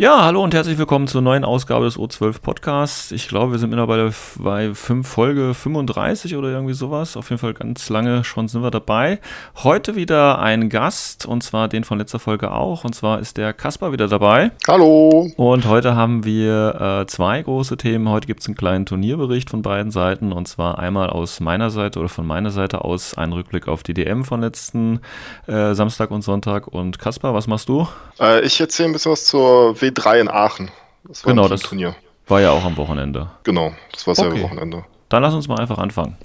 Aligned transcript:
Ja, 0.00 0.24
hallo 0.24 0.44
und 0.44 0.54
herzlich 0.54 0.78
willkommen 0.78 1.08
zur 1.08 1.22
neuen 1.22 1.44
Ausgabe 1.44 1.84
des 1.84 1.98
O12 1.98 2.40
Podcasts. 2.40 3.10
Ich 3.10 3.26
glaube, 3.26 3.50
wir 3.50 3.58
sind 3.58 3.70
mittlerweile 3.70 4.12
bei 4.36 4.72
5 4.72 5.04
Folge 5.04 5.54
35 5.54 6.36
oder 6.36 6.50
irgendwie 6.50 6.74
sowas. 6.74 7.16
Auf 7.16 7.30
jeden 7.30 7.40
Fall 7.40 7.52
ganz 7.52 7.88
lange 7.88 8.22
schon 8.22 8.46
sind 8.46 8.62
wir 8.62 8.70
dabei. 8.70 9.18
Heute 9.56 9.96
wieder 9.96 10.38
ein 10.38 10.68
Gast 10.68 11.26
und 11.26 11.42
zwar 11.42 11.66
den 11.66 11.82
von 11.82 11.98
letzter 11.98 12.20
Folge 12.20 12.52
auch. 12.52 12.84
Und 12.84 12.94
zwar 12.94 13.18
ist 13.18 13.38
der 13.38 13.52
Kaspar 13.52 13.90
wieder 13.90 14.06
dabei. 14.06 14.52
Hallo. 14.68 15.32
Und 15.36 15.66
heute 15.66 15.96
haben 15.96 16.24
wir 16.24 17.00
äh, 17.00 17.06
zwei 17.08 17.42
große 17.42 17.76
Themen. 17.76 18.08
Heute 18.08 18.28
gibt 18.28 18.38
es 18.42 18.46
einen 18.46 18.56
kleinen 18.56 18.86
Turnierbericht 18.86 19.50
von 19.50 19.62
beiden 19.62 19.90
Seiten 19.90 20.30
und 20.30 20.46
zwar 20.46 20.78
einmal 20.78 21.10
aus 21.10 21.40
meiner 21.40 21.70
Seite 21.70 21.98
oder 21.98 22.08
von 22.08 22.24
meiner 22.24 22.52
Seite 22.52 22.84
aus 22.84 23.18
einen 23.18 23.32
Rückblick 23.32 23.66
auf 23.66 23.82
die 23.82 23.94
DM 23.94 24.24
von 24.24 24.42
letzten 24.42 25.00
äh, 25.48 25.74
Samstag 25.74 26.12
und 26.12 26.22
Sonntag. 26.22 26.68
Und 26.68 27.00
Kaspar, 27.00 27.34
was 27.34 27.48
machst 27.48 27.68
du? 27.68 27.88
Äh, 28.20 28.46
ich 28.46 28.60
erzähle 28.60 28.90
ein 28.90 28.92
bisschen 28.92 29.10
was 29.10 29.24
zur 29.24 29.74
W3 29.90 30.20
in 30.20 30.28
Aachen. 30.28 30.70
Das 31.04 31.24
war 31.24 31.32
genau, 31.32 31.44
ein 31.44 31.50
das 31.50 31.62
Turnier. 31.62 31.96
war 32.26 32.40
ja 32.40 32.50
auch 32.50 32.64
am 32.64 32.76
Wochenende. 32.76 33.30
Genau, 33.44 33.72
das 33.92 34.06
war 34.06 34.18
Okay. 34.18 34.42
Wochenende. 34.42 34.84
Dann 35.08 35.22
lass 35.22 35.34
uns 35.34 35.48
mal 35.48 35.58
einfach 35.58 35.78
anfangen. 35.78 36.16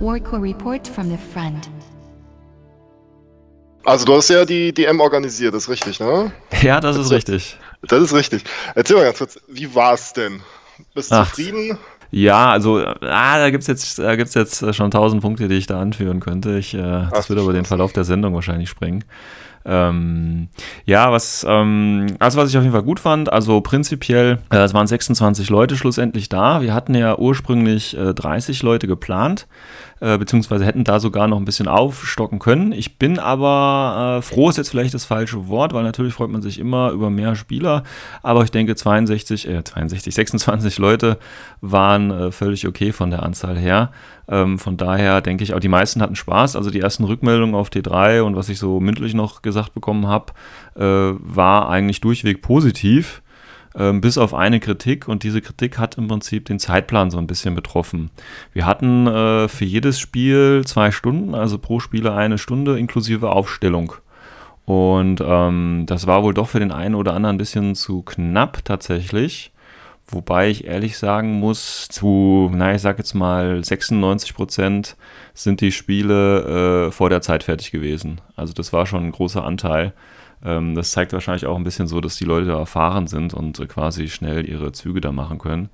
Warco 0.00 0.36
report 0.36 0.86
from 0.86 1.08
the 1.10 1.18
front. 1.32 1.68
Also 3.84 4.04
du 4.04 4.14
hast 4.16 4.28
ja 4.28 4.44
die 4.44 4.72
DM 4.72 5.00
organisiert, 5.00 5.54
das 5.54 5.64
ist 5.64 5.68
richtig, 5.70 6.00
ne? 6.00 6.32
Ja, 6.60 6.80
das 6.80 6.96
ist 6.96 7.10
richtig. 7.12 7.56
Das 7.82 8.02
ist 8.02 8.12
richtig. 8.14 8.42
Erzähl 8.74 8.96
mal 8.96 9.04
ganz 9.04 9.18
kurz, 9.18 9.38
wie 9.46 9.72
war's 9.74 10.12
denn? 10.12 10.40
Bist 10.94 11.12
du 11.12 11.16
zufrieden? 11.24 11.78
Ja, 12.10 12.50
also, 12.50 12.78
ah, 12.78 13.38
da 13.38 13.50
gibt's 13.50 13.66
jetzt, 13.68 13.98
da 13.98 14.16
gibt's 14.16 14.34
jetzt 14.34 14.62
äh, 14.62 14.72
schon 14.72 14.90
tausend 14.90 15.22
Punkte, 15.22 15.48
die 15.48 15.54
ich 15.56 15.66
da 15.66 15.80
anführen 15.80 16.20
könnte. 16.20 16.58
Ich, 16.58 16.74
äh, 16.74 16.78
das 16.78 17.10
Ach, 17.12 17.28
würde 17.28 17.42
aber 17.42 17.52
den. 17.52 17.64
Verlauf 17.64 17.92
der 17.92 18.04
Sendung 18.04 18.34
wahrscheinlich 18.34 18.68
sprengen. 18.68 19.04
Ähm, 19.66 20.48
ja, 20.84 21.10
was, 21.10 21.44
ähm, 21.48 22.06
also 22.18 22.38
was 22.38 22.50
ich 22.50 22.56
auf 22.56 22.62
jeden 22.62 22.72
Fall 22.72 22.84
gut 22.84 23.00
fand, 23.00 23.32
also 23.32 23.60
prinzipiell, 23.60 24.38
äh, 24.50 24.58
es 24.58 24.74
waren 24.74 24.86
26 24.86 25.50
Leute 25.50 25.76
schlussendlich 25.76 26.28
da. 26.28 26.62
Wir 26.62 26.72
hatten 26.72 26.94
ja 26.94 27.18
ursprünglich 27.18 27.96
äh, 27.96 28.14
30 28.14 28.62
Leute 28.62 28.86
geplant, 28.86 29.46
äh, 30.00 30.18
beziehungsweise 30.18 30.64
hätten 30.64 30.84
da 30.84 31.00
sogar 31.00 31.28
noch 31.28 31.38
ein 31.38 31.44
bisschen 31.44 31.68
aufstocken 31.68 32.38
können. 32.38 32.72
Ich 32.72 32.98
bin 32.98 33.18
aber 33.18 34.18
äh, 34.18 34.22
froh, 34.22 34.48
ist 34.48 34.58
jetzt 34.58 34.70
vielleicht 34.70 34.94
das 34.94 35.04
falsche 35.04 35.48
Wort, 35.48 35.72
weil 35.72 35.84
natürlich 35.84 36.14
freut 36.14 36.30
man 36.30 36.42
sich 36.42 36.58
immer 36.58 36.90
über 36.90 37.10
mehr 37.10 37.34
Spieler, 37.34 37.82
aber 38.22 38.42
ich 38.44 38.50
denke 38.50 38.76
62, 38.76 39.48
äh, 39.48 39.64
62, 39.64 40.14
26 40.14 40.78
Leute 40.78 41.18
waren 41.60 42.10
äh, 42.10 42.32
völlig 42.32 42.66
okay 42.66 42.92
von 42.92 43.10
der 43.10 43.22
Anzahl 43.22 43.56
her. 43.56 43.90
Ähm, 44.28 44.58
von 44.58 44.76
daher 44.76 45.20
denke 45.20 45.44
ich 45.44 45.54
auch, 45.54 45.60
die 45.60 45.68
meisten 45.68 46.02
hatten 46.02 46.16
Spaß. 46.16 46.56
Also 46.56 46.70
die 46.70 46.80
ersten 46.80 47.04
Rückmeldungen 47.04 47.54
auf 47.54 47.70
T3 47.70 48.22
und 48.22 48.36
was 48.36 48.48
ich 48.48 48.58
so 48.58 48.80
mündlich 48.80 49.14
noch 49.14 49.42
gesagt 49.42 49.72
bekommen 49.72 50.06
habe, 50.06 50.32
äh, 50.74 51.16
war 51.20 51.68
eigentlich 51.68 52.00
durchweg 52.00 52.42
positiv. 52.42 53.22
Ähm, 53.78 54.00
bis 54.00 54.16
auf 54.16 54.32
eine 54.32 54.58
Kritik 54.58 55.06
und 55.06 55.22
diese 55.22 55.42
Kritik 55.42 55.78
hat 55.78 55.98
im 55.98 56.08
Prinzip 56.08 56.46
den 56.46 56.58
Zeitplan 56.58 57.10
so 57.10 57.18
ein 57.18 57.26
bisschen 57.26 57.54
betroffen. 57.54 58.10
Wir 58.54 58.64
hatten 58.64 59.06
äh, 59.06 59.48
für 59.48 59.66
jedes 59.66 60.00
Spiel 60.00 60.62
zwei 60.64 60.90
Stunden, 60.90 61.34
also 61.34 61.58
pro 61.58 61.78
Spieler 61.78 62.16
eine 62.16 62.38
Stunde 62.38 62.78
inklusive 62.78 63.30
Aufstellung. 63.30 63.92
Und 64.64 65.22
ähm, 65.24 65.84
das 65.86 66.06
war 66.06 66.22
wohl 66.22 66.34
doch 66.34 66.48
für 66.48 66.58
den 66.58 66.72
einen 66.72 66.94
oder 66.94 67.12
anderen 67.12 67.36
ein 67.36 67.38
bisschen 67.38 67.74
zu 67.74 68.02
knapp 68.02 68.64
tatsächlich. 68.64 69.52
Wobei 70.08 70.48
ich 70.48 70.64
ehrlich 70.64 70.98
sagen 70.98 71.40
muss, 71.40 71.88
zu, 71.88 72.50
na, 72.54 72.74
ich 72.74 72.80
sag 72.80 72.96
jetzt 72.98 73.14
mal 73.14 73.62
96 73.62 74.34
Prozent 74.34 74.96
sind 75.34 75.60
die 75.60 75.72
Spiele 75.72 76.86
äh, 76.86 76.92
vor 76.92 77.10
der 77.10 77.22
Zeit 77.22 77.42
fertig 77.42 77.72
gewesen. 77.72 78.20
Also 78.36 78.52
das 78.52 78.72
war 78.72 78.86
schon 78.86 79.04
ein 79.04 79.12
großer 79.12 79.44
Anteil. 79.44 79.92
Ähm, 80.44 80.74
das 80.74 80.90
zeigt 80.90 81.12
wahrscheinlich 81.12 81.46
auch 81.46 81.56
ein 81.56 81.64
bisschen 81.64 81.86
so, 81.88 82.00
dass 82.00 82.16
die 82.16 82.24
Leute 82.24 82.46
da 82.46 82.58
erfahren 82.58 83.06
sind 83.06 83.34
und 83.34 83.58
äh, 83.58 83.66
quasi 83.66 84.08
schnell 84.08 84.48
ihre 84.48 84.72
Züge 84.72 85.00
da 85.00 85.12
machen 85.12 85.38
können. 85.38 85.70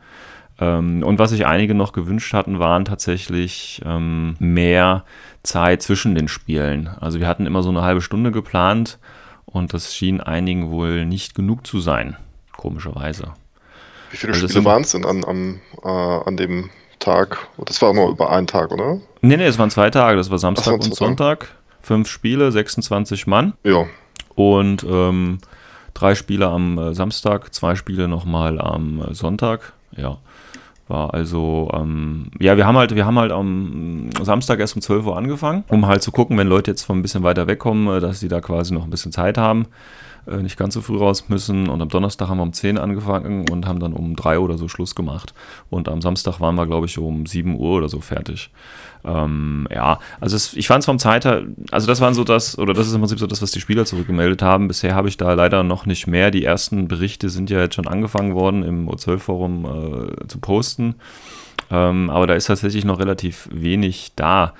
Ähm, 0.60 1.02
und 1.02 1.18
was 1.18 1.30
sich 1.30 1.46
einige 1.46 1.74
noch 1.74 1.92
gewünscht 1.92 2.34
hatten, 2.34 2.58
waren 2.58 2.84
tatsächlich 2.84 3.80
ähm, 3.84 4.36
mehr 4.38 5.04
Zeit 5.42 5.82
zwischen 5.82 6.14
den 6.14 6.28
Spielen. 6.28 6.88
Also 7.00 7.20
wir 7.20 7.26
hatten 7.26 7.46
immer 7.46 7.62
so 7.62 7.70
eine 7.70 7.82
halbe 7.82 8.02
Stunde 8.02 8.30
geplant 8.30 8.98
und 9.46 9.74
das 9.74 9.94
schien 9.94 10.20
einigen 10.20 10.70
wohl 10.70 11.04
nicht 11.06 11.34
genug 11.34 11.66
zu 11.66 11.80
sein, 11.80 12.16
komischerweise. 12.56 13.32
Wie 14.10 14.16
viele 14.18 14.34
Also 14.34 14.46
Spiele 14.46 14.64
waren 14.64 14.82
es 14.82 14.92
denn 14.92 15.04
an, 15.04 15.24
am, 15.24 15.60
äh, 15.82 15.88
an 15.88 16.36
dem 16.36 16.70
Tag? 16.98 17.48
Das 17.64 17.80
war 17.82 17.92
nur 17.94 18.10
über 18.10 18.30
einen 18.30 18.46
Tag, 18.46 18.70
oder? 18.70 19.00
Nee, 19.22 19.36
nee, 19.36 19.46
es 19.46 19.58
waren 19.58 19.70
zwei 19.70 19.90
Tage. 19.90 20.16
Das 20.16 20.30
war 20.30 20.38
Samstag 20.38 20.74
Ach 20.80 20.84
und. 20.84 20.94
Sonntag. 20.94 21.48
Fünf 21.80 22.08
Spiele, 22.08 22.52
26 22.52 23.26
Mann. 23.26 23.54
Ja. 23.64 23.86
Und 24.34 24.84
ähm, 24.88 25.38
drei 25.94 26.14
Spiele 26.14 26.48
am 26.48 26.78
äh, 26.78 26.94
Samstag, 26.94 27.52
zwei 27.54 27.74
Spiele 27.74 28.08
nochmal 28.08 28.60
am 28.60 29.02
äh, 29.02 29.14
Sonntag. 29.14 29.72
Ja. 29.96 30.18
War 30.88 31.14
also, 31.14 31.70
ähm, 31.72 32.30
ja, 32.38 32.56
wir 32.56 32.66
haben 32.66 32.76
halt, 32.76 32.94
wir 32.94 33.06
haben 33.06 33.18
halt 33.18 33.30
am 33.32 34.10
Samstag 34.20 34.58
erst 34.58 34.74
um 34.74 34.82
12 34.82 35.06
Uhr 35.06 35.16
angefangen, 35.16 35.64
um 35.68 35.86
halt 35.86 36.02
zu 36.02 36.10
gucken, 36.10 36.36
wenn 36.38 36.48
Leute 36.48 36.72
jetzt 36.72 36.82
von 36.82 36.98
ein 36.98 37.02
bisschen 37.02 37.22
weiter 37.22 37.46
wegkommen, 37.46 37.96
äh, 37.96 38.00
dass 38.00 38.20
sie 38.20 38.28
da 38.28 38.40
quasi 38.40 38.74
noch 38.74 38.84
ein 38.84 38.90
bisschen 38.90 39.12
Zeit 39.12 39.38
haben, 39.38 39.66
äh, 40.26 40.36
nicht 40.36 40.56
ganz 40.56 40.74
so 40.74 40.80
früh 40.80 40.98
raus 40.98 41.28
müssen. 41.28 41.68
Und 41.68 41.82
am 41.82 41.88
Donnerstag 41.88 42.28
haben 42.28 42.38
wir 42.38 42.42
um 42.42 42.52
10 42.52 42.78
angefangen 42.78 43.48
und 43.50 43.66
haben 43.66 43.80
dann 43.80 43.92
um 43.92 44.16
3 44.16 44.38
oder 44.38 44.58
so 44.58 44.68
Schluss 44.68 44.94
gemacht. 44.94 45.34
Und 45.70 45.88
am 45.88 46.00
Samstag 46.00 46.40
waren 46.40 46.54
wir, 46.54 46.66
glaube 46.66 46.86
ich, 46.86 46.98
um 46.98 47.26
7 47.26 47.58
Uhr 47.58 47.78
oder 47.78 47.88
so 47.88 48.00
fertig. 48.00 48.50
Ähm, 49.04 49.66
ja, 49.74 49.98
also 50.20 50.36
es, 50.36 50.54
ich 50.54 50.68
fand 50.68 50.80
es 50.80 50.86
vom 50.86 50.98
Zeit 50.98 51.24
her, 51.24 51.42
also 51.72 51.88
das 51.88 52.00
waren 52.00 52.14
so 52.14 52.22
das, 52.22 52.56
oder 52.56 52.72
das 52.72 52.86
ist 52.86 52.94
im 52.94 53.00
Prinzip 53.00 53.18
so 53.18 53.26
das, 53.26 53.42
was 53.42 53.50
die 53.50 53.60
Spieler 53.60 53.84
zurückgemeldet 53.84 54.42
haben. 54.42 54.68
Bisher 54.68 54.94
habe 54.94 55.08
ich 55.08 55.16
da 55.16 55.32
leider 55.34 55.62
noch 55.64 55.86
nicht 55.86 56.06
mehr. 56.06 56.30
Die 56.30 56.44
ersten 56.44 56.86
Berichte 56.88 57.28
sind 57.28 57.50
ja 57.50 57.60
jetzt 57.60 57.74
schon 57.74 57.88
angefangen 57.88 58.34
worden, 58.34 58.62
im 58.62 58.88
O12-Forum 58.88 59.64
äh, 59.64 60.26
zu 60.28 60.38
posten. 60.38 60.94
Ähm, 61.70 62.10
aber 62.10 62.26
da 62.26 62.34
ist 62.34 62.46
tatsächlich 62.46 62.84
noch 62.84 62.98
relativ 62.98 63.48
wenig 63.50 64.12
da. 64.14 64.54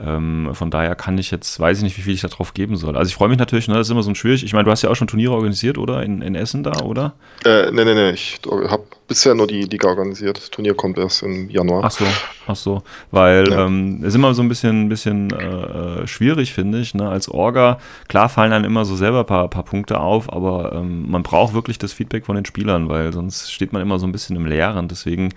Ähm, 0.00 0.50
von 0.52 0.70
daher 0.70 0.94
kann 0.94 1.18
ich 1.18 1.30
jetzt, 1.30 1.58
weiß 1.58 1.78
ich 1.78 1.82
nicht, 1.84 1.98
wie 1.98 2.02
viel 2.02 2.14
ich 2.14 2.20
da 2.20 2.28
drauf 2.28 2.54
geben 2.54 2.76
soll. 2.76 2.96
Also 2.96 3.08
ich 3.08 3.14
freue 3.16 3.28
mich 3.28 3.38
natürlich, 3.38 3.66
ne, 3.68 3.74
das 3.74 3.88
ist 3.88 3.90
immer 3.90 4.02
so 4.02 4.10
ein 4.10 4.14
schwierig. 4.14 4.44
Ich 4.44 4.52
meine, 4.52 4.64
du 4.64 4.70
hast 4.70 4.82
ja 4.82 4.90
auch 4.90 4.96
schon 4.96 5.08
Turniere 5.08 5.32
organisiert, 5.32 5.76
oder? 5.78 6.02
In, 6.02 6.22
in 6.22 6.34
Essen 6.34 6.62
da, 6.62 6.80
oder? 6.82 7.14
Äh, 7.44 7.70
nee, 7.72 7.84
nee, 7.84 7.94
nee, 7.94 8.10
ich 8.10 8.38
habe 8.68 8.84
bisher 9.08 9.34
nur 9.34 9.46
die 9.46 9.62
Liga 9.62 9.88
organisiert. 9.88 10.36
Das 10.38 10.50
Turnier 10.50 10.74
kommt 10.74 10.98
erst 10.98 11.22
im 11.22 11.48
Januar. 11.50 11.82
Ach 11.84 11.90
so, 11.90 12.04
ach 12.46 12.56
so. 12.56 12.82
Weil 13.10 13.48
Ja. 13.50 13.64
ähm, 13.66 13.98
es 14.02 14.08
ist 14.08 14.14
immer 14.14 14.34
so 14.34 14.42
ein 14.42 14.48
bisschen, 14.48 14.88
bisschen 14.88 15.30
äh, 15.32 16.02
äh, 16.02 16.06
schwierig, 16.06 16.52
finde 16.52 16.78
ich, 16.78 16.94
ne? 16.94 17.08
als 17.08 17.28
Orga. 17.28 17.78
Klar 18.08 18.28
fallen 18.28 18.50
dann 18.50 18.64
immer 18.64 18.84
so 18.84 18.94
selber 18.96 19.20
ein 19.20 19.26
paar, 19.26 19.48
paar 19.48 19.64
Punkte 19.64 19.98
auf, 20.00 20.32
aber 20.32 20.74
ähm, 20.74 21.10
man 21.10 21.22
braucht 21.22 21.54
wirklich 21.54 21.78
das 21.78 21.92
Feedback 21.92 22.26
von 22.26 22.36
den 22.36 22.44
Spielern, 22.44 22.88
weil 22.88 23.12
sonst 23.12 23.50
steht 23.50 23.72
man 23.72 23.82
immer 23.82 23.98
so 23.98 24.06
ein 24.06 24.12
bisschen 24.12 24.36
im 24.36 24.46
Leeren. 24.46 24.88
Deswegen 24.88 25.30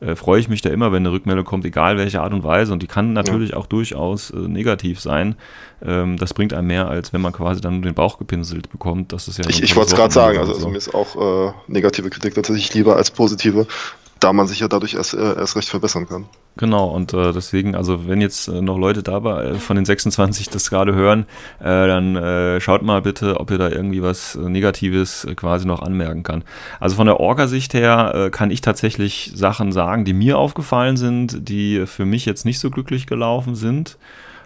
äh, 0.00 0.14
freue 0.14 0.40
ich 0.40 0.48
mich 0.48 0.62
da 0.62 0.70
immer, 0.70 0.92
wenn 0.92 1.02
eine 1.02 1.12
Rückmeldung 1.12 1.44
kommt, 1.44 1.64
egal 1.64 1.96
welche 1.96 2.20
Art 2.20 2.32
und 2.32 2.44
Weise. 2.44 2.72
Und 2.72 2.82
die 2.82 2.86
kann 2.86 3.12
natürlich 3.12 3.54
auch 3.54 3.66
durchaus 3.66 4.30
äh, 4.30 4.36
negativ 4.36 5.00
sein. 5.00 5.36
Ähm, 5.84 6.16
das 6.16 6.34
bringt 6.34 6.52
einem 6.52 6.66
mehr, 6.66 6.88
als 6.88 7.12
wenn 7.12 7.20
man 7.20 7.32
quasi 7.32 7.60
dann 7.60 7.74
nur 7.74 7.82
den 7.82 7.94
Bauch 7.94 8.18
gepinselt 8.18 8.70
bekommt. 8.70 9.12
Das 9.12 9.28
ist 9.28 9.38
ja 9.38 9.48
Ich, 9.48 9.62
ich 9.62 9.76
wollte 9.76 9.90
es 9.90 9.96
gerade 9.96 10.12
sagen, 10.12 10.38
also, 10.38 10.52
also 10.52 10.64
so. 10.64 10.68
mir 10.68 10.78
ist 10.78 10.94
auch 10.94 11.48
äh, 11.48 11.52
negative 11.68 12.10
Kritik 12.10 12.34
tatsächlich 12.34 12.72
lieber 12.74 12.96
als 12.96 13.10
positive, 13.10 13.66
da 14.20 14.32
man 14.32 14.46
sich 14.46 14.60
ja 14.60 14.68
dadurch 14.68 14.94
erst, 14.94 15.14
äh, 15.14 15.36
erst 15.36 15.56
recht 15.56 15.68
verbessern 15.68 16.08
kann. 16.08 16.26
Genau, 16.56 16.88
und 16.88 17.12
äh, 17.12 17.32
deswegen, 17.32 17.74
also 17.74 18.08
wenn 18.08 18.22
jetzt 18.22 18.48
äh, 18.48 18.62
noch 18.62 18.78
Leute 18.78 19.02
dabei 19.02 19.44
äh, 19.44 19.54
von 19.56 19.76
den 19.76 19.84
26 19.84 20.48
das 20.48 20.70
gerade 20.70 20.94
hören, 20.94 21.26
äh, 21.60 21.64
dann 21.64 22.60
schaut 22.60 22.82
mal 22.82 23.02
bitte, 23.02 23.38
ob 23.40 23.50
ihr 23.50 23.58
da 23.58 23.68
irgendwie 23.68 24.02
was 24.02 24.36
Negatives 24.36 25.26
quasi 25.36 25.66
noch 25.66 25.82
anmerken 25.82 26.22
kann. 26.22 26.44
Also 26.80 26.96
von 26.96 27.06
der 27.06 27.20
Orga-Sicht 27.20 27.74
her 27.74 28.30
kann 28.32 28.50
ich 28.50 28.60
tatsächlich 28.60 29.32
Sachen 29.34 29.72
sagen, 29.72 30.04
die 30.04 30.12
mir 30.12 30.38
aufgefallen 30.38 30.96
sind, 30.96 31.48
die 31.48 31.86
für 31.86 32.04
mich 32.04 32.24
jetzt 32.24 32.44
nicht 32.44 32.58
so 32.58 32.70
glücklich 32.70 33.06
gelaufen 33.06 33.54
sind. 33.54 33.98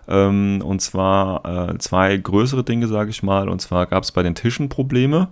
Ähm, 0.09 0.63
und 0.65 0.81
zwar 0.81 1.71
äh, 1.71 1.79
zwei 1.79 2.17
größere 2.17 2.65
Dinge, 2.65 2.89
sage 2.89 3.11
ich 3.11 3.23
mal. 3.23 3.49
Und 3.49 3.61
zwar 3.61 3.87
gab 3.87 4.03
es 4.03 4.13
bei 4.13 4.23
den 4.23 4.35
Tischen 4.35 4.69
Probleme. 4.69 5.29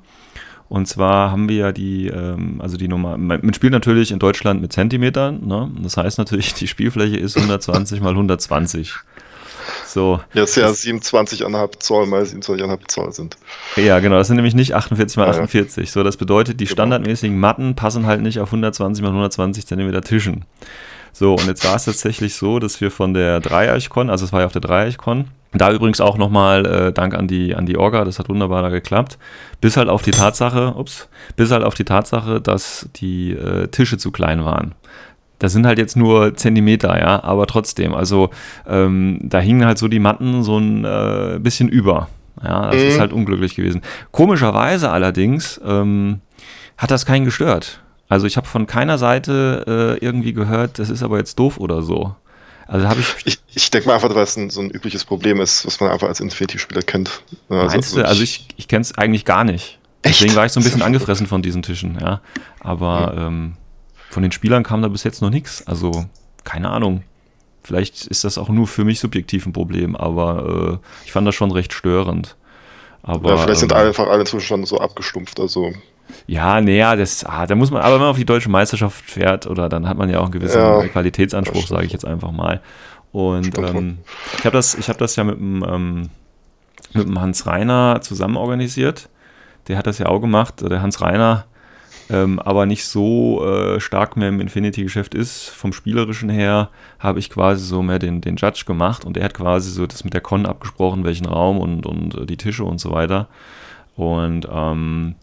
Und 0.68 0.86
zwar 0.86 1.30
haben 1.30 1.48
wir 1.48 1.56
ja 1.56 1.72
die, 1.72 2.08
ähm, 2.08 2.60
also 2.60 2.76
die 2.76 2.88
Nummer, 2.88 3.16
man 3.16 3.54
spielt 3.54 3.72
natürlich 3.72 4.10
in 4.10 4.18
Deutschland 4.18 4.60
mit 4.60 4.72
Zentimetern, 4.72 5.46
ne? 5.46 5.70
Das 5.82 5.96
heißt 5.96 6.18
natürlich, 6.18 6.52
die 6.54 6.68
Spielfläche 6.68 7.16
ist 7.16 7.36
120 7.38 8.00
mal 8.02 8.10
120. 8.10 8.92
So, 9.86 10.20
Jetzt 10.34 10.56
ja 10.56 10.68
27,5 10.68 11.78
Zoll 11.80 12.06
mal 12.06 12.22
27,5 12.22 12.78
Zoll 12.88 13.12
sind. 13.12 13.36
ja, 13.76 13.98
genau, 14.00 14.16
das 14.16 14.26
sind 14.26 14.36
nämlich 14.36 14.54
nicht 14.54 14.74
48 14.74 15.16
mal 15.16 15.24
Ja, 15.26 15.32
ja. 15.32 15.38
48. 15.42 15.90
So, 15.90 16.02
das 16.02 16.16
bedeutet, 16.16 16.60
die 16.60 16.64
Genau. 16.64 16.72
standardmäßigen 16.74 17.38
Matten 17.38 17.74
passen 17.74 18.06
halt 18.06 18.20
nicht 18.22 18.38
auf 18.40 18.48
120 18.48 19.02
mal 19.02 19.08
120 19.08 19.66
Zentimeter 19.66 20.00
Tischen. 20.02 20.44
So, 21.12 21.34
und 21.34 21.46
jetzt 21.46 21.64
war 21.64 21.76
es 21.76 21.84
tatsächlich 21.86 22.34
so, 22.34 22.58
dass 22.58 22.80
wir 22.80 22.90
von 22.90 23.14
der 23.14 23.40
Dreieichkon, 23.40 24.10
also 24.10 24.24
es 24.24 24.32
war 24.32 24.40
ja 24.40 24.46
auf 24.46 24.52
der 24.52 24.60
Dreieichkon, 24.60 25.26
da 25.52 25.72
übrigens 25.72 26.00
auch 26.00 26.18
nochmal 26.18 26.66
äh, 26.66 26.92
Dank 26.92 27.14
an 27.14 27.26
die, 27.26 27.54
an 27.54 27.64
die 27.64 27.78
Orga, 27.78 28.04
das 28.04 28.18
hat 28.18 28.28
wunderbar 28.28 28.62
da 28.62 28.68
geklappt. 28.68 29.18
Bis 29.60 29.76
halt 29.76 29.88
auf 29.88 30.02
die 30.02 30.10
Tatsache, 30.10 30.74
ups, 30.76 31.08
bis 31.36 31.50
halt 31.50 31.64
auf 31.64 31.74
die 31.74 31.84
Tatsache, 31.84 32.40
dass 32.40 32.88
die 32.96 33.32
äh, 33.32 33.68
Tische 33.68 33.98
zu 33.98 34.10
klein 34.10 34.44
waren. 34.44 34.74
Das 35.38 35.52
sind 35.52 35.66
halt 35.66 35.78
jetzt 35.78 35.96
nur 35.96 36.34
Zentimeter, 36.34 36.98
ja, 36.98 37.22
aber 37.22 37.46
trotzdem, 37.46 37.94
also 37.94 38.30
ähm, 38.66 39.20
da 39.22 39.38
hingen 39.38 39.64
halt 39.64 39.78
so 39.78 39.86
die 39.86 40.00
Matten 40.00 40.42
so 40.42 40.58
ein 40.58 40.84
äh, 40.84 41.38
bisschen 41.40 41.68
über. 41.68 42.08
Ja, 42.42 42.70
das 42.70 42.82
mhm. 42.82 42.88
ist 42.88 43.00
halt 43.00 43.12
unglücklich 43.12 43.54
gewesen. 43.54 43.82
Komischerweise 44.10 44.90
allerdings 44.90 45.60
ähm, 45.64 46.20
hat 46.76 46.90
das 46.90 47.06
keinen 47.06 47.24
gestört. 47.24 47.80
Also 48.08 48.26
ich 48.26 48.36
habe 48.36 48.46
von 48.46 48.66
keiner 48.66 48.98
Seite 48.98 49.98
äh, 50.00 50.04
irgendwie 50.04 50.32
gehört, 50.32 50.78
das 50.78 50.90
ist 50.90 51.02
aber 51.02 51.18
jetzt 51.18 51.38
doof 51.38 51.58
oder 51.58 51.82
so. 51.82 52.14
Also 52.68 52.86
habe 52.86 53.00
ich. 53.00 53.14
Ich, 53.24 53.38
ich 53.54 53.70
denke 53.70 53.88
mal 53.88 53.94
einfach, 53.94 54.14
weil 54.14 54.22
es 54.22 54.36
ein, 54.36 54.50
so 54.50 54.60
ein 54.60 54.70
übliches 54.70 55.04
Problem 55.04 55.40
ist, 55.40 55.66
was 55.66 55.80
man 55.80 55.90
einfach 55.90 56.06
als 56.06 56.20
Infinity-Spieler 56.20 56.82
kennt. 56.82 57.22
Also, 57.48 57.66
meinst 57.66 57.96
du? 57.96 58.04
Also 58.06 58.22
ich, 58.22 58.46
ich 58.56 58.68
kenne 58.68 58.82
es 58.82 58.96
eigentlich 58.96 59.24
gar 59.24 59.42
nicht. 59.42 59.78
Echt? 60.02 60.20
Deswegen 60.20 60.36
war 60.36 60.46
ich 60.46 60.52
so 60.52 60.60
ein 60.60 60.64
bisschen 60.64 60.82
angefressen 60.82 61.26
von 61.26 61.42
diesen 61.42 61.62
Tischen, 61.62 61.98
ja. 62.00 62.20
Aber 62.60 63.12
mhm. 63.12 63.20
ähm, 63.20 63.56
von 64.10 64.22
den 64.22 64.32
Spielern 64.32 64.62
kam 64.62 64.82
da 64.82 64.88
bis 64.88 65.02
jetzt 65.02 65.22
noch 65.22 65.30
nichts. 65.30 65.66
Also, 65.66 66.04
keine 66.44 66.70
Ahnung. 66.70 67.02
Vielleicht 67.64 68.06
ist 68.06 68.24
das 68.24 68.38
auch 68.38 68.48
nur 68.48 68.66
für 68.66 68.84
mich 68.84 69.00
subjektiv 69.00 69.46
ein 69.46 69.52
Problem, 69.52 69.96
aber 69.96 70.80
äh, 70.80 70.86
ich 71.04 71.12
fand 71.12 71.26
das 71.26 71.34
schon 71.34 71.50
recht 71.50 71.72
störend. 71.72 72.36
Aber, 73.02 73.30
ja, 73.30 73.36
vielleicht 73.38 73.60
sind 73.60 73.72
ähm, 73.72 73.78
einfach 73.78 74.08
alle 74.08 74.24
Zustände 74.24 74.66
so 74.66 74.78
abgestumpft, 74.78 75.40
also. 75.40 75.72
Ja, 76.26 76.60
naja, 76.60 76.96
das, 76.96 77.24
ah, 77.24 77.46
da 77.46 77.54
muss 77.54 77.70
man, 77.70 77.82
aber 77.82 77.94
wenn 77.94 78.00
man 78.00 78.10
auf 78.10 78.16
die 78.16 78.24
deutsche 78.24 78.50
Meisterschaft 78.50 79.10
fährt, 79.10 79.46
oder 79.46 79.68
dann 79.68 79.88
hat 79.88 79.96
man 79.96 80.10
ja 80.10 80.18
auch 80.18 80.24
einen 80.24 80.32
gewissen 80.32 80.60
ja, 80.60 80.86
Qualitätsanspruch, 80.88 81.66
sage 81.66 81.86
ich 81.86 81.92
jetzt 81.92 82.04
einfach 82.04 82.30
mal. 82.32 82.60
Und 83.12 83.56
ähm, 83.58 83.98
ich 84.38 84.44
habe 84.44 84.56
das, 84.56 84.76
hab 84.88 84.98
das 84.98 85.16
ja 85.16 85.24
mit 85.24 85.38
dem, 85.38 85.64
ähm, 85.66 86.10
mit 86.92 87.06
dem 87.06 87.20
Hans 87.20 87.46
Reiner 87.46 88.00
zusammen 88.02 88.36
organisiert. 88.36 89.08
Der 89.68 89.76
hat 89.76 89.86
das 89.86 89.98
ja 89.98 90.06
auch 90.06 90.20
gemacht. 90.20 90.60
Der 90.60 90.82
Hans 90.82 91.00
Reiner 91.00 91.46
ähm, 92.10 92.38
aber 92.38 92.66
nicht 92.66 92.86
so 92.86 93.44
äh, 93.44 93.80
stark 93.80 94.16
mehr 94.16 94.28
im 94.28 94.40
Infinity-Geschäft 94.40 95.14
ist. 95.14 95.48
Vom 95.48 95.72
Spielerischen 95.72 96.30
her 96.30 96.70
habe 96.98 97.18
ich 97.18 97.28
quasi 97.28 97.64
so 97.64 97.82
mehr 97.82 97.98
den, 97.98 98.20
den 98.20 98.36
Judge 98.36 98.64
gemacht 98.66 99.04
und 99.04 99.16
er 99.16 99.24
hat 99.24 99.34
quasi 99.34 99.70
so 99.70 99.86
das 99.86 100.04
mit 100.04 100.14
der 100.14 100.20
Con 100.20 100.46
abgesprochen, 100.46 101.04
welchen 101.04 101.26
Raum 101.26 101.58
und, 101.58 101.84
und 101.84 102.14
äh, 102.14 102.26
die 102.26 102.36
Tische 102.36 102.64
und 102.64 102.80
so 102.80 102.92
weiter. 102.92 103.28
Und 103.96 104.48
ähm, 104.50 105.16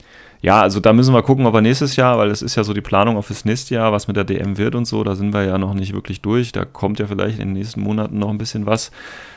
ja, 0.45 0.62
also 0.62 0.80
da 0.80 0.94
müssen 0.94 1.12
wir 1.12 1.24
gucken, 1.24 1.47
ob 1.47 1.56
wir 1.56 1.62
nächstes 1.62 1.95
Jahr, 1.95 2.19
weil 2.19 2.30
es 2.30 2.44
ist 2.44 2.56
ja 2.56 2.63
so 2.63 2.75
die 2.75 2.81
Planung 2.81 3.18
auf 3.18 3.30
das 3.30 3.45
nächste 3.45 3.74
Jahr, 3.74 3.92
was 3.92 4.07
mit 4.07 4.15
der 4.15 4.25
DM 4.25 4.59
wird 4.59 4.75
und 4.75 4.86
so, 4.86 5.03
da 5.03 5.15
sind 5.15 5.33
wir 5.33 5.44
ja 5.44 5.57
noch 5.57 5.74
nicht 5.74 5.92
wirklich 5.95 6.21
durch. 6.21 6.51
Da 6.51 6.65
kommt 6.65 7.00
ja 7.00 7.07
vielleicht 7.07 7.39
in 7.39 7.47
den 7.47 7.53
nächsten 7.53 7.81
Monaten 7.81 8.19
noch 8.19 8.30
ein 8.30 8.38
bisschen 8.38 8.68
was. 8.68 8.92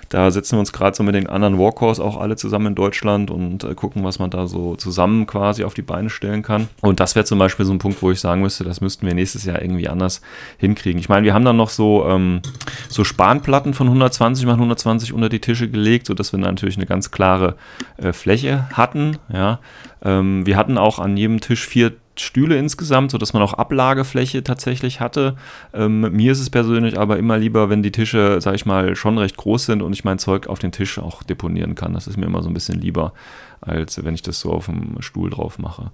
Da 0.08 0.30
setzen 0.30 0.56
wir 0.56 0.60
uns 0.60 0.72
gerade 0.72 0.96
so 0.96 1.02
mit 1.02 1.14
den 1.14 1.26
anderen 1.26 1.58
Walkers 1.58 2.00
auch 2.00 2.16
alle 2.16 2.36
zusammen 2.36 2.68
in 2.68 2.74
Deutschland 2.74 3.30
und 3.30 3.64
äh, 3.64 3.74
gucken, 3.74 4.04
was 4.04 4.18
man 4.18 4.30
da 4.30 4.46
so 4.46 4.76
zusammen 4.76 5.26
quasi 5.26 5.64
auf 5.64 5.74
die 5.74 5.82
Beine 5.82 6.08
stellen 6.10 6.42
kann. 6.42 6.68
Und 6.80 7.00
das 7.00 7.14
wäre 7.14 7.24
zum 7.24 7.38
Beispiel 7.38 7.66
so 7.66 7.72
ein 7.72 7.78
Punkt, 7.78 8.00
wo 8.02 8.10
ich 8.10 8.20
sagen 8.20 8.40
müsste, 8.40 8.64
das 8.64 8.80
müssten 8.80 9.06
wir 9.06 9.14
nächstes 9.14 9.44
Jahr 9.44 9.60
irgendwie 9.60 9.88
anders 9.88 10.22
hinkriegen. 10.56 10.98
Ich 10.98 11.08
meine, 11.08 11.24
wir 11.24 11.34
haben 11.34 11.44
dann 11.44 11.56
noch 11.56 11.70
so, 11.70 12.06
ähm, 12.08 12.40
so 12.88 13.04
Spanplatten 13.04 13.74
von 13.74 13.86
120 13.88 14.46
mal 14.46 14.52
120 14.52 15.12
unter 15.12 15.28
die 15.28 15.40
Tische 15.40 15.68
gelegt, 15.68 16.06
sodass 16.06 16.32
wir 16.32 16.38
natürlich 16.38 16.76
eine 16.76 16.86
ganz 16.86 17.10
klare 17.10 17.56
äh, 17.98 18.12
Fläche 18.12 18.68
hatten. 18.72 19.18
Ja. 19.32 19.60
Ähm, 20.02 20.46
wir 20.46 20.56
hatten 20.56 20.78
auch 20.78 20.98
an 20.98 21.16
jedem 21.16 21.40
Tisch 21.40 21.66
vier 21.66 21.92
Stühle 22.20 22.56
insgesamt, 22.56 23.10
sodass 23.10 23.32
man 23.32 23.42
auch 23.42 23.54
Ablagefläche 23.54 24.42
tatsächlich 24.42 25.00
hatte. 25.00 25.36
Ähm, 25.72 26.00
mir 26.12 26.32
ist 26.32 26.40
es 26.40 26.50
persönlich 26.50 26.98
aber 26.98 27.18
immer 27.18 27.38
lieber, 27.38 27.70
wenn 27.70 27.82
die 27.82 27.92
Tische, 27.92 28.40
sag 28.40 28.54
ich 28.54 28.66
mal, 28.66 28.96
schon 28.96 29.18
recht 29.18 29.36
groß 29.36 29.66
sind 29.66 29.82
und 29.82 29.92
ich 29.92 30.04
mein 30.04 30.18
Zeug 30.18 30.46
auf 30.46 30.58
den 30.58 30.72
Tisch 30.72 30.98
auch 30.98 31.22
deponieren 31.22 31.74
kann. 31.74 31.94
Das 31.94 32.06
ist 32.06 32.16
mir 32.16 32.26
immer 32.26 32.42
so 32.42 32.48
ein 32.48 32.54
bisschen 32.54 32.80
lieber, 32.80 33.12
als 33.60 34.02
wenn 34.04 34.14
ich 34.14 34.22
das 34.22 34.40
so 34.40 34.52
auf 34.52 34.66
dem 34.66 35.00
Stuhl 35.00 35.30
drauf 35.30 35.58
mache. 35.58 35.90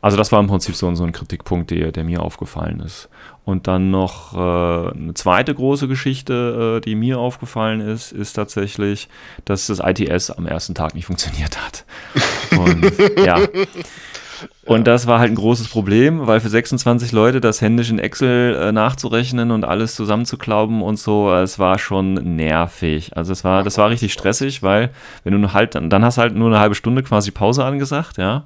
Also 0.00 0.16
das 0.16 0.32
war 0.32 0.40
im 0.40 0.46
Prinzip 0.46 0.74
so, 0.74 0.94
so 0.94 1.04
ein 1.04 1.12
Kritikpunkt, 1.12 1.70
der, 1.70 1.92
der 1.92 2.04
mir 2.04 2.22
aufgefallen 2.22 2.80
ist. 2.80 3.08
Und 3.44 3.68
dann 3.68 3.90
noch 3.90 4.34
äh, 4.34 4.90
eine 4.90 5.14
zweite 5.14 5.54
große 5.54 5.86
Geschichte, 5.86 6.78
äh, 6.78 6.80
die 6.80 6.96
mir 6.96 7.18
aufgefallen 7.18 7.80
ist, 7.80 8.12
ist 8.12 8.32
tatsächlich, 8.32 9.08
dass 9.44 9.68
das 9.68 9.80
ITS 9.80 10.30
am 10.30 10.46
ersten 10.46 10.74
Tag 10.74 10.94
nicht 10.94 11.06
funktioniert 11.06 11.56
hat. 11.64 11.84
Und 12.58 12.92
ja, 13.24 13.38
und 14.64 14.86
das 14.86 15.06
war 15.06 15.18
halt 15.20 15.30
ein 15.30 15.36
großes 15.36 15.68
Problem, 15.68 16.26
weil 16.26 16.40
für 16.40 16.48
26 16.48 17.12
Leute 17.12 17.40
das 17.40 17.60
händisch 17.60 17.90
in 17.90 17.98
Excel 17.98 18.54
äh, 18.54 18.72
nachzurechnen 18.72 19.50
und 19.50 19.64
alles 19.64 19.94
zusammenzuklauben 19.94 20.82
und 20.82 20.98
so, 20.98 21.32
es 21.32 21.58
war 21.58 21.78
schon 21.78 22.14
nervig. 22.36 23.16
Also 23.16 23.32
es 23.32 23.44
war, 23.44 23.62
das 23.62 23.78
war 23.78 23.90
richtig 23.90 24.12
stressig, 24.12 24.62
weil 24.62 24.90
wenn 25.24 25.40
du 25.40 25.52
halt, 25.52 25.74
dann, 25.74 26.04
hast 26.04 26.18
halt 26.18 26.34
nur 26.34 26.48
eine 26.48 26.58
halbe 26.58 26.74
Stunde 26.74 27.02
quasi 27.02 27.30
Pause 27.30 27.64
angesagt, 27.64 28.18
ja. 28.18 28.44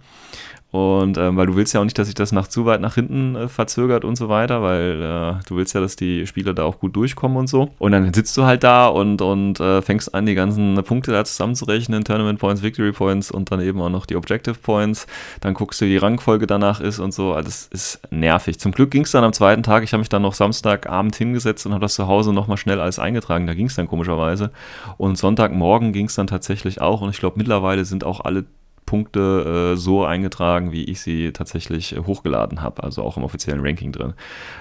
Und 0.73 1.19
ähm, 1.19 1.37
weil 1.37 1.47
du 1.47 1.57
willst 1.57 1.75
ja 1.75 1.81
auch 1.81 1.85
nicht, 1.85 1.99
dass 1.99 2.07
sich 2.07 2.15
das 2.15 2.31
nach 2.31 2.47
zu 2.47 2.65
weit 2.65 2.81
nach 2.81 2.95
hinten 2.95 3.35
äh, 3.35 3.49
verzögert 3.49 4.05
und 4.05 4.17
so 4.17 4.29
weiter, 4.29 4.63
weil 4.63 5.03
äh, 5.03 5.45
du 5.49 5.57
willst 5.57 5.75
ja, 5.75 5.81
dass 5.81 5.97
die 5.97 6.27
Spieler 6.29 6.55
da 6.55 6.63
auch 6.63 6.79
gut 6.79 6.95
durchkommen 6.95 7.37
und 7.37 7.49
so. 7.49 7.71
Und 7.79 7.91
dann 7.91 8.15
sitzt 8.15 8.37
du 8.37 8.45
halt 8.45 8.63
da 8.63 8.87
und, 8.87 9.21
und 9.21 9.59
äh, 9.59 9.83
fängst 9.83 10.15
an, 10.15 10.27
die 10.27 10.35
ganzen 10.35 10.81
Punkte 10.85 11.11
da 11.11 11.25
zusammenzurechnen, 11.25 12.05
Tournament 12.05 12.39
Points, 12.39 12.63
Victory 12.63 12.93
Points 12.93 13.33
und 13.33 13.51
dann 13.51 13.61
eben 13.61 13.81
auch 13.81 13.89
noch 13.89 14.07
die 14.07 14.15
Objective 14.15 14.55
Points. 14.55 15.09
Dann 15.41 15.55
guckst 15.55 15.81
du, 15.81 15.87
wie 15.87 15.91
die 15.91 15.97
Rangfolge 15.97 16.47
danach 16.47 16.81
ist 16.81 17.01
und 17.01 17.13
so. 17.13 17.33
Also 17.33 17.49
das 17.49 17.67
ist 17.67 18.01
nervig. 18.13 18.61
Zum 18.61 18.71
Glück 18.71 18.93
ging 18.93 19.03
es 19.03 19.11
dann 19.11 19.25
am 19.25 19.33
zweiten 19.33 19.65
Tag. 19.65 19.83
Ich 19.83 19.93
habe 19.93 20.01
mich 20.01 20.09
dann 20.09 20.23
noch 20.23 20.35
Samstagabend 20.35 21.17
hingesetzt 21.17 21.67
und 21.67 21.73
habe 21.73 21.83
das 21.83 21.95
zu 21.95 22.07
Hause 22.07 22.33
nochmal 22.33 22.59
schnell 22.59 22.81
alles 22.81 23.01
eingetragen. 23.01 23.49
Da 23.49 23.55
ging 23.55 23.67
es 23.67 23.75
dann 23.75 23.89
komischerweise. 23.89 24.53
Und 24.99 25.19
Sonntagmorgen 25.19 25.93
ging 25.93 26.07
es 26.07 26.15
dann 26.15 26.29
tatsächlich 26.29 26.81
auch. 26.81 27.01
Und 27.01 27.11
ich 27.11 27.19
glaube, 27.19 27.39
mittlerweile 27.39 27.85
sind 27.85 28.05
auch 28.05 28.21
alle 28.21 28.45
Punkte 28.91 29.75
äh, 29.75 29.77
so 29.77 30.05
eingetragen, 30.05 30.73
wie 30.73 30.83
ich 30.83 31.01
sie 31.01 31.31
tatsächlich 31.31 31.95
äh, 31.95 32.01
hochgeladen 32.01 32.61
habe, 32.61 32.83
also 32.83 33.05
auch 33.05 33.17
im 33.17 33.23
offiziellen 33.23 33.65
Ranking 33.65 33.93
drin. 33.93 34.15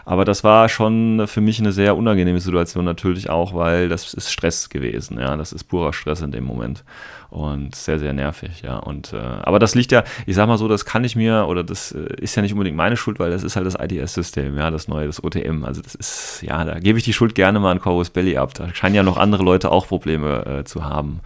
Aber 0.05 0.23
das 0.23 0.43
war 0.43 0.69
schon 0.69 1.25
für 1.25 1.41
mich 1.41 1.59
eine 1.59 1.71
sehr 1.71 1.97
unangenehme 1.97 2.39
Situation 2.39 2.85
natürlich 2.85 3.31
auch, 3.31 3.55
weil 3.55 3.89
das 3.89 4.13
ist 4.13 4.31
Stress 4.31 4.69
gewesen, 4.69 5.17
ja, 5.17 5.35
das 5.35 5.51
ist 5.51 5.63
purer 5.63 5.93
Stress 5.93 6.21
in 6.21 6.29
dem 6.29 6.43
Moment 6.43 6.83
und 7.29 7.75
sehr, 7.75 7.99
sehr 7.99 8.13
nervig, 8.13 8.63
ja. 8.63 8.77
Und, 8.77 9.13
äh, 9.13 9.17
aber 9.17 9.59
das 9.59 9.75
liegt 9.75 9.91
ja, 9.91 10.03
ich 10.25 10.35
sag 10.35 10.47
mal 10.47 10.57
so, 10.57 10.67
das 10.67 10.83
kann 10.83 11.03
ich 11.03 11.15
mir, 11.15 11.45
oder 11.47 11.63
das 11.63 11.91
äh, 11.91 12.07
ist 12.19 12.35
ja 12.35 12.41
nicht 12.41 12.53
unbedingt 12.53 12.75
meine 12.75 12.97
Schuld, 12.97 13.19
weil 13.19 13.29
das 13.29 13.43
ist 13.43 13.55
halt 13.55 13.67
das 13.67 13.75
IDS-System, 13.75 14.57
ja, 14.57 14.71
das 14.71 14.87
neue, 14.87 15.05
das 15.05 15.23
OTM. 15.23 15.63
Also 15.63 15.81
das 15.81 15.93
ist, 15.93 16.41
ja, 16.41 16.63
da 16.65 16.79
gebe 16.79 16.97
ich 16.97 17.03
die 17.03 17.13
Schuld 17.13 17.35
gerne 17.35 17.59
mal 17.59 17.71
an 17.71 17.79
Corvus 17.79 18.09
Belly 18.09 18.37
ab. 18.37 18.53
Da 18.55 18.73
scheinen 18.73 18.95
ja 18.95 19.03
noch 19.03 19.17
andere 19.17 19.43
Leute 19.43 19.71
auch 19.71 19.87
Probleme 19.87 20.45
äh, 20.45 20.63
zu 20.63 20.83
haben. 20.83 21.19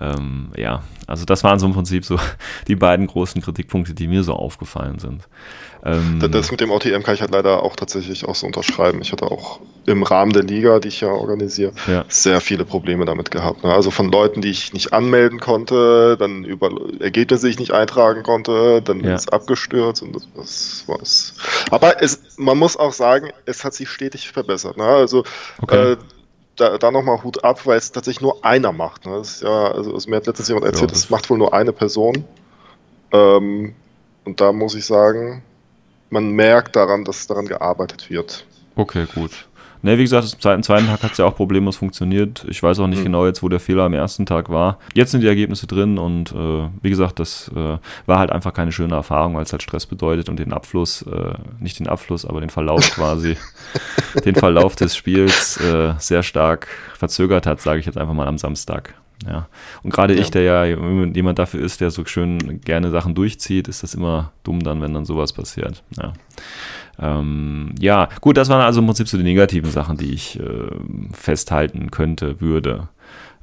Ähm, 0.00 0.48
ja, 0.56 0.82
also 1.06 1.24
das 1.24 1.44
waren 1.44 1.58
so 1.58 1.66
im 1.66 1.74
Prinzip 1.74 2.04
so 2.04 2.18
die 2.68 2.76
beiden 2.76 3.06
großen 3.06 3.40
Kritikpunkte, 3.40 3.94
die 3.94 4.08
mir 4.08 4.24
so 4.24 4.34
aufgefallen 4.34 4.98
sind. 4.98 5.28
Ähm, 5.86 6.18
das 6.32 6.50
mit 6.50 6.60
dem 6.60 6.72
OTM 6.72 7.02
kann 7.04 7.14
ich 7.14 7.20
halt 7.20 7.30
leider 7.30 7.62
auch 7.62 7.76
tatsächlich 7.76 8.24
auch 8.26 8.34
so 8.34 8.46
unterschreiben. 8.46 9.00
Ich 9.02 9.12
hatte 9.12 9.26
auch 9.26 9.60
im 9.86 10.02
Rahmen 10.02 10.32
der 10.32 10.42
Liga, 10.42 10.80
die 10.80 10.88
ich 10.88 11.00
ja 11.00 11.08
organisiere, 11.08 11.72
ja. 11.86 12.04
sehr 12.08 12.40
viele 12.40 12.64
Probleme 12.64 13.04
damit 13.04 13.30
gehabt. 13.30 13.62
Ne? 13.62 13.72
Also 13.72 13.92
von 13.92 14.10
Leuten, 14.10 14.42
die 14.42 14.50
ich 14.50 14.72
nicht 14.72 14.92
anmelden 14.92 15.38
konnte, 15.38 16.16
dann 16.18 16.44
über 16.44 16.70
Ergebnisse, 16.98 17.46
die 17.46 17.52
ich 17.52 17.58
nicht 17.60 17.70
eintragen 17.70 18.24
konnte, 18.24 18.82
dann 18.82 19.00
ja. 19.04 19.14
ist 19.14 19.32
abgestürzt 19.32 20.02
und 20.02 20.16
das, 20.16 20.26
das 20.34 20.84
war's. 20.88 21.34
Aber 21.70 22.02
es, 22.02 22.36
man 22.36 22.58
muss 22.58 22.76
auch 22.76 22.92
sagen, 22.92 23.30
es 23.44 23.62
hat 23.62 23.74
sich 23.74 23.88
stetig 23.88 24.28
verbessert. 24.32 24.76
Ne? 24.76 24.84
Also 24.84 25.22
okay. 25.62 25.92
äh, 25.92 25.96
da, 26.56 26.78
da 26.78 26.90
nochmal 26.90 27.22
Hut 27.22 27.44
ab, 27.44 27.64
weil 27.64 27.78
es 27.78 27.92
tatsächlich 27.92 28.22
nur 28.22 28.44
einer 28.44 28.72
macht. 28.72 29.06
Ne? 29.06 29.22
Ja, 29.40 29.70
also, 29.70 29.94
also 29.94 30.10
mir 30.10 30.16
hat 30.16 30.26
letztens 30.26 30.48
jemand 30.48 30.66
erzählt, 30.66 30.90
es 30.90 31.04
ja, 31.04 31.08
macht 31.10 31.30
wohl 31.30 31.38
nur 31.38 31.54
eine 31.54 31.72
Person. 31.72 32.24
Ähm, 33.12 33.74
und 34.24 34.40
da 34.40 34.50
muss 34.52 34.74
ich 34.74 34.84
sagen, 34.84 35.42
man 36.10 36.30
merkt 36.30 36.76
daran, 36.76 37.04
dass 37.04 37.26
daran 37.26 37.46
gearbeitet 37.46 38.10
wird. 38.10 38.46
Okay, 38.74 39.06
gut. 39.14 39.46
Ne, 39.82 39.98
wie 39.98 40.02
gesagt, 40.02 40.36
am 40.44 40.62
zweiten 40.62 40.86
Tag 40.86 41.02
hat 41.02 41.12
es 41.12 41.18
ja 41.18 41.26
auch 41.26 41.36
problemlos 41.36 41.76
funktioniert. 41.76 42.44
Ich 42.48 42.62
weiß 42.62 42.80
auch 42.80 42.86
nicht 42.86 43.00
mhm. 43.00 43.04
genau 43.04 43.26
jetzt, 43.26 43.42
wo 43.42 43.48
der 43.48 43.60
Fehler 43.60 43.84
am 43.84 43.92
ersten 43.92 44.26
Tag 44.26 44.48
war. 44.48 44.78
Jetzt 44.94 45.12
sind 45.12 45.20
die 45.20 45.28
Ergebnisse 45.28 45.66
drin 45.66 45.98
und 45.98 46.32
äh, 46.32 46.68
wie 46.82 46.90
gesagt, 46.90 47.20
das 47.20 47.50
äh, 47.54 47.78
war 48.06 48.18
halt 48.18 48.32
einfach 48.32 48.52
keine 48.52 48.72
schöne 48.72 48.94
Erfahrung, 48.94 49.36
weil 49.36 49.44
es 49.44 49.52
halt 49.52 49.62
Stress 49.62 49.86
bedeutet 49.86 50.28
und 50.28 50.38
den 50.38 50.52
Abfluss, 50.52 51.02
äh, 51.02 51.34
nicht 51.60 51.78
den 51.78 51.88
Abfluss, 51.88 52.24
aber 52.24 52.40
den 52.40 52.50
Verlauf 52.50 52.90
quasi, 52.94 53.36
den 54.24 54.34
Verlauf 54.34 54.74
des 54.76 54.96
Spiels 54.96 55.58
äh, 55.60 55.94
sehr 55.98 56.22
stark 56.22 56.68
verzögert 56.98 57.46
hat, 57.46 57.60
sage 57.60 57.78
ich 57.78 57.86
jetzt 57.86 57.98
einfach 57.98 58.14
mal 58.14 58.26
am 58.26 58.38
Samstag. 58.38 58.94
Ja. 59.26 59.48
Und 59.82 59.92
gerade 59.92 60.14
ja. 60.14 60.20
ich, 60.20 60.30
der 60.30 60.42
ja 60.42 60.64
jemand 60.64 61.38
dafür 61.38 61.60
ist, 61.60 61.80
der 61.80 61.90
so 61.90 62.04
schön 62.04 62.60
gerne 62.60 62.90
Sachen 62.90 63.14
durchzieht, 63.14 63.68
ist 63.68 63.82
das 63.82 63.94
immer 63.94 64.32
dumm 64.44 64.60
dann, 64.60 64.82
wenn 64.82 64.92
dann 64.92 65.04
sowas 65.04 65.32
passiert. 65.32 65.82
Ja. 65.96 66.12
Ähm, 66.98 67.74
ja, 67.78 68.08
gut, 68.20 68.36
das 68.36 68.48
waren 68.48 68.60
also 68.60 68.80
im 68.80 68.86
Prinzip 68.86 69.08
so 69.08 69.16
die 69.16 69.24
negativen 69.24 69.70
Sachen, 69.70 69.96
die 69.96 70.12
ich 70.12 70.38
äh, 70.38 70.68
festhalten 71.12 71.90
könnte, 71.90 72.40
würde. 72.40 72.88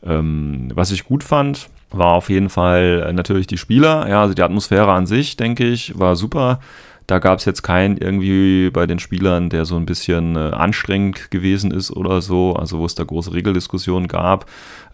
Ähm, 0.04 0.70
was 0.74 0.92
ich 0.92 1.06
gut 1.06 1.24
fand, 1.24 1.70
war 1.92 2.14
auf 2.14 2.30
jeden 2.30 2.50
Fall 2.50 3.06
äh, 3.08 3.14
natürlich 3.14 3.48
die 3.48 3.58
Spieler. 3.58 4.08
Ja, 4.10 4.22
also 4.22 4.34
die 4.34 4.42
Atmosphäre 4.42 4.92
an 4.92 5.06
sich, 5.06 5.38
denke 5.38 5.66
ich, 5.66 5.98
war 5.98 6.16
super. 6.16 6.60
Da 7.08 7.20
gab 7.20 7.40
es 7.40 7.46
jetzt 7.46 7.64
keinen 7.64 7.98
irgendwie 7.98 8.70
bei 8.70 8.88
den 8.88 9.00
Spielern, 9.00 9.50
der 9.50 9.66
so 9.66 9.76
ein 9.76 9.86
bisschen 9.86 10.36
äh, 10.36 10.52
anstrengend 10.52 11.32
gewesen 11.32 11.72
ist 11.72 11.92
oder 11.92 12.22
so, 12.22 12.56
also 12.56 12.80
wo 12.80 12.86
es 12.86 12.96
da 12.96 13.04
große 13.04 13.34
Regeldiskussionen 13.34 14.08
gab. 14.08 14.46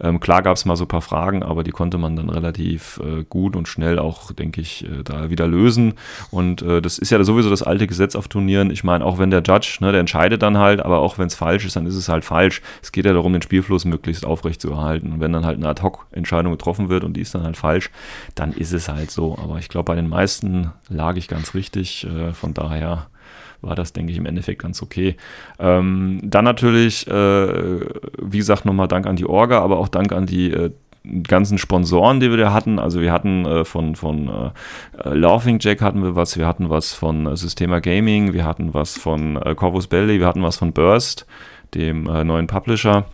Ähm, 0.01 0.19
klar 0.19 0.41
gab 0.41 0.55
es 0.55 0.65
mal 0.65 0.75
so 0.75 0.85
ein 0.85 0.87
paar 0.87 1.01
Fragen, 1.01 1.43
aber 1.43 1.63
die 1.63 1.71
konnte 1.71 1.97
man 1.97 2.15
dann 2.15 2.29
relativ 2.29 2.99
äh, 3.03 3.23
gut 3.27 3.55
und 3.55 3.67
schnell 3.67 3.99
auch, 3.99 4.31
denke 4.31 4.61
ich, 4.61 4.85
äh, 4.85 5.03
da 5.03 5.29
wieder 5.29 5.47
lösen. 5.47 5.93
Und 6.31 6.61
äh, 6.61 6.81
das 6.81 6.97
ist 6.97 7.09
ja 7.09 7.23
sowieso 7.23 7.49
das 7.49 7.63
alte 7.63 7.85
Gesetz 7.85 8.15
auf 8.15 8.27
Turnieren. 8.27 8.71
Ich 8.71 8.83
meine, 8.83 9.05
auch 9.05 9.19
wenn 9.19 9.29
der 9.29 9.43
Judge, 9.45 9.77
ne, 9.81 9.91
der 9.91 9.99
entscheidet 9.99 10.41
dann 10.41 10.57
halt, 10.57 10.81
aber 10.81 10.99
auch 10.99 11.17
wenn 11.17 11.27
es 11.27 11.35
falsch 11.35 11.65
ist, 11.65 11.75
dann 11.75 11.85
ist 11.85 11.95
es 11.95 12.09
halt 12.09 12.23
falsch. 12.23 12.61
Es 12.81 12.91
geht 12.91 13.05
ja 13.05 13.13
darum, 13.13 13.33
den 13.33 13.41
Spielfluss 13.41 13.85
möglichst 13.85 14.25
aufrecht 14.25 14.61
zu 14.61 14.71
erhalten. 14.71 15.13
Und 15.13 15.19
wenn 15.19 15.33
dann 15.33 15.45
halt 15.45 15.57
eine 15.57 15.67
Ad-Hoc-Entscheidung 15.67 16.53
getroffen 16.53 16.89
wird 16.89 17.03
und 17.03 17.13
die 17.13 17.21
ist 17.21 17.35
dann 17.35 17.43
halt 17.43 17.57
falsch, 17.57 17.91
dann 18.35 18.53
ist 18.53 18.71
es 18.71 18.87
halt 18.87 19.11
so. 19.11 19.37
Aber 19.37 19.59
ich 19.59 19.69
glaube, 19.69 19.85
bei 19.85 19.95
den 19.95 20.07
meisten 20.07 20.71
lag 20.87 21.17
ich 21.17 21.27
ganz 21.27 21.53
richtig. 21.53 21.98
Äh, 22.05 22.33
von 22.33 22.53
daher 22.53 23.07
war 23.61 23.75
das, 23.75 23.93
denke 23.93 24.11
ich, 24.11 24.17
im 24.17 24.25
Endeffekt 24.25 24.61
ganz 24.61 24.81
okay. 24.81 25.15
Ähm, 25.59 26.21
dann 26.23 26.45
natürlich, 26.45 27.07
äh, 27.07 27.79
wie 28.21 28.37
gesagt, 28.37 28.65
nochmal 28.65 28.87
Dank 28.87 29.05
an 29.05 29.15
die 29.15 29.25
Orga, 29.25 29.59
aber 29.59 29.77
auch 29.79 29.89
Dank 29.89 30.13
an 30.13 30.25
die 30.25 30.51
äh, 30.51 30.71
ganzen 31.23 31.57
Sponsoren, 31.57 32.19
die 32.19 32.29
wir 32.29 32.37
da 32.37 32.53
hatten. 32.53 32.79
Also 32.79 33.01
wir 33.01 33.11
hatten 33.11 33.45
äh, 33.45 33.65
von, 33.65 33.95
von 33.95 34.27
äh, 34.27 35.09
Laughing 35.13 35.59
Jack 35.59 35.81
hatten 35.81 36.03
wir 36.03 36.15
was, 36.15 36.37
wir 36.37 36.47
hatten 36.47 36.69
was 36.69 36.93
von 36.93 37.25
äh, 37.25 37.35
Systema 37.35 37.79
Gaming, 37.79 38.33
wir 38.33 38.45
hatten 38.45 38.73
was 38.73 38.97
von 38.97 39.39
Corvus 39.55 39.87
Belli, 39.87 40.19
wir 40.19 40.27
hatten 40.27 40.43
was 40.43 40.57
von 40.57 40.73
Burst, 40.73 41.25
dem 41.73 42.03
neuen 42.03 42.47
Publisher. 42.47 43.05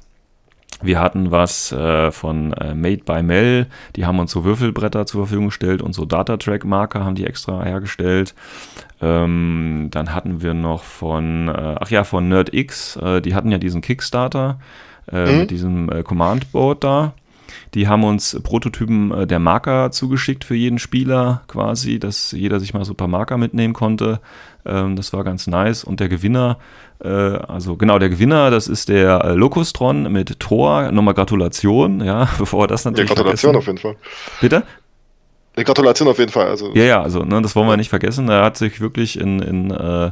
Wir 0.82 1.00
hatten 1.00 1.32
was 1.32 1.72
äh, 1.72 2.12
von 2.12 2.54
äh, 2.54 2.76
Made 2.76 3.04
by 3.06 3.24
Mel, 3.24 3.68
die 3.96 4.06
haben 4.06 4.20
uns 4.20 4.32
so 4.32 4.44
Würfelbretter 4.44 5.06
zur 5.06 5.22
Verfügung 5.22 5.46
gestellt 5.46 5.82
und 5.82 5.94
so 5.94 6.06
Data-Track-Marker 6.06 7.04
haben 7.04 7.16
die 7.16 7.26
extra 7.26 7.64
hergestellt. 7.64 8.36
Ähm, 9.02 9.88
dann 9.92 10.14
hatten 10.14 10.42
wir 10.42 10.54
noch 10.54 10.84
von, 10.84 11.48
äh, 11.48 11.76
ach 11.80 11.90
ja, 11.90 12.04
von 12.04 12.28
NerdX, 12.28 12.98
äh, 12.98 13.22
die 13.22 13.36
hatten 13.36 13.52
ja 13.52 13.58
diesen 13.58 13.82
Kickstarter 13.82 14.60
äh, 15.12 15.32
mhm. 15.32 15.40
mit 15.40 15.52
diesem 15.52 15.90
äh, 15.90 16.04
Command-Board 16.04 16.84
da. 16.84 17.14
Die 17.74 17.88
haben 17.88 18.04
uns 18.04 18.40
Prototypen 18.42 19.28
der 19.28 19.40
Marker 19.40 19.92
zugeschickt 19.92 20.44
für 20.46 20.56
jeden 20.56 20.80
Spieler 20.80 21.42
quasi, 21.48 22.00
dass 22.00 22.32
jeder 22.32 22.60
sich 22.60 22.74
mal 22.74 22.86
so 22.86 22.94
ein 22.94 22.98
paar 22.98 23.08
Marker 23.08 23.38
mitnehmen 23.38 23.74
konnte. 23.74 24.20
Ähm, 24.66 24.96
das 24.96 25.14
war 25.14 25.24
ganz 25.24 25.48
nice. 25.48 25.84
Und 25.84 26.00
der 26.00 26.10
Gewinner, 26.10 26.58
äh, 27.04 27.08
also 27.10 27.76
genau, 27.76 28.00
der 28.00 28.10
Gewinner, 28.10 28.52
das 28.52 28.68
ist 28.68 28.90
der 28.90 29.24
äh, 29.24 29.34
Locustron 29.34 30.12
mit 30.12 30.40
Tor. 30.40 30.92
Nochmal 30.92 31.14
Gratulation, 31.14 32.04
ja, 32.04 32.28
bevor 32.38 32.68
das 32.68 32.86
natürlich. 32.86 33.10
Ja, 33.10 33.16
Gratulation 33.16 33.54
vergessen. 33.54 33.58
auf 33.58 33.68
jeden 33.68 33.96
Fall. 33.96 33.96
Bitte? 34.42 34.64
Eine 35.56 35.66
Gratulation 35.66 36.08
auf 36.08 36.20
jeden 36.20 36.32
Fall. 36.32 36.48
Also. 36.48 36.74
Ja, 36.74 36.84
ja, 36.84 37.02
also 37.02 37.24
ne, 37.24 37.42
das 37.42 37.56
wollen 37.56 37.68
wir 37.68 37.78
nicht 37.78 37.90
vergessen. 37.90 38.28
Er 38.28 38.44
hat 38.44 38.58
sich 38.58 38.82
wirklich 38.82 39.20
in, 39.20 39.40
in, 39.40 39.72
äh, 39.72 40.12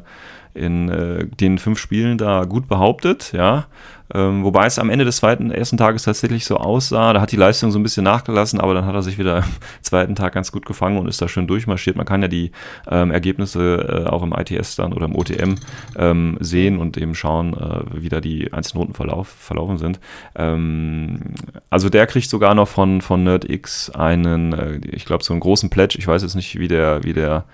in 0.54 0.90
äh, 0.90 1.26
den 1.26 1.58
fünf 1.58 1.80
Spielen 1.80 2.18
da 2.18 2.46
gut 2.46 2.68
behauptet, 2.68 3.32
ja. 3.34 3.66
Ähm, 4.14 4.44
wobei 4.44 4.68
es 4.68 4.78
am 4.78 4.90
Ende 4.90 5.06
des 5.06 5.18
zweiten, 5.18 5.50
ersten 5.50 5.78
Tages 5.78 6.04
tatsächlich 6.04 6.46
so 6.46 6.58
aussah, 6.58 7.14
da 7.14 7.22
hat 7.22 7.32
die 7.32 7.38
Leistung 7.38 7.72
so 7.72 7.80
ein 7.80 7.84
bisschen 7.84 8.04
nachgelassen, 8.04 8.60
aber 8.60 8.74
dann 8.74 8.86
hat 8.86 8.94
er 8.94 9.02
sich 9.02 9.18
wieder 9.18 9.38
am 9.38 9.44
zweiten 9.82 10.14
Tag 10.16 10.34
ganz 10.34 10.52
gut 10.52 10.66
gefangen 10.66 10.98
und 10.98 11.08
ist 11.08 11.22
da 11.22 11.28
schön 11.28 11.48
durchmarschiert. 11.48 11.96
Man 11.96 12.06
kann 12.06 12.22
ja 12.22 12.28
die 12.28 12.52
ähm, 12.88 13.10
Ergebnisse 13.12 14.06
äh, 14.06 14.10
auch 14.10 14.22
im 14.22 14.34
ITS 14.34 14.76
dann 14.76 14.94
oder 14.94 15.06
im 15.06 15.16
OTM 15.16 15.56
ähm, 15.96 16.38
sehen 16.40 16.78
und 16.78 16.98
eben 16.98 17.16
schauen, 17.16 17.54
äh, 17.54 18.02
wie 18.02 18.10
da 18.10 18.22
die 18.22 18.54
einzelnen 18.54 18.82
Runden 18.82 18.94
verlauf, 18.94 19.30
verlaufen 19.30 19.78
sind. 19.78 20.00
Ähm, 20.36 21.36
also 21.70 21.90
der 21.90 22.06
kriegt 22.06 22.30
sogar 22.30 22.54
noch 22.54 22.68
von, 22.68 23.02
von 23.02 23.24
NerdX 23.24 23.90
einen, 23.90 24.54
äh, 24.54 24.80
ich 24.92 25.06
glaube, 25.06 25.24
so 25.24 25.34
einen 25.34 25.40
großen 25.40 25.72
Pledge. 25.72 25.98
Ich 25.98 26.08
weiß 26.08 26.22
jetzt 26.22 26.36
nicht, 26.36 26.60
wie 26.60 26.68
der, 26.68 27.04
wie 27.04 27.14
der 27.14 27.46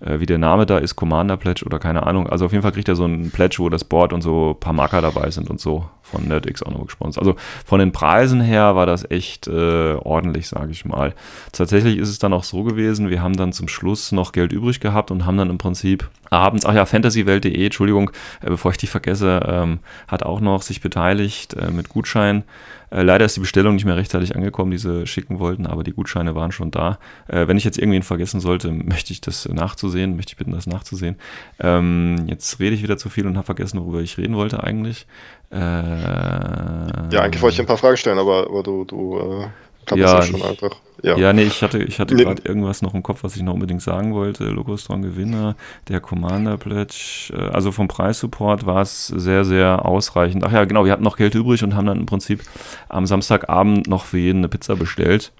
äh, 0.00 0.20
wie 0.20 0.26
der 0.26 0.38
Name 0.38 0.66
da 0.66 0.78
ist, 0.78 0.96
Commander 0.96 1.36
Pledge 1.36 1.64
oder 1.64 1.78
keine 1.78 2.06
Ahnung. 2.06 2.28
Also 2.28 2.46
auf 2.46 2.52
jeden 2.52 2.62
Fall 2.62 2.72
kriegt 2.72 2.88
er 2.88 2.96
so 2.96 3.04
einen 3.04 3.30
Pledge, 3.30 3.56
wo 3.58 3.68
das 3.68 3.84
Board 3.84 4.12
und 4.12 4.22
so 4.22 4.50
ein 4.50 4.60
paar 4.60 4.72
Marker 4.72 5.00
dabei 5.00 5.30
sind 5.30 5.50
und 5.50 5.60
so 5.60 5.88
von 6.10 6.26
NerdX 6.26 6.62
auch 6.62 6.72
noch 6.72 6.84
gesponsert. 6.84 7.22
Also 7.22 7.36
von 7.64 7.80
den 7.80 7.92
Preisen 7.92 8.40
her 8.40 8.76
war 8.76 8.86
das 8.86 9.10
echt 9.10 9.46
äh, 9.46 9.94
ordentlich, 9.94 10.48
sage 10.48 10.72
ich 10.72 10.84
mal. 10.84 11.14
Tatsächlich 11.52 11.98
ist 11.98 12.08
es 12.08 12.18
dann 12.18 12.32
auch 12.32 12.44
so 12.44 12.64
gewesen, 12.64 13.10
wir 13.10 13.22
haben 13.22 13.36
dann 13.36 13.52
zum 13.52 13.68
Schluss 13.68 14.12
noch 14.12 14.32
Geld 14.32 14.52
übrig 14.52 14.80
gehabt 14.80 15.10
und 15.10 15.26
haben 15.26 15.36
dann 15.36 15.50
im 15.50 15.58
Prinzip 15.58 16.08
abends, 16.30 16.64
ach 16.64 16.74
ja, 16.74 16.86
fantasywelt.de, 16.86 17.64
Entschuldigung, 17.64 18.10
äh, 18.42 18.46
bevor 18.46 18.70
ich 18.70 18.78
die 18.78 18.86
vergesse, 18.86 19.40
ähm, 19.46 19.80
hat 20.08 20.22
auch 20.22 20.40
noch 20.40 20.62
sich 20.62 20.80
beteiligt 20.80 21.54
äh, 21.54 21.70
mit 21.70 21.88
Gutschein. 21.88 22.44
Äh, 22.90 23.02
leider 23.02 23.24
ist 23.24 23.36
die 23.36 23.40
Bestellung 23.40 23.74
nicht 23.74 23.84
mehr 23.84 23.96
rechtzeitig 23.96 24.34
angekommen, 24.34 24.70
die 24.70 24.78
sie 24.78 25.06
schicken 25.06 25.38
wollten, 25.38 25.66
aber 25.66 25.84
die 25.84 25.92
Gutscheine 25.92 26.34
waren 26.34 26.52
schon 26.52 26.70
da. 26.70 26.98
Äh, 27.28 27.46
wenn 27.48 27.56
ich 27.56 27.64
jetzt 27.64 27.78
irgendwen 27.78 28.02
vergessen 28.02 28.40
sollte, 28.40 28.70
möchte 28.70 29.12
ich 29.12 29.20
das 29.20 29.48
nachzusehen, 29.48 30.16
möchte 30.16 30.32
ich 30.32 30.36
bitten, 30.36 30.52
das 30.52 30.66
nachzusehen. 30.66 31.16
Ähm, 31.60 32.26
jetzt 32.26 32.58
rede 32.60 32.74
ich 32.74 32.82
wieder 32.82 32.96
zu 32.96 33.08
viel 33.08 33.26
und 33.26 33.36
habe 33.36 33.46
vergessen, 33.46 33.80
worüber 33.80 34.00
ich 34.00 34.18
reden 34.18 34.36
wollte 34.36 34.62
eigentlich. 34.62 35.06
Äh, 35.50 35.56
ja, 35.56 37.20
eigentlich 37.20 37.42
wollte 37.42 37.54
ich 37.54 37.60
ein 37.60 37.66
paar 37.66 37.76
Fragen 37.76 37.96
stellen, 37.96 38.18
aber, 38.18 38.46
aber 38.46 38.62
du, 38.62 38.84
du 38.84 39.18
äh, 39.18 39.48
ja, 39.96 40.22
schon 40.22 40.42
einfach. 40.42 40.76
Ja. 41.02 41.16
ja, 41.16 41.32
nee, 41.32 41.44
ich 41.44 41.62
hatte, 41.62 41.82
ich 41.82 41.98
hatte 41.98 42.14
gerade 42.14 42.42
irgendwas 42.44 42.82
noch 42.82 42.94
im 42.94 43.02
Kopf, 43.02 43.24
was 43.24 43.34
ich 43.34 43.42
noch 43.42 43.54
unbedingt 43.54 43.82
sagen 43.82 44.14
wollte. 44.14 44.44
Logostron 44.44 45.02
Gewinner, 45.02 45.56
der 45.88 46.00
Commander 46.00 46.58
Pledge. 46.58 47.32
Äh, 47.32 47.48
also 47.48 47.72
vom 47.72 47.88
Preissupport 47.88 48.66
war 48.66 48.82
es 48.82 49.06
sehr, 49.06 49.44
sehr 49.44 49.86
ausreichend. 49.86 50.44
Ach 50.44 50.52
ja, 50.52 50.64
genau, 50.64 50.84
wir 50.84 50.92
hatten 50.92 51.04
noch 51.04 51.16
Geld 51.16 51.34
übrig 51.34 51.64
und 51.64 51.74
haben 51.74 51.86
dann 51.86 52.00
im 52.00 52.06
Prinzip 52.06 52.42
am 52.88 53.06
Samstagabend 53.06 53.88
noch 53.88 54.04
für 54.04 54.18
jeden 54.18 54.38
eine 54.38 54.48
Pizza 54.48 54.76
bestellt 54.76 55.32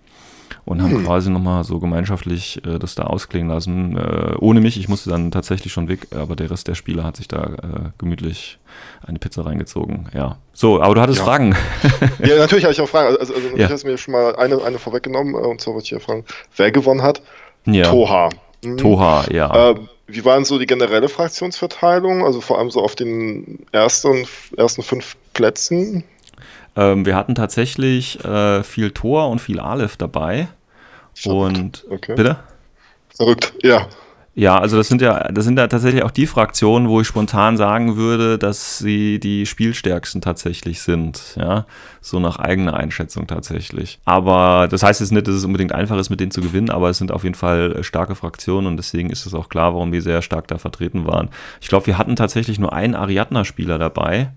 und 0.71 0.81
haben 0.81 0.93
hm. 0.93 1.05
quasi 1.05 1.31
nochmal 1.31 1.65
so 1.65 1.81
gemeinschaftlich 1.81 2.65
äh, 2.65 2.79
das 2.79 2.95
da 2.95 3.03
ausklingen 3.03 3.49
lassen. 3.49 3.97
Äh, 3.97 4.37
ohne 4.39 4.61
mich, 4.61 4.79
ich 4.79 4.89
musste 4.89 5.11
dann 5.11 5.33
tatsächlich 5.33 5.73
schon 5.73 5.89
weg, 5.89 6.07
aber 6.15 6.37
der 6.37 6.49
Rest 6.49 6.69
der 6.69 6.77
Spieler 6.77 7.03
hat 7.03 7.17
sich 7.17 7.27
da 7.27 7.43
äh, 7.43 7.91
gemütlich 7.99 8.61
eine 9.05 9.19
Pizza 9.19 9.45
reingezogen. 9.45 10.09
Ja. 10.15 10.39
So, 10.53 10.81
aber 10.81 10.95
du 10.95 11.01
hattest 11.01 11.19
ja. 11.19 11.25
Fragen. 11.25 11.57
ja, 12.21 12.39
natürlich 12.39 12.63
habe 12.63 12.73
ich 12.73 12.81
auch 12.81 12.89
Fragen. 12.89 13.17
Also, 13.19 13.35
also 13.35 13.49
ja. 13.57 13.67
ich 13.67 13.73
habe 13.73 13.91
mir 13.91 13.99
schon 13.99 14.13
mal 14.13 14.37
eine, 14.37 14.63
eine 14.63 14.79
vorweggenommen, 14.79 15.35
äh, 15.35 15.39
und 15.39 15.61
zwar 15.61 15.75
wollte 15.75 15.87
ich 15.87 15.91
ja 15.91 15.99
fragen, 15.99 16.25
wer 16.57 16.71
gewonnen 16.71 17.03
hat? 17.03 17.21
Ja. 17.67 17.91
Toha. 17.91 18.29
Mhm. 18.63 18.77
Toha, 18.77 19.25
ja. 19.29 19.71
Äh, 19.71 19.75
wie 20.07 20.25
war 20.25 20.37
denn 20.37 20.45
so 20.45 20.57
die 20.61 20.67
generelle 20.67 21.09
Fraktionsverteilung? 21.09 22.25
Also 22.25 22.41
vor 22.41 22.59
allem 22.59 22.71
so 22.71 22.81
auf 22.81 22.95
den 22.95 23.67
ersten, 23.73 24.25
ersten 24.57 24.85
fünf 24.85 25.17
Plätzen? 25.33 26.05
Ähm, 26.77 27.05
wir 27.05 27.17
hatten 27.17 27.35
tatsächlich 27.35 28.25
äh, 28.25 28.63
viel 28.63 28.93
Tor 28.93 29.29
und 29.31 29.41
viel 29.41 29.59
Aleph 29.59 29.97
dabei. 29.97 30.47
Verrückt. 31.15 31.59
Und 31.59 31.87
okay. 31.91 32.15
bitte? 32.15 32.39
Verrückt, 33.15 33.53
ja. 33.63 33.87
Ja, 34.35 34.59
also 34.59 34.77
das 34.77 34.87
sind 34.87 35.03
ja, 35.03 35.25
das 35.33 35.45
sind 35.45 35.59
ja 35.59 35.67
tatsächlich 35.67 36.05
auch 36.05 36.13
die 36.13 36.29
Fraktionen, 36.29 36.89
wo 36.89 37.01
ich 37.01 37.07
spontan 37.07 37.57
sagen 37.57 37.97
würde, 37.97 38.39
dass 38.39 38.79
sie 38.79 39.19
die 39.19 39.45
spielstärksten 39.45 40.21
tatsächlich 40.21 40.81
sind, 40.83 41.37
ja, 41.37 41.67
so 42.01 42.21
nach 42.21 42.39
eigener 42.39 42.75
Einschätzung 42.75 43.27
tatsächlich. 43.27 43.99
Aber 44.05 44.69
das 44.71 44.85
heißt 44.85 45.01
jetzt 45.01 45.11
nicht, 45.11 45.27
dass 45.27 45.35
es 45.35 45.45
unbedingt 45.45 45.73
einfach 45.73 45.99
ist, 45.99 46.11
mit 46.11 46.21
denen 46.21 46.31
zu 46.31 46.41
gewinnen, 46.41 46.71
aber 46.71 46.89
es 46.91 46.99
sind 46.99 47.11
auf 47.11 47.25
jeden 47.25 47.35
Fall 47.35 47.83
starke 47.83 48.15
Fraktionen 48.15 48.69
und 48.69 48.77
deswegen 48.77 49.11
ist 49.11 49.27
es 49.27 49.35
auch 49.35 49.49
klar, 49.49 49.75
warum 49.75 49.91
wir 49.91 50.01
sehr 50.01 50.23
stark 50.23 50.47
da 50.47 50.59
vertreten 50.59 51.07
waren. 51.07 51.31
Ich 51.61 51.69
glaube, 51.69 51.87
wir 51.87 51.99
hatten 51.99 52.15
tatsächlich 52.15 52.61
nur 52.61 52.73
einen 52.73 52.95
Ariadna-Spieler 52.95 53.79
dabei, 53.79 54.33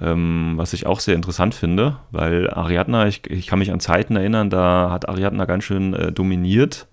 ähm, 0.00 0.54
was 0.56 0.72
ich 0.72 0.86
auch 0.86 1.00
sehr 1.00 1.14
interessant 1.14 1.54
finde, 1.54 1.96
weil 2.10 2.50
Ariadna, 2.50 3.06
ich, 3.06 3.28
ich, 3.28 3.46
kann 3.46 3.58
mich 3.58 3.72
an 3.72 3.80
Zeiten 3.80 4.16
erinnern, 4.16 4.50
da 4.50 4.90
hat 4.90 5.08
Ariadna 5.08 5.44
ganz 5.44 5.64
schön 5.64 5.94
äh, 5.94 6.12
dominiert, 6.12 6.86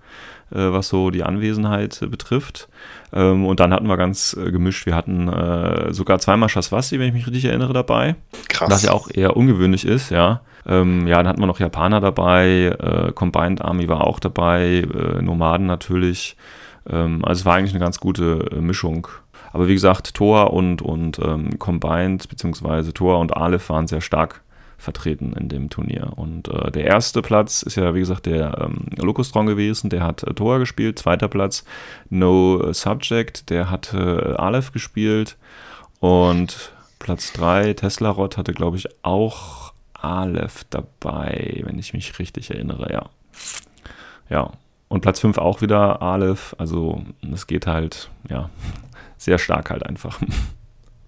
äh, 0.52 0.58
was 0.58 0.88
so 0.88 1.12
die 1.12 1.24
Anwesenheit 1.24 2.02
äh, 2.02 2.08
betrifft. 2.08 2.68
Ähm, 3.14 3.46
und 3.46 3.60
dann 3.60 3.74
hatten 3.74 3.88
wir 3.88 3.98
ganz 3.98 4.36
äh, 4.40 4.52
gemischt. 4.52 4.86
Wir 4.86 4.96
hatten 4.96 5.28
äh, 5.28 5.94
sogar 5.94 6.20
zweimal 6.20 6.50
Shaswasti, 6.50 7.00
wenn 7.00 7.08
ich 7.08 7.14
mich 7.14 7.28
richtig 7.28 7.46
erinnere, 7.46 7.74
dabei. 7.74 8.16
Krass. 8.50 8.70
Was 8.72 8.84
ja 8.84 8.92
auch 8.92 9.10
eher 9.14 9.38
ungewöhnlich 9.38 9.86
ist, 9.86 10.10
ja. 10.10 10.42
Ähm, 10.68 11.06
ja, 11.06 11.18
dann 11.18 11.28
hatten 11.28 11.42
wir 11.42 11.48
noch 11.48 11.60
Japaner 11.60 12.02
dabei, 12.02 12.76
äh, 12.80 13.12
Combined 13.14 13.62
Army 13.62 13.88
war 13.88 14.02
auch 14.02 14.20
dabei, 14.20 14.84
Nomaden 15.22 15.68
natürlich. 15.68 16.38
Ähm, 16.90 17.24
also 17.24 17.42
es 17.42 17.46
war 17.46 17.56
eigentlich 17.56 17.74
eine 17.74 17.84
ganz 17.84 18.00
gute 18.00 18.50
Mischung 18.60 19.08
aber 19.52 19.68
wie 19.68 19.74
gesagt, 19.74 20.14
Tor 20.14 20.54
und, 20.54 20.82
und 20.82 21.20
ähm, 21.20 21.58
Combined, 21.60 22.28
beziehungsweise 22.30 22.94
Tor 22.94 23.20
und 23.20 23.36
Aleph 23.36 23.70
waren 23.70 23.88
sehr 23.88 24.02
stark 24.02 24.42
vertreten 24.78 25.34
in 25.34 25.50
dem 25.50 25.70
Turnier. 25.70 26.12
Und 26.16 26.48
äh, 26.48 26.72
der 26.72 26.86
erste 26.86 27.22
Platz 27.22 27.62
ist 27.62 27.76
ja, 27.76 27.94
wie 27.94 28.00
gesagt, 28.00 28.26
der 28.26 28.58
ähm, 28.60 28.88
Locustron 28.98 29.46
gewesen, 29.46 29.90
der 29.90 30.04
hat 30.04 30.24
äh, 30.24 30.34
Tor 30.34 30.60
gespielt. 30.60 31.00
Zweiter 31.00 31.28
Platz 31.28 31.64
No 32.10 32.72
Subject, 32.74 33.50
der 33.50 33.70
hatte 33.70 34.36
äh, 34.38 34.42
Aleph 34.42 34.72
gespielt. 34.72 35.38
Und 36.00 36.72
Platz 37.00 37.34
3, 37.34 37.74
Tesla 37.74 38.10
Rod, 38.10 38.38
hatte, 38.38 38.54
glaube 38.54 38.78
ich, 38.78 38.88
auch 39.04 39.74
Aleph 39.94 40.66
dabei, 40.70 41.62
wenn 41.66 41.80
ich 41.80 41.94
mich 41.94 42.20
richtig 42.20 42.52
erinnere, 42.52 42.92
ja. 42.92 43.10
Ja. 44.30 44.52
Und 44.88 45.02
Platz 45.02 45.20
5 45.20 45.38
auch 45.40 45.62
wieder 45.62 46.02
Aleph. 46.02 46.56
Also 46.60 47.02
es 47.34 47.48
geht 47.48 47.66
halt, 47.66 48.10
ja, 48.30 48.50
sehr 49.26 49.40
stark 49.40 49.72
halt 49.72 49.86
einfach. 49.86 50.20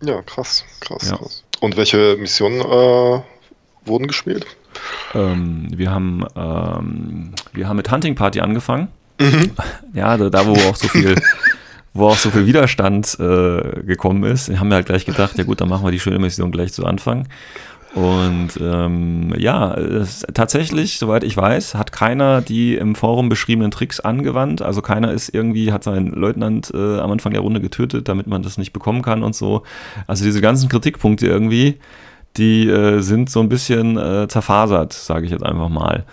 Ja, 0.02 0.22
krass, 0.24 0.66
krass, 0.80 1.10
ja. 1.10 1.18
krass. 1.18 1.44
Und 1.60 1.78
welche 1.78 2.18
Missionen 2.18 2.60
äh, 2.62 3.22
wurden 3.86 4.08
gespielt? 4.08 4.46
Ähm, 5.14 5.70
wir 5.72 5.92
haben 5.92 6.26
ähm, 6.36 7.34
wir 7.54 7.68
haben 7.68 7.78
mit 7.78 7.92
Hunting 7.92 8.16
Party 8.16 8.42
angefangen. 8.42 8.90
Mhm. 9.20 9.52
Ja, 9.94 10.18
da, 10.18 10.30
da, 10.30 10.46
wo 10.46 10.54
auch 10.54 10.76
so 10.76 10.88
viel 10.88 11.16
wo 11.94 12.08
auch 12.08 12.18
so 12.18 12.30
viel 12.30 12.46
Widerstand 12.46 13.18
äh, 13.20 13.82
gekommen 13.84 14.24
ist. 14.24 14.50
Wir 14.50 14.60
haben 14.60 14.70
ja 14.70 14.76
halt 14.76 14.86
gleich 14.86 15.06
gedacht, 15.06 15.38
ja 15.38 15.44
gut, 15.44 15.62
dann 15.62 15.70
machen 15.70 15.84
wir 15.84 15.92
die 15.92 16.00
schöne 16.00 16.20
Mission 16.20 16.52
gleich 16.52 16.72
zu 16.74 16.86
Anfang. 16.86 17.28
Und 17.98 18.50
ähm, 18.62 19.34
ja, 19.40 19.74
es, 19.74 20.24
tatsächlich, 20.36 21.00
soweit 21.00 21.24
ich 21.24 21.36
weiß, 21.36 21.74
hat 21.74 21.92
keiner 21.92 22.42
die 22.42 22.76
im 22.76 22.94
Forum 22.94 23.28
beschriebenen 23.28 23.72
Tricks 23.72 24.00
angewandt. 24.00 24.62
Also 24.62 24.84
keiner 24.84 25.12
ist 25.14 25.30
irgendwie, 25.30 25.72
hat 25.72 25.84
seinen 25.84 26.12
Leutnant 26.12 26.72
äh, 26.76 27.00
am 27.00 27.10
Anfang 27.10 27.32
der 27.32 27.42
Runde 27.42 27.60
getötet, 27.60 28.08
damit 28.08 28.28
man 28.28 28.44
das 28.44 28.60
nicht 28.60 28.72
bekommen 28.72 29.02
kann 29.02 29.24
und 29.24 29.36
so. 29.36 29.64
Also 30.06 30.26
diese 30.26 30.42
ganzen 30.42 30.70
Kritikpunkte 30.70 31.26
irgendwie, 31.26 31.80
die 32.38 32.70
äh, 32.70 33.00
sind 33.00 33.32
so 33.32 33.40
ein 33.40 33.50
bisschen 33.50 33.98
äh, 33.98 34.28
zerfasert, 34.28 34.94
sage 34.94 35.26
ich 35.26 35.32
jetzt 35.32 35.44
einfach 35.44 35.70
mal. 35.70 36.06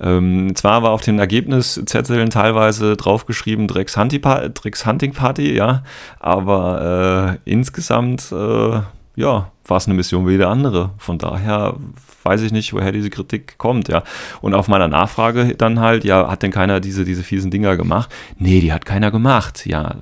Ähm, 0.00 0.56
zwar 0.56 0.82
war 0.82 0.90
auf 0.90 1.02
den 1.02 1.20
Ergebniszetteln 1.20 2.30
teilweise 2.30 2.96
draufgeschrieben 2.96 3.68
Drecks, 3.68 3.96
Hunting 3.96 5.12
Party, 5.12 5.54
ja, 5.54 5.84
aber 6.18 7.38
äh, 7.44 7.50
insgesamt 7.50 8.32
äh, 8.32 8.80
ja, 9.18 9.50
war 9.66 9.76
es 9.76 9.86
eine 9.86 9.94
Mission 9.94 10.26
wie 10.28 10.32
jede 10.32 10.46
andere. 10.46 10.90
Von 10.96 11.18
daher 11.18 11.74
weiß 12.22 12.42
ich 12.42 12.52
nicht, 12.52 12.72
woher 12.72 12.92
diese 12.92 13.10
Kritik 13.10 13.58
kommt, 13.58 13.88
ja. 13.88 14.04
Und 14.40 14.54
auf 14.54 14.68
meiner 14.68 14.86
Nachfrage 14.86 15.56
dann 15.56 15.80
halt, 15.80 16.04
ja, 16.04 16.30
hat 16.30 16.44
denn 16.44 16.52
keiner 16.52 16.78
diese, 16.78 17.04
diese 17.04 17.24
fiesen 17.24 17.50
Dinger 17.50 17.76
gemacht? 17.76 18.14
Nee, 18.38 18.60
die 18.60 18.72
hat 18.72 18.86
keiner 18.86 19.10
gemacht. 19.10 19.66
Ja, 19.66 19.96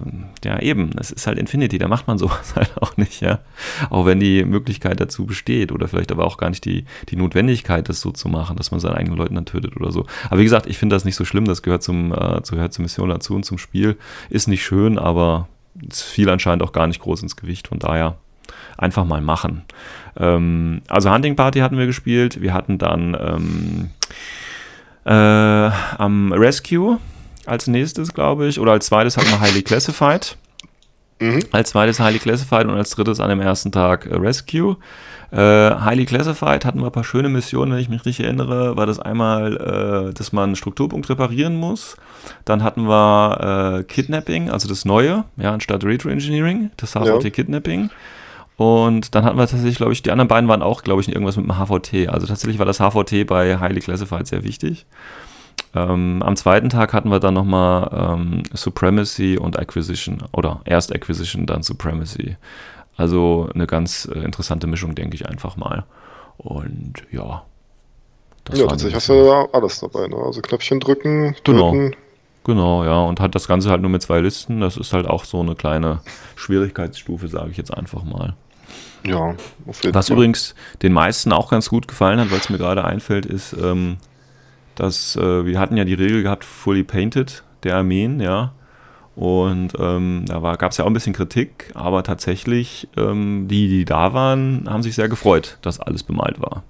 ja, 0.45 0.61
eben. 0.61 0.91
Es 1.01 1.11
ist 1.11 1.27
halt 1.27 1.39
Infinity, 1.39 1.79
da 1.79 1.89
macht 1.89 2.07
man 2.07 2.19
sowas 2.19 2.55
halt 2.57 2.77
auch 2.79 2.99
nicht, 2.99 3.23
ja. 3.23 3.39
Auch 3.89 4.05
wenn 4.05 4.21
die 4.21 4.45
Möglichkeit 4.45 5.01
dazu 5.01 5.25
besteht 5.25 5.73
oder 5.73 5.89
vielleicht 5.89 6.13
aber 6.13 6.27
auch 6.27 6.37
gar 6.37 6.51
nicht 6.51 6.67
die, 6.67 6.85
die 7.09 7.17
Notwendigkeit, 7.17 7.89
das 7.89 8.03
so 8.03 8.11
zu 8.11 8.29
machen, 8.29 8.57
dass 8.57 8.71
man 8.71 8.81
seine 8.81 8.97
eigenen 8.97 9.17
Leuten 9.17 9.35
dann 9.35 9.47
tötet 9.47 9.79
oder 9.79 9.93
so. 9.93 10.05
Aber 10.29 10.41
wie 10.41 10.45
gesagt, 10.45 10.67
ich 10.67 10.77
finde 10.77 10.95
das 10.95 11.07
nicht 11.07 11.17
so 11.17 11.25
schlimm, 11.25 11.47
das 11.47 11.63
gehört 11.63 11.83
zum, 11.83 12.13
äh, 12.13 12.43
gehört 12.51 12.75
zur 12.75 12.83
Mission 12.83 13.09
dazu 13.09 13.35
und 13.35 13.45
zum 13.45 13.57
Spiel. 13.57 13.97
Ist 14.29 14.47
nicht 14.47 14.63
schön, 14.63 14.99
aber 14.99 15.49
es 15.89 16.03
fiel 16.03 16.29
anscheinend 16.29 16.63
auch 16.63 16.73
gar 16.73 16.87
nicht 16.87 17.01
groß 17.01 17.23
ins 17.23 17.37
Gewicht, 17.37 17.69
von 17.69 17.79
daher 17.79 18.17
einfach 18.77 19.05
mal 19.05 19.21
machen. 19.21 19.63
Ähm, 20.19 20.83
also 20.89 21.11
Hunting 21.13 21.37
Party 21.37 21.61
hatten 21.61 21.79
wir 21.79 21.87
gespielt. 21.87 22.41
Wir 22.41 22.55
hatten 22.55 22.79
dann 22.79 23.17
ähm, 23.19 23.91
äh, 25.05 25.71
am 25.99 26.33
Rescue 26.33 26.99
als 27.47 27.67
nächstes, 27.67 28.13
glaube 28.13 28.49
ich, 28.49 28.59
oder 28.59 28.73
als 28.73 28.87
zweites 28.87 29.17
hatten 29.17 29.29
wir 29.29 29.41
Highly 29.41 29.63
Classified. 29.63 30.37
Mhm. 31.21 31.41
Als 31.53 31.71
zweites 31.71 32.01
Highly 32.01 32.19
Classified 32.19 32.67
und 32.67 32.75
als 32.75 32.91
drittes 32.91 33.21
an 33.21 33.31
dem 33.31 33.41
ersten 33.41 33.73
Tag 33.73 34.07
äh, 34.07 34.15
Rescue. 34.17 34.77
Äh, 35.33 35.37
Highly 35.39 36.05
Classified 36.05 36.65
hatten 36.65 36.81
wir 36.81 36.87
ein 36.87 36.93
paar 36.93 37.05
schöne 37.05 37.29
Missionen, 37.29 37.73
wenn 37.73 37.81
ich 37.81 37.89
mich 37.89 38.05
richtig 38.05 38.27
erinnere. 38.27 38.77
War 38.77 38.87
das 38.87 38.99
einmal, 39.01 39.57
äh, 40.11 40.15
dass 40.15 40.33
man 40.33 40.45
einen 40.45 40.57
Strukturpunkt 40.57 41.09
reparieren 41.09 41.57
muss. 41.57 41.97
Dann 42.45 42.63
hatten 42.63 42.87
wir 42.89 43.79
äh, 43.81 43.85
Kidnapping, 43.85 44.51
also 44.51 44.69
das 44.69 44.85
Neue, 44.85 45.25
ja, 45.37 45.53
anstatt 45.53 45.85
Retro 45.85 46.11
Engineering, 46.11 46.71
das 46.77 46.95
HVT 46.95 47.25
ja. 47.25 47.31
Kidnapping. 47.31 47.91
Und 48.57 49.15
dann 49.15 49.25
hatten 49.25 49.37
wir 49.37 49.47
tatsächlich, 49.47 49.77
glaube 49.77 49.93
ich, 49.93 50.03
die 50.03 50.11
anderen 50.11 50.29
beiden 50.29 50.49
waren 50.49 50.63
auch, 50.63 50.83
glaube 50.83 51.03
ich, 51.03 51.09
irgendwas 51.09 51.37
mit 51.37 51.47
dem 51.47 51.59
HVT. 51.59 52.09
Also 52.09 52.27
tatsächlich 52.27 52.59
war 52.59 52.67
das 52.67 52.79
HVT 52.79 53.27
bei 53.27 53.59
Highly 53.59 53.81
Classified 53.81 54.27
sehr 54.27 54.45
wichtig. 54.45 54.87
Ähm, 55.75 56.23
am 56.25 56.37
zweiten 56.37 56.71
Tag 56.71 56.95
hatten 56.95 57.11
wir 57.11 57.21
dann 57.21 57.35
nochmal 57.35 57.91
ähm, 57.93 58.43
Supremacy 58.55 59.37
und 59.37 59.59
Acquisition 59.59 60.23
oder 60.33 60.63
erst 60.65 60.95
Acquisition, 60.95 61.47
dann 61.47 61.63
Supremacy. 61.63 62.37
Also 62.97 63.51
eine 63.55 63.67
ganz 63.67 64.09
äh, 64.11 64.21
interessante 64.21 64.67
Mischung, 64.67 64.95
denke 64.95 65.17
ich 65.17 65.29
einfach 65.29 65.57
mal. 65.57 65.85
Und 66.39 67.05
ja. 67.11 67.45
ja, 68.53 68.67
tatsächlich 68.67 68.95
hast 68.95 69.11
du 69.11 69.27
da 69.27 69.49
alles 69.53 69.81
dabei, 69.81 70.09
ne? 70.09 70.17
Also 70.17 70.41
Knöpfchen 70.41 70.81
drücken, 70.81 71.37
genau. 71.45 71.73
Genau. 71.73 71.97
Genau, 72.45 72.85
ja, 72.85 73.01
und 73.01 73.19
hat 73.19 73.35
das 73.35 73.49
Ganze 73.49 73.71
halt 73.71 73.81
nur 73.81 73.91
mit 73.91 74.03
zwei 74.03 74.21
Listen. 74.21 74.61
Das 74.61 74.77
ist 74.77 74.93
halt 74.93 75.09
auch 75.09 75.25
so 75.25 75.41
eine 75.41 75.57
kleine 75.57 76.01
Schwierigkeitsstufe, 76.37 77.27
sage 77.27 77.51
ich 77.51 77.57
jetzt 77.57 77.77
einfach 77.77 78.05
mal. 78.05 78.37
Ja, 79.07 79.35
auf 79.67 79.83
jeden 79.83 79.95
Was 79.95 80.09
Fall. 80.09 80.17
übrigens 80.17 80.55
den 80.83 80.93
meisten 80.93 81.33
auch 81.33 81.51
ganz 81.51 81.69
gut 81.69 81.89
gefallen 81.89 82.21
hat, 82.21 82.31
weil 82.31 82.39
es 82.39 82.51
mir 82.51 82.59
gerade 82.59 82.85
einfällt, 82.85 83.27
ist, 83.27 83.53
ähm, 83.55 83.99
dass 84.75 85.17
äh, 85.17 85.45
wir 85.47 85.59
hatten 85.59 85.77
ja 85.77 85.85
die 85.85 85.95
Regel 85.95 86.23
gehabt, 86.23 86.45
fully 86.45 86.85
painted 86.85 87.43
der 87.63 87.77
Armeen, 87.77 88.21
ja. 88.21 88.53
Und 89.17 89.73
ähm, 89.79 90.25
da 90.27 90.39
gab 90.57 90.73
es 90.73 90.77
ja 90.77 90.85
auch 90.85 90.89
ein 90.89 90.93
bisschen 90.93 91.15
Kritik, 91.15 91.71
aber 91.75 92.03
tatsächlich, 92.03 92.87
ähm, 92.99 93.49
die, 93.49 93.67
die 93.69 93.87
da 93.87 94.13
waren, 94.13 94.67
haben 94.69 94.83
sich 94.83 94.95
sehr 94.95 95.09
gefreut, 95.09 95.57
dass 95.63 95.81
alles 95.81 96.03
bemalt 96.03 96.39
war. 96.39 96.63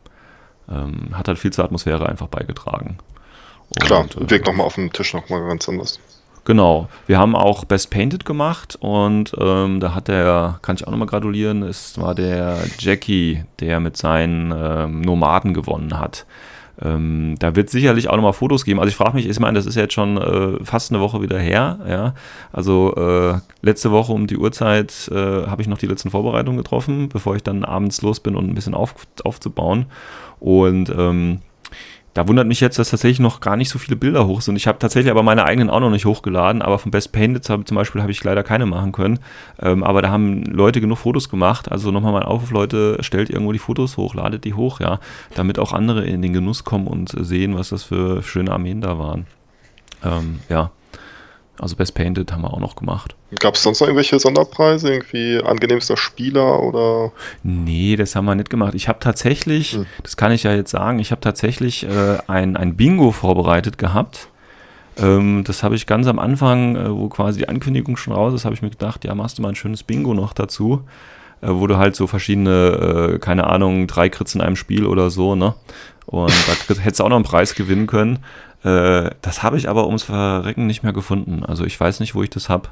Ähm, 0.68 1.08
hat 1.12 1.26
halt 1.26 1.40
viel 1.40 1.52
zur 1.52 1.64
Atmosphäre 1.64 2.08
einfach 2.08 2.28
beigetragen. 2.28 2.98
Und, 3.68 3.80
Klar, 3.80 4.04
äh, 4.04 4.30
wirkt 4.30 4.46
nochmal 4.46 4.66
auf 4.66 4.76
dem 4.76 4.92
Tisch 4.92 5.12
nochmal 5.12 5.44
ganz 5.48 5.68
anders. 5.68 5.98
Genau. 6.46 6.88
Wir 7.08 7.18
haben 7.18 7.34
auch 7.34 7.64
Best 7.64 7.90
Painted 7.90 8.24
gemacht 8.24 8.78
und 8.78 9.32
ähm, 9.36 9.80
da 9.80 9.96
hat 9.96 10.06
der, 10.06 10.60
kann 10.62 10.76
ich 10.76 10.86
auch 10.86 10.92
nochmal 10.92 11.08
gratulieren, 11.08 11.64
es 11.64 12.00
war 12.00 12.14
der 12.14 12.58
Jackie, 12.78 13.42
der 13.58 13.80
mit 13.80 13.96
seinen 13.96 14.54
ähm, 14.56 15.00
Nomaden 15.00 15.54
gewonnen 15.54 15.98
hat. 15.98 16.24
Ähm, 16.80 17.34
da 17.40 17.56
wird 17.56 17.68
sicherlich 17.68 18.08
auch 18.08 18.14
nochmal 18.14 18.32
Fotos 18.32 18.64
geben. 18.64 18.78
Also 18.78 18.90
ich 18.90 18.94
frage 18.94 19.14
mich, 19.16 19.28
ich 19.28 19.40
meine, 19.40 19.58
das 19.58 19.66
ist 19.66 19.74
jetzt 19.74 19.94
schon 19.94 20.18
äh, 20.18 20.64
fast 20.64 20.92
eine 20.92 21.00
Woche 21.00 21.20
wieder 21.20 21.38
her. 21.38 21.80
Ja? 21.88 22.14
Also 22.52 22.94
äh, 22.94 23.40
letzte 23.62 23.90
Woche 23.90 24.12
um 24.12 24.28
die 24.28 24.36
Uhrzeit 24.36 25.10
äh, 25.10 25.46
habe 25.46 25.62
ich 25.62 25.68
noch 25.68 25.78
die 25.78 25.86
letzten 25.86 26.10
Vorbereitungen 26.10 26.58
getroffen, 26.58 27.08
bevor 27.08 27.34
ich 27.34 27.42
dann 27.42 27.64
abends 27.64 28.02
los 28.02 28.20
bin 28.20 28.36
und 28.36 28.48
ein 28.48 28.54
bisschen 28.54 28.74
auf, 28.74 28.94
aufzubauen. 29.24 29.86
Und 30.38 30.90
ähm, 30.90 31.40
da 32.16 32.26
wundert 32.26 32.46
mich 32.46 32.60
jetzt, 32.60 32.78
dass 32.78 32.88
tatsächlich 32.88 33.20
noch 33.20 33.40
gar 33.40 33.56
nicht 33.56 33.68
so 33.68 33.78
viele 33.78 33.94
Bilder 33.94 34.26
hoch 34.26 34.40
sind. 34.40 34.56
Ich 34.56 34.66
habe 34.66 34.78
tatsächlich 34.78 35.10
aber 35.10 35.22
meine 35.22 35.44
eigenen 35.44 35.68
auch 35.68 35.80
noch 35.80 35.90
nicht 35.90 36.06
hochgeladen, 36.06 36.62
aber 36.62 36.78
von 36.78 36.90
Best 36.90 37.12
Painted 37.12 37.44
zum 37.44 37.74
Beispiel 37.74 38.00
habe 38.00 38.10
ich 38.10 38.24
leider 38.24 38.42
keine 38.42 38.64
machen 38.64 38.92
können. 38.92 39.18
Ähm, 39.60 39.84
aber 39.84 40.00
da 40.00 40.08
haben 40.08 40.42
Leute 40.44 40.80
genug 40.80 40.96
Fotos 40.96 41.28
gemacht. 41.28 41.70
Also 41.70 41.90
nochmal 41.90 42.14
mein 42.14 42.22
Aufruf, 42.22 42.52
Leute, 42.52 42.96
stellt 43.00 43.28
irgendwo 43.28 43.52
die 43.52 43.58
Fotos 43.58 43.98
hoch, 43.98 44.14
ladet 44.14 44.44
die 44.46 44.54
hoch, 44.54 44.80
ja, 44.80 44.98
damit 45.34 45.58
auch 45.58 45.74
andere 45.74 46.06
in 46.06 46.22
den 46.22 46.32
Genuss 46.32 46.64
kommen 46.64 46.86
und 46.86 47.14
sehen, 47.20 47.54
was 47.54 47.68
das 47.68 47.82
für 47.82 48.22
schöne 48.22 48.50
Armeen 48.50 48.80
da 48.80 48.98
waren. 48.98 49.26
Ähm, 50.02 50.40
ja. 50.48 50.70
Also 51.60 51.76
Best 51.76 51.94
Painted 51.94 52.32
haben 52.32 52.42
wir 52.42 52.52
auch 52.52 52.60
noch 52.60 52.76
gemacht. 52.76 53.14
Gab 53.38 53.54
es 53.54 53.62
sonst 53.62 53.80
noch 53.80 53.88
irgendwelche 53.88 54.18
Sonderpreise? 54.18 54.92
Irgendwie 54.92 55.40
angenehmster 55.42 55.96
Spieler 55.96 56.62
oder? 56.62 57.12
Nee, 57.42 57.96
das 57.96 58.14
haben 58.14 58.26
wir 58.26 58.34
nicht 58.34 58.50
gemacht. 58.50 58.74
Ich 58.74 58.88
habe 58.88 58.98
tatsächlich, 59.00 59.72
hm. 59.72 59.86
das 60.02 60.16
kann 60.16 60.32
ich 60.32 60.42
ja 60.42 60.54
jetzt 60.54 60.70
sagen, 60.70 60.98
ich 60.98 61.10
habe 61.10 61.20
tatsächlich 61.20 61.84
äh, 61.84 62.18
ein, 62.26 62.56
ein 62.56 62.76
Bingo 62.76 63.10
vorbereitet 63.10 63.78
gehabt. 63.78 64.28
Ähm, 64.98 65.44
das 65.46 65.62
habe 65.62 65.74
ich 65.74 65.86
ganz 65.86 66.06
am 66.06 66.18
Anfang, 66.18 66.76
äh, 66.76 66.90
wo 66.90 67.08
quasi 67.08 67.40
die 67.40 67.48
Ankündigung 67.48 67.96
schon 67.96 68.12
raus 68.14 68.34
ist, 68.34 68.44
habe 68.44 68.54
ich 68.54 68.62
mir 68.62 68.70
gedacht, 68.70 69.04
ja, 69.04 69.14
machst 69.14 69.38
du 69.38 69.42
mal 69.42 69.50
ein 69.50 69.56
schönes 69.56 69.82
Bingo 69.82 70.14
noch 70.14 70.32
dazu. 70.32 70.82
Äh, 71.42 71.48
wo 71.50 71.66
du 71.66 71.76
halt 71.76 71.94
so 71.96 72.06
verschiedene, 72.06 73.14
äh, 73.14 73.18
keine 73.18 73.46
Ahnung, 73.46 73.86
drei 73.86 74.08
Krits 74.08 74.34
in 74.34 74.40
einem 74.40 74.56
Spiel 74.56 74.86
oder 74.86 75.10
so, 75.10 75.34
ne? 75.34 75.54
Und 76.06 76.32
da 76.46 76.74
hättest 76.80 77.00
du 77.00 77.04
auch 77.04 77.08
noch 77.08 77.16
einen 77.16 77.24
Preis 77.24 77.54
gewinnen 77.54 77.86
können. 77.86 78.20
Äh, 78.64 79.10
das 79.22 79.42
habe 79.42 79.58
ich 79.58 79.68
aber 79.68 79.86
ums 79.86 80.02
Verrecken 80.02 80.66
nicht 80.66 80.82
mehr 80.82 80.92
gefunden. 80.92 81.44
Also 81.44 81.64
ich 81.64 81.78
weiß 81.78 82.00
nicht, 82.00 82.14
wo 82.14 82.22
ich 82.22 82.30
das 82.30 82.48
habe. 82.48 82.68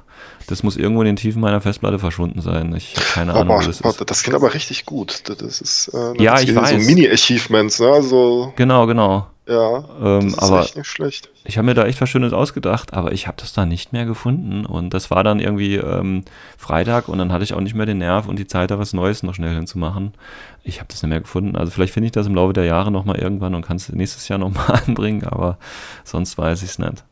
Das 0.47 0.62
muss 0.62 0.77
irgendwo 0.77 1.03
in 1.03 1.07
den 1.07 1.16
Tiefen 1.16 1.40
meiner 1.40 1.61
Festplatte 1.61 1.99
verschwunden 1.99 2.40
sein. 2.40 2.75
Ich 2.75 2.97
habe 2.97 3.07
keine 3.07 3.35
Ahnung, 3.35 3.57
wo 3.57 3.66
das 3.66 3.81
ist. 3.81 4.05
Das 4.07 4.23
klingt 4.23 4.35
aber 4.37 4.55
richtig 4.55 4.87
gut. 4.87 5.23
Das 5.27 5.61
ist 5.61 5.90
äh, 5.94 6.23
ja, 6.23 6.40
ich 6.40 6.55
weiß. 6.55 6.83
so 6.83 6.90
Mini-Achievements, 6.90 7.81
ne? 7.81 7.88
Also 7.88 8.53
genau, 8.57 8.87
genau. 8.87 9.27
Ja, 9.46 9.85
ähm, 10.00 10.22
das 10.22 10.33
ist 10.33 10.38
aber 10.38 10.61
echt 10.61 10.76
nicht 10.76 10.87
schlecht. 10.87 11.30
Ich 11.44 11.59
habe 11.59 11.66
mir 11.66 11.74
da 11.74 11.85
echt 11.85 12.00
was 12.00 12.09
Schönes 12.09 12.33
ausgedacht, 12.33 12.94
aber 12.94 13.12
ich 13.12 13.26
habe 13.26 13.37
das 13.38 13.52
da 13.52 13.66
nicht 13.66 13.92
mehr 13.92 14.07
gefunden. 14.07 14.64
Und 14.64 14.94
das 14.94 15.11
war 15.11 15.22
dann 15.22 15.38
irgendwie 15.38 15.76
ähm, 15.76 16.24
Freitag 16.57 17.09
und 17.09 17.18
dann 17.18 17.30
hatte 17.30 17.44
ich 17.44 17.52
auch 17.52 17.61
nicht 17.61 17.74
mehr 17.74 17.85
den 17.85 17.98
Nerv 17.98 18.26
und 18.26 18.38
die 18.38 18.46
Zeit, 18.46 18.70
da 18.70 18.78
was 18.78 18.94
Neues 18.94 19.22
noch 19.22 19.35
schnell 19.35 19.54
hinzumachen. 19.54 20.14
Ich 20.62 20.78
habe 20.78 20.88
das 20.88 21.02
nicht 21.02 21.11
mehr 21.11 21.20
gefunden. 21.20 21.57
Also 21.57 21.72
vielleicht 21.72 21.92
finde 21.92 22.07
ich 22.07 22.12
das 22.12 22.26
im 22.26 22.35
Laufe 22.35 22.54
der 22.54 22.64
Jahre 22.64 22.90
nochmal 22.90 23.18
irgendwann 23.18 23.54
und 23.54 23.66
kann 23.66 23.76
es 23.76 23.90
nächstes 23.90 24.28
Jahr 24.28 24.38
nochmal 24.38 24.80
anbringen, 24.87 25.24
aber 25.24 25.59
sonst 26.04 26.38
weiß 26.38 26.62
ich 26.62 26.70
es 26.70 26.78
nicht. 26.78 27.04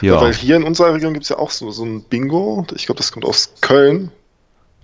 Ja. 0.00 0.14
ja. 0.14 0.20
weil 0.22 0.34
hier 0.34 0.56
in 0.56 0.64
unserer 0.64 0.94
Region 0.94 1.12
gibt 1.12 1.24
es 1.24 1.28
ja 1.28 1.38
auch 1.38 1.50
so, 1.50 1.70
so 1.70 1.84
ein 1.84 2.02
Bingo. 2.04 2.66
Ich 2.74 2.86
glaube, 2.86 2.98
das 2.98 3.12
kommt 3.12 3.26
aus 3.26 3.52
Köln. 3.60 4.10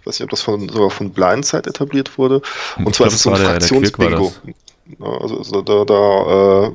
Ich 0.01 0.07
weiß 0.07 0.19
nicht, 0.19 0.25
ob 0.25 0.31
das 0.31 0.43
von, 0.43 0.69
sogar 0.69 0.91
von 0.91 1.11
Blindside 1.11 1.71
etabliert 1.71 2.19
wurde. 2.19 2.43
Und 2.77 2.89
ich 2.89 2.97
zwar 2.97 3.07
glaub, 3.07 3.09
ist 3.09 3.15
es 3.15 3.23
so 3.23 3.31
ein 3.31 3.37
Fraktionsbingo. 3.37 4.33
Also, 5.01 5.39
also 5.39 5.63
da, 5.63 5.85
da 5.85 6.67
äh, 6.67 6.73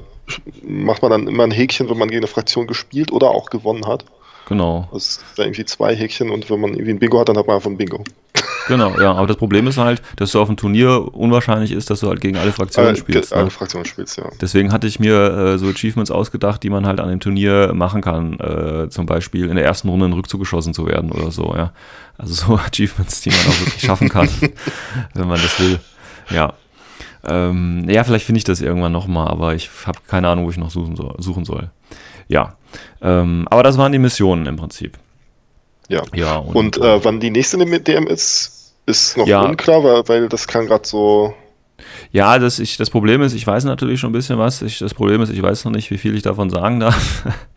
macht 0.65 1.02
man 1.02 1.12
dann 1.12 1.28
immer 1.28 1.43
ein 1.43 1.52
Häkchen, 1.52 1.89
wenn 1.89 1.97
man 1.97 2.10
gegen 2.10 2.19
eine 2.19 2.28
Fraktion 2.28 2.67
gespielt 2.67 3.12
oder 3.12 3.32
auch 3.32 3.49
gewonnen 3.49 3.86
hat. 3.88 4.06
Genau. 4.47 4.89
Das 4.91 5.08
ist 5.08 5.23
da 5.38 5.43
irgendwie 5.43 5.65
zwei 5.65 5.95
Häkchen 5.95 6.30
und 6.30 6.49
wenn 6.49 6.60
man 6.60 6.71
irgendwie 6.71 6.91
ein 6.91 6.99
Bingo 6.99 7.19
hat, 7.19 7.30
dann 7.30 7.38
hat 7.38 7.47
man 7.47 7.56
einfach 7.56 7.69
ein 7.69 7.78
Bingo. 7.78 8.04
Genau, 8.69 8.97
ja, 8.97 9.12
aber 9.12 9.28
das 9.28 9.36
Problem 9.36 9.67
ist 9.67 9.78
halt, 9.78 10.02
dass 10.15 10.32
du 10.32 10.39
auf 10.39 10.47
dem 10.47 10.56
Turnier 10.56 11.13
unwahrscheinlich 11.13 11.73
ist, 11.73 11.89
dass 11.89 11.99
du 11.99 12.08
halt 12.08 12.21
gegen 12.21 12.38
alle 12.38 12.54
Fraktionen 12.54 12.95
äh, 12.95 12.97
spielst. 12.97 13.34
Alle 13.34 13.43
ne? 13.43 13.49
Fraktionen 13.49 13.86
spielst, 13.86 14.17
ja. 14.17 14.23
Deswegen 14.39 14.71
hatte 14.71 14.88
ich 14.88 15.02
mir 15.02 15.15
äh, 15.15 15.58
so 15.58 15.67
Achievements 15.67 16.12
ausgedacht, 16.12 16.63
die 16.63 16.69
man 16.69 16.88
halt 16.88 17.02
an 17.02 17.10
dem 17.10 17.19
Turnier 17.19 17.73
machen 17.73 18.02
kann. 18.02 18.39
Äh, 18.39 18.89
zum 18.89 19.06
Beispiel 19.06 19.49
in 19.49 19.58
der 19.58 19.65
ersten 19.65 19.89
Runde 19.89 20.06
in 20.06 20.13
Rückzug 20.13 20.39
geschossen 20.39 20.73
zu 20.73 20.88
werden 20.88 21.12
oder 21.12 21.30
so, 21.30 21.54
ja. 21.54 21.73
Also 22.17 22.34
so 22.34 22.56
Achievements, 22.65 23.19
die 23.19 23.32
man 23.32 23.39
auch 23.39 23.60
wirklich 23.60 23.84
schaffen 23.84 24.08
kann, 24.08 24.30
wenn 25.13 25.28
man 25.28 25.41
das 25.41 25.60
will. 25.60 25.80
Ja. 26.30 26.54
Ähm, 27.25 27.86
ja, 27.89 28.03
vielleicht 28.03 28.25
finde 28.25 28.38
ich 28.38 28.43
das 28.43 28.62
irgendwann 28.62 28.91
nochmal, 28.91 29.27
aber 29.29 29.55
ich 29.55 29.69
habe 29.86 29.99
keine 30.07 30.27
Ahnung, 30.27 30.45
wo 30.45 30.49
ich 30.49 30.57
noch 30.57 30.71
suchen 30.71 30.95
soll. 30.95 31.15
Suchen 31.19 31.45
soll. 31.45 31.69
Ja, 32.27 32.55
ähm, 33.01 33.47
aber 33.49 33.63
das 33.63 33.77
waren 33.77 33.91
die 33.91 33.99
Missionen 33.99 34.45
im 34.45 34.55
Prinzip. 34.55 34.97
Ja. 35.89 36.01
ja 36.13 36.38
und, 36.38 36.55
und 36.55 36.77
äh, 36.77 37.03
wann 37.03 37.19
die 37.19 37.29
nächste 37.29 37.57
DM 37.57 38.07
ist, 38.07 38.73
ist 38.86 39.17
noch 39.17 39.27
ja. 39.27 39.41
unklar, 39.41 39.83
weil, 39.83 40.07
weil 40.07 40.29
das 40.29 40.47
kann 40.47 40.67
gerade 40.67 40.88
so. 40.88 41.33
Ja, 42.12 42.39
das, 42.39 42.59
ich, 42.59 42.77
das 42.77 42.89
Problem 42.89 43.21
ist, 43.21 43.33
ich 43.33 43.45
weiß 43.45 43.63
natürlich 43.65 43.99
schon 43.99 44.09
ein 44.09 44.13
bisschen 44.13 44.38
was. 44.38 44.62
Ich, 44.62 44.79
das 44.79 44.93
Problem 44.93 45.21
ist, 45.21 45.31
ich 45.31 45.41
weiß 45.41 45.65
noch 45.65 45.71
nicht, 45.71 45.91
wie 45.91 45.97
viel 45.97 46.15
ich 46.15 46.21
davon 46.21 46.49
sagen 46.49 46.79
darf. 46.79 47.25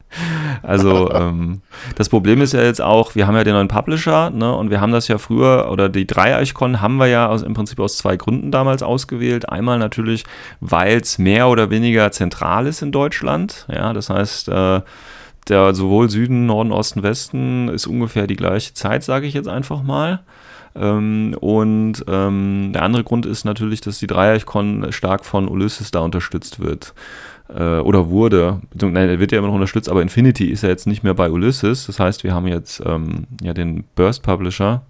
Also 0.62 1.10
ähm, 1.12 1.60
das 1.96 2.08
Problem 2.08 2.40
ist 2.40 2.52
ja 2.52 2.62
jetzt 2.62 2.80
auch, 2.80 3.14
wir 3.14 3.26
haben 3.26 3.36
ja 3.36 3.44
den 3.44 3.54
neuen 3.54 3.68
Publisher 3.68 4.30
ne, 4.30 4.54
und 4.54 4.70
wir 4.70 4.80
haben 4.80 4.92
das 4.92 5.08
ja 5.08 5.18
früher, 5.18 5.68
oder 5.70 5.88
die 5.88 6.06
Dreieichkon 6.06 6.80
haben 6.80 6.96
wir 6.96 7.06
ja 7.06 7.28
aus, 7.28 7.42
im 7.42 7.54
Prinzip 7.54 7.80
aus 7.80 7.98
zwei 7.98 8.16
Gründen 8.16 8.50
damals 8.50 8.82
ausgewählt. 8.82 9.48
Einmal 9.48 9.78
natürlich, 9.78 10.24
weil 10.60 10.98
es 10.98 11.18
mehr 11.18 11.48
oder 11.48 11.70
weniger 11.70 12.10
zentral 12.12 12.66
ist 12.66 12.82
in 12.82 12.92
Deutschland. 12.92 13.66
Ja, 13.72 13.92
das 13.92 14.10
heißt, 14.10 14.48
äh, 14.48 14.80
der 15.48 15.74
sowohl 15.74 16.10
Süden, 16.10 16.46
Norden, 16.46 16.72
Osten, 16.72 17.02
Westen 17.02 17.68
ist 17.68 17.86
ungefähr 17.86 18.26
die 18.26 18.36
gleiche 18.36 18.74
Zeit, 18.74 19.04
sage 19.04 19.26
ich 19.26 19.34
jetzt 19.34 19.48
einfach 19.48 19.82
mal. 19.82 20.20
Ähm, 20.74 21.36
und 21.40 22.04
ähm, 22.08 22.72
der 22.72 22.82
andere 22.82 23.04
Grund 23.04 23.26
ist 23.26 23.44
natürlich, 23.44 23.80
dass 23.80 23.98
die 23.98 24.06
Dreieichkon 24.06 24.92
stark 24.92 25.24
von 25.24 25.48
Ulysses 25.48 25.90
da 25.90 26.00
unterstützt 26.00 26.60
wird 26.60 26.94
äh, 27.48 27.78
oder 27.78 28.08
wurde, 28.08 28.60
nein, 28.74 29.08
er 29.08 29.20
wird 29.20 29.32
ja 29.32 29.38
immer 29.38 29.48
noch 29.48 29.54
unterstützt, 29.54 29.88
aber 29.88 30.02
Infinity 30.02 30.46
ist 30.46 30.62
ja 30.62 30.68
jetzt 30.68 30.86
nicht 30.86 31.02
mehr 31.02 31.14
bei 31.14 31.30
Ulysses. 31.30 31.86
Das 31.86 32.00
heißt, 32.00 32.24
wir 32.24 32.34
haben 32.34 32.46
jetzt 32.46 32.82
ähm, 32.84 33.26
ja 33.42 33.54
den 33.54 33.84
Burst 33.94 34.22
Publisher. 34.22 34.82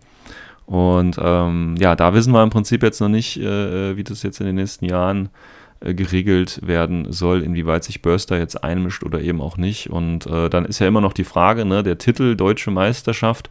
Und 0.64 1.16
ähm, 1.22 1.76
ja, 1.78 1.94
da 1.94 2.12
wissen 2.12 2.32
wir 2.32 2.42
im 2.42 2.50
Prinzip 2.50 2.82
jetzt 2.82 3.00
noch 3.00 3.08
nicht, 3.08 3.38
äh, 3.38 3.96
wie 3.96 4.02
das 4.02 4.24
jetzt 4.24 4.40
in 4.40 4.46
den 4.46 4.56
nächsten 4.56 4.84
Jahren 4.84 5.26
äh, 5.26 5.28
geregelt 5.80 6.60
werden 6.66 7.12
soll, 7.12 7.42
inwieweit 7.42 7.84
sich 7.84 8.00
Burster 8.00 8.38
jetzt 8.38 8.64
einmischt 8.64 9.02
oder 9.02 9.20
eben 9.20 9.40
auch 9.40 9.56
nicht. 9.56 9.90
Und 9.90 10.26
äh, 10.26 10.48
dann 10.48 10.64
ist 10.64 10.78
ja 10.78 10.88
immer 10.88 11.00
noch 11.00 11.12
die 11.12 11.24
Frage, 11.24 11.64
ne, 11.64 11.82
der 11.82 11.98
Titel 11.98 12.34
Deutsche 12.34 12.70
Meisterschaft 12.70 13.50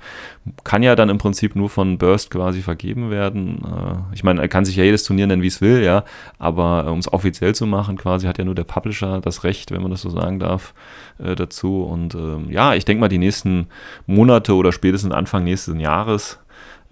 kann 0.63 0.83
ja 0.83 0.95
dann 0.95 1.09
im 1.09 1.17
Prinzip 1.17 1.55
nur 1.55 1.69
von 1.69 1.97
Burst 1.97 2.31
quasi 2.31 2.61
vergeben 2.61 3.11
werden. 3.11 3.63
Äh, 3.63 4.15
ich 4.15 4.23
meine, 4.23 4.41
er 4.41 4.47
kann 4.47 4.65
sich 4.65 4.75
ja 4.75 4.83
jedes 4.83 5.03
Turnier 5.03 5.27
nennen, 5.27 5.43
wie 5.43 5.47
es 5.47 5.61
will, 5.61 5.83
ja, 5.83 6.03
aber 6.39 6.85
äh, 6.87 6.89
um 6.89 6.99
es 6.99 7.11
offiziell 7.11 7.53
zu 7.53 7.67
machen, 7.67 7.97
quasi 7.97 8.25
hat 8.25 8.37
ja 8.37 8.43
nur 8.43 8.55
der 8.55 8.63
Publisher 8.63 9.21
das 9.21 9.43
Recht, 9.43 9.71
wenn 9.71 9.81
man 9.81 9.91
das 9.91 10.01
so 10.01 10.09
sagen 10.09 10.39
darf, 10.39 10.73
äh, 11.19 11.35
dazu. 11.35 11.83
Und 11.83 12.15
ähm, 12.15 12.49
ja, 12.49 12.73
ich 12.73 12.85
denke 12.85 13.01
mal, 13.01 13.07
die 13.07 13.17
nächsten 13.19 13.67
Monate 14.07 14.55
oder 14.55 14.71
spätestens 14.71 15.13
Anfang 15.13 15.43
nächsten 15.43 15.79
Jahres 15.79 16.39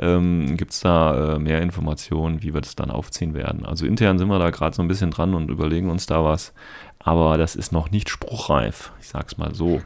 ähm, 0.03 0.57
gibt 0.57 0.73
es 0.73 0.81
da 0.81 1.35
äh, 1.35 1.39
mehr 1.39 1.61
Informationen, 1.61 2.43
wie 2.43 2.53
wir 2.53 2.61
das 2.61 2.75
dann 2.75 2.91
aufziehen 2.91 3.33
werden. 3.33 3.65
Also 3.65 3.85
intern 3.85 4.17
sind 4.17 4.27
wir 4.27 4.39
da 4.39 4.49
gerade 4.49 4.75
so 4.75 4.81
ein 4.81 4.87
bisschen 4.87 5.11
dran 5.11 5.33
und 5.33 5.49
überlegen 5.49 5.89
uns 5.89 6.05
da 6.05 6.23
was. 6.23 6.53
Aber 6.99 7.37
das 7.37 7.55
ist 7.55 7.71
noch 7.71 7.91
nicht 7.91 8.09
spruchreif, 8.09 8.91
ich 8.99 9.07
sag's 9.07 9.37
mal 9.37 9.55
so. 9.55 9.81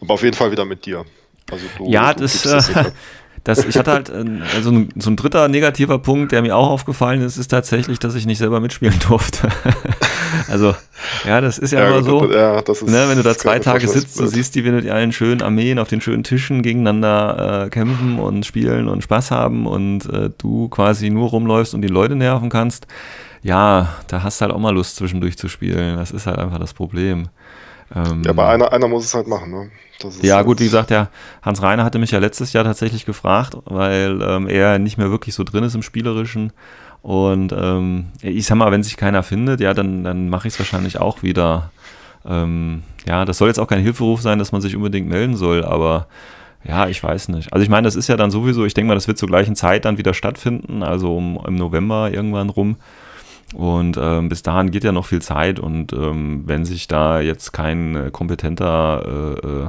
Aber 0.00 0.14
auf 0.14 0.22
jeden 0.22 0.36
Fall 0.36 0.50
wieder 0.50 0.64
mit 0.64 0.86
dir. 0.86 1.04
Also 1.50 1.66
du, 1.76 1.90
ja, 1.90 2.14
du 2.14 2.22
das, 2.22 2.42
das 2.42 2.72
das, 3.44 3.64
ich 3.64 3.76
hatte 3.76 3.92
halt 3.92 4.10
also 4.10 4.70
ein, 4.70 4.88
so 4.96 5.10
ein 5.10 5.16
dritter 5.16 5.48
negativer 5.48 5.98
Punkt, 5.98 6.32
der 6.32 6.40
mir 6.40 6.56
auch 6.56 6.70
aufgefallen 6.70 7.20
ist, 7.20 7.36
ist 7.36 7.48
tatsächlich, 7.48 7.98
dass 7.98 8.14
ich 8.14 8.24
nicht 8.26 8.38
selber 8.38 8.60
mitspielen 8.60 8.98
durfte. 9.08 9.48
Also, 10.48 10.74
ja, 11.26 11.40
das 11.40 11.58
ist 11.58 11.72
ja, 11.72 11.80
ja 11.80 11.88
immer 11.88 12.02
so. 12.02 12.30
Ja, 12.30 12.60
ist, 12.60 12.82
ne, 12.82 13.08
wenn 13.08 13.16
du 13.16 13.22
da 13.22 13.36
zwei 13.36 13.58
Tage 13.58 13.88
sitzt, 13.88 14.18
du 14.18 14.26
siehst 14.26 14.54
die 14.54 14.62
mit 14.62 14.88
allen 14.88 15.12
schönen 15.12 15.42
Armeen 15.42 15.78
auf 15.78 15.88
den 15.88 16.00
schönen 16.00 16.24
Tischen 16.24 16.62
gegeneinander 16.62 17.64
äh, 17.64 17.70
kämpfen 17.70 18.18
und 18.18 18.46
spielen 18.46 18.88
und 18.88 19.02
Spaß 19.02 19.30
haben 19.30 19.66
und 19.66 20.06
äh, 20.12 20.30
du 20.38 20.68
quasi 20.68 21.10
nur 21.10 21.30
rumläufst 21.30 21.74
und 21.74 21.82
die 21.82 21.88
Leute 21.88 22.16
nerven 22.16 22.50
kannst. 22.50 22.86
Ja, 23.42 23.96
da 24.08 24.22
hast 24.22 24.40
du 24.40 24.46
halt 24.46 24.54
auch 24.54 24.58
mal 24.58 24.74
Lust 24.74 24.96
zwischendurch 24.96 25.36
zu 25.36 25.48
spielen. 25.48 25.96
Das 25.96 26.10
ist 26.10 26.26
halt 26.26 26.38
einfach 26.38 26.58
das 26.58 26.72
Problem. 26.72 27.28
Ähm, 27.94 28.22
ja, 28.24 28.30
aber 28.30 28.48
einer, 28.48 28.72
einer 28.72 28.88
muss 28.88 29.04
es 29.04 29.14
halt 29.14 29.26
machen, 29.26 29.50
ne? 29.50 29.70
ja, 30.22 30.42
gut, 30.42 30.60
wie 30.60 30.64
gesagt, 30.64 30.90
der 30.90 31.08
Hans 31.42 31.62
Reiner 31.62 31.84
hatte 31.84 31.98
mich 31.98 32.10
ja 32.10 32.18
letztes 32.18 32.52
Jahr 32.52 32.64
tatsächlich 32.64 33.06
gefragt, 33.06 33.56
weil 33.64 34.20
ähm, 34.22 34.48
er 34.48 34.78
nicht 34.78 34.98
mehr 34.98 35.10
wirklich 35.10 35.34
so 35.34 35.44
drin 35.44 35.64
ist 35.64 35.74
im 35.74 35.82
Spielerischen. 35.82 36.52
Und 37.04 37.52
ähm, 37.52 38.06
ich 38.22 38.46
sag 38.46 38.56
mal, 38.56 38.72
wenn 38.72 38.82
sich 38.82 38.96
keiner 38.96 39.22
findet, 39.22 39.60
ja, 39.60 39.74
dann, 39.74 40.04
dann 40.04 40.30
mache 40.30 40.48
ich 40.48 40.54
es 40.54 40.58
wahrscheinlich 40.58 40.98
auch 41.00 41.22
wieder. 41.22 41.70
Ähm, 42.24 42.82
ja, 43.06 43.26
das 43.26 43.36
soll 43.36 43.48
jetzt 43.48 43.60
auch 43.60 43.66
kein 43.66 43.82
Hilferuf 43.82 44.22
sein, 44.22 44.38
dass 44.38 44.52
man 44.52 44.62
sich 44.62 44.74
unbedingt 44.74 45.06
melden 45.06 45.36
soll, 45.36 45.66
aber 45.66 46.06
ja, 46.66 46.88
ich 46.88 47.04
weiß 47.04 47.28
nicht. 47.28 47.52
Also 47.52 47.62
ich 47.62 47.68
meine, 47.68 47.84
das 47.84 47.94
ist 47.94 48.08
ja 48.08 48.16
dann 48.16 48.30
sowieso, 48.30 48.64
ich 48.64 48.72
denke 48.72 48.88
mal, 48.88 48.94
das 48.94 49.06
wird 49.06 49.18
zur 49.18 49.28
gleichen 49.28 49.54
Zeit 49.54 49.84
dann 49.84 49.98
wieder 49.98 50.14
stattfinden, 50.14 50.82
also 50.82 51.14
um, 51.14 51.38
im 51.46 51.56
November 51.56 52.10
irgendwann 52.10 52.48
rum. 52.48 52.76
Und 53.52 53.98
ähm, 54.00 54.30
bis 54.30 54.42
dahin 54.42 54.70
geht 54.70 54.84
ja 54.84 54.92
noch 54.92 55.04
viel 55.04 55.20
Zeit 55.20 55.60
und 55.60 55.92
ähm, 55.92 56.44
wenn 56.46 56.64
sich 56.64 56.88
da 56.88 57.20
jetzt 57.20 57.52
kein 57.52 57.96
äh, 57.96 58.10
kompetenter 58.10 59.36
äh, 59.44 59.46
äh, 59.46 59.66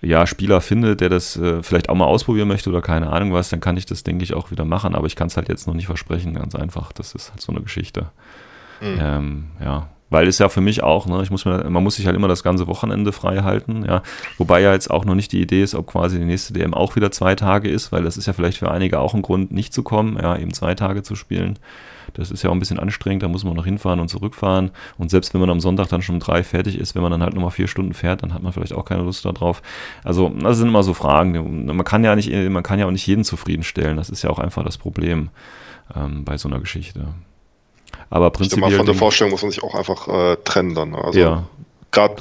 ja, 0.00 0.26
Spieler 0.26 0.60
findet, 0.60 1.00
der 1.00 1.08
das 1.08 1.36
äh, 1.36 1.62
vielleicht 1.62 1.88
auch 1.88 1.94
mal 1.94 2.04
ausprobieren 2.04 2.48
möchte 2.48 2.70
oder 2.70 2.82
keine 2.82 3.10
Ahnung 3.10 3.32
was, 3.32 3.48
dann 3.48 3.60
kann 3.60 3.76
ich 3.76 3.86
das, 3.86 4.04
denke 4.04 4.22
ich, 4.22 4.34
auch 4.34 4.50
wieder 4.50 4.64
machen. 4.64 4.94
Aber 4.94 5.06
ich 5.06 5.16
kann 5.16 5.26
es 5.26 5.36
halt 5.36 5.48
jetzt 5.48 5.66
noch 5.66 5.74
nicht 5.74 5.86
versprechen, 5.86 6.34
ganz 6.34 6.54
einfach. 6.54 6.92
Das 6.92 7.14
ist 7.14 7.30
halt 7.30 7.40
so 7.40 7.52
eine 7.52 7.62
Geschichte. 7.62 8.10
Mhm. 8.80 8.98
Ähm, 9.00 9.44
ja, 9.60 9.88
weil 10.10 10.26
es 10.26 10.38
ja 10.38 10.48
für 10.48 10.60
mich 10.60 10.82
auch, 10.82 11.06
ne, 11.06 11.22
ich 11.22 11.30
muss 11.30 11.44
mir, 11.44 11.68
man 11.68 11.82
muss 11.82 11.96
sich 11.96 12.06
halt 12.06 12.16
immer 12.16 12.28
das 12.28 12.42
ganze 12.42 12.66
Wochenende 12.66 13.12
frei 13.12 13.38
halten, 13.38 13.84
ja. 13.86 14.02
Wobei 14.38 14.60
ja 14.60 14.72
jetzt 14.72 14.90
auch 14.90 15.04
noch 15.04 15.14
nicht 15.14 15.32
die 15.32 15.40
Idee 15.40 15.62
ist, 15.62 15.74
ob 15.74 15.86
quasi 15.86 16.18
die 16.18 16.24
nächste 16.24 16.52
DM 16.52 16.74
auch 16.74 16.96
wieder 16.96 17.10
zwei 17.10 17.34
Tage 17.34 17.68
ist, 17.68 17.92
weil 17.92 18.02
das 18.02 18.16
ist 18.16 18.26
ja 18.26 18.32
vielleicht 18.32 18.58
für 18.58 18.70
einige 18.70 19.00
auch 19.00 19.14
ein 19.14 19.22
Grund, 19.22 19.52
nicht 19.52 19.72
zu 19.72 19.82
kommen, 19.82 20.18
ja, 20.20 20.36
eben 20.36 20.52
zwei 20.52 20.74
Tage 20.74 21.02
zu 21.02 21.14
spielen. 21.14 21.58
Das 22.14 22.30
ist 22.30 22.42
ja 22.42 22.50
auch 22.50 22.54
ein 22.54 22.58
bisschen 22.58 22.78
anstrengend, 22.78 23.22
da 23.22 23.28
muss 23.28 23.44
man 23.44 23.54
noch 23.54 23.64
hinfahren 23.64 24.00
und 24.00 24.08
zurückfahren. 24.08 24.70
Und 24.96 25.10
selbst 25.10 25.34
wenn 25.34 25.40
man 25.40 25.50
am 25.50 25.60
Sonntag 25.60 25.88
dann 25.88 26.02
schon 26.02 26.16
um 26.16 26.20
drei 26.20 26.42
fertig 26.42 26.78
ist, 26.78 26.94
wenn 26.94 27.02
man 27.02 27.12
dann 27.12 27.22
halt 27.22 27.34
nochmal 27.34 27.50
vier 27.50 27.68
Stunden 27.68 27.94
fährt, 27.94 28.22
dann 28.22 28.32
hat 28.34 28.42
man 28.42 28.52
vielleicht 28.52 28.72
auch 28.72 28.84
keine 28.84 29.02
Lust 29.02 29.24
darauf. 29.24 29.62
Also, 30.04 30.28
das 30.28 30.58
sind 30.58 30.68
immer 30.68 30.82
so 30.82 30.94
Fragen. 30.94 31.66
Man 31.66 31.84
kann 31.84 32.04
ja 32.04 32.16
nicht, 32.16 32.32
man 32.32 32.62
kann 32.62 32.78
ja 32.78 32.86
auch 32.86 32.90
nicht 32.90 33.06
jeden 33.06 33.24
zufriedenstellen. 33.24 33.96
Das 33.96 34.10
ist 34.10 34.22
ja 34.22 34.30
auch 34.30 34.38
einfach 34.38 34.64
das 34.64 34.78
Problem 34.78 35.28
ähm, 35.94 36.24
bei 36.24 36.38
so 36.38 36.48
einer 36.48 36.60
Geschichte. 36.60 37.08
Aber 38.10 38.30
prinzipiell. 38.30 38.70
Mal, 38.70 38.76
von 38.76 38.86
der 38.86 38.94
Vorstellung 38.94 39.30
muss 39.32 39.42
man 39.42 39.50
sich 39.50 39.62
auch 39.62 39.74
einfach 39.74 40.08
äh, 40.08 40.36
trennen 40.44 40.74
dann. 40.74 40.90
Ne? 40.90 40.98
Also, 41.04 41.18
ja, 41.18 41.44
Gerade 41.90 42.16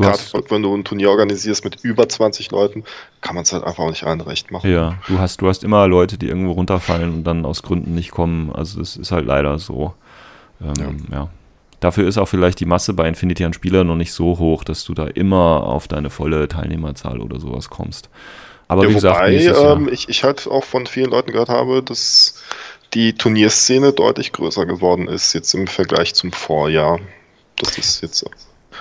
wenn 0.50 0.64
du 0.64 0.74
ein 0.74 0.86
Turnier 0.86 1.10
organisierst 1.10 1.64
mit 1.66 1.84
über 1.84 2.08
20 2.08 2.52
Leuten, 2.52 2.86
kann 3.20 3.36
man 3.36 3.44
es 3.44 3.52
halt 3.52 3.66
einfach 3.66 3.84
auch 3.84 3.90
nicht 3.90 4.06
allen 4.06 4.22
recht 4.22 4.50
machen. 4.50 4.72
Ja, 4.72 4.98
du 5.08 5.20
hast, 5.20 5.42
du 5.42 5.48
hast 5.48 5.64
immer 5.64 5.88
Leute, 5.88 6.18
die 6.18 6.28
irgendwo 6.28 6.54
runterfallen 6.54 7.14
und 7.14 7.24
dann 7.26 7.46
aus 7.46 7.64
Gründen 7.64 7.94
nicht 7.94 8.12
kommen. 8.12 8.52
Also 8.54 8.80
das 8.80 8.96
ist 8.96 9.12
halt 9.12 9.26
leider 9.26 9.60
so. 9.60 9.94
Ähm, 10.62 11.06
ja. 11.12 11.18
ja. 11.18 11.30
Dafür 11.82 12.08
ist 12.08 12.18
auch 12.18 12.28
vielleicht 12.28 12.60
die 12.62 12.66
Masse 12.66 12.94
bei 12.94 13.08
Infinity 13.08 13.44
an 13.44 13.54
Spielern 13.54 13.88
noch 13.88 13.96
nicht 13.96 14.14
so 14.14 14.40
hoch, 14.40 14.64
dass 14.64 14.86
du 14.86 14.94
da 14.94 15.06
immer 15.06 15.64
auf 15.64 15.88
deine 15.88 16.10
volle 16.10 16.48
Teilnehmerzahl 16.48 17.20
oder 17.20 17.40
sowas 17.40 17.70
kommst. 17.70 18.10
Aber 18.70 18.84
ja, 18.84 18.90
wie 18.90 18.94
gesagt, 18.96 19.16
wobei, 19.18 19.74
ähm, 19.74 19.90
ich, 19.92 20.10
ich 20.10 20.24
halt 20.24 20.48
auch 20.48 20.64
von 20.64 20.88
vielen 20.88 21.12
Leuten 21.12 21.32
gehört 21.32 21.50
habe, 21.50 21.84
dass 21.84 22.42
die 22.98 23.14
Turnierszene 23.14 23.94
deutlich 23.94 24.32
größer 24.32 24.66
geworden 24.66 25.08
ist, 25.08 25.34
jetzt 25.34 25.54
im 25.54 25.68
Vergleich 25.68 26.16
zum 26.16 26.32
Vorjahr. 26.32 27.00
Das 27.58 27.78
ist 27.78 28.02
jetzt 28.02 28.26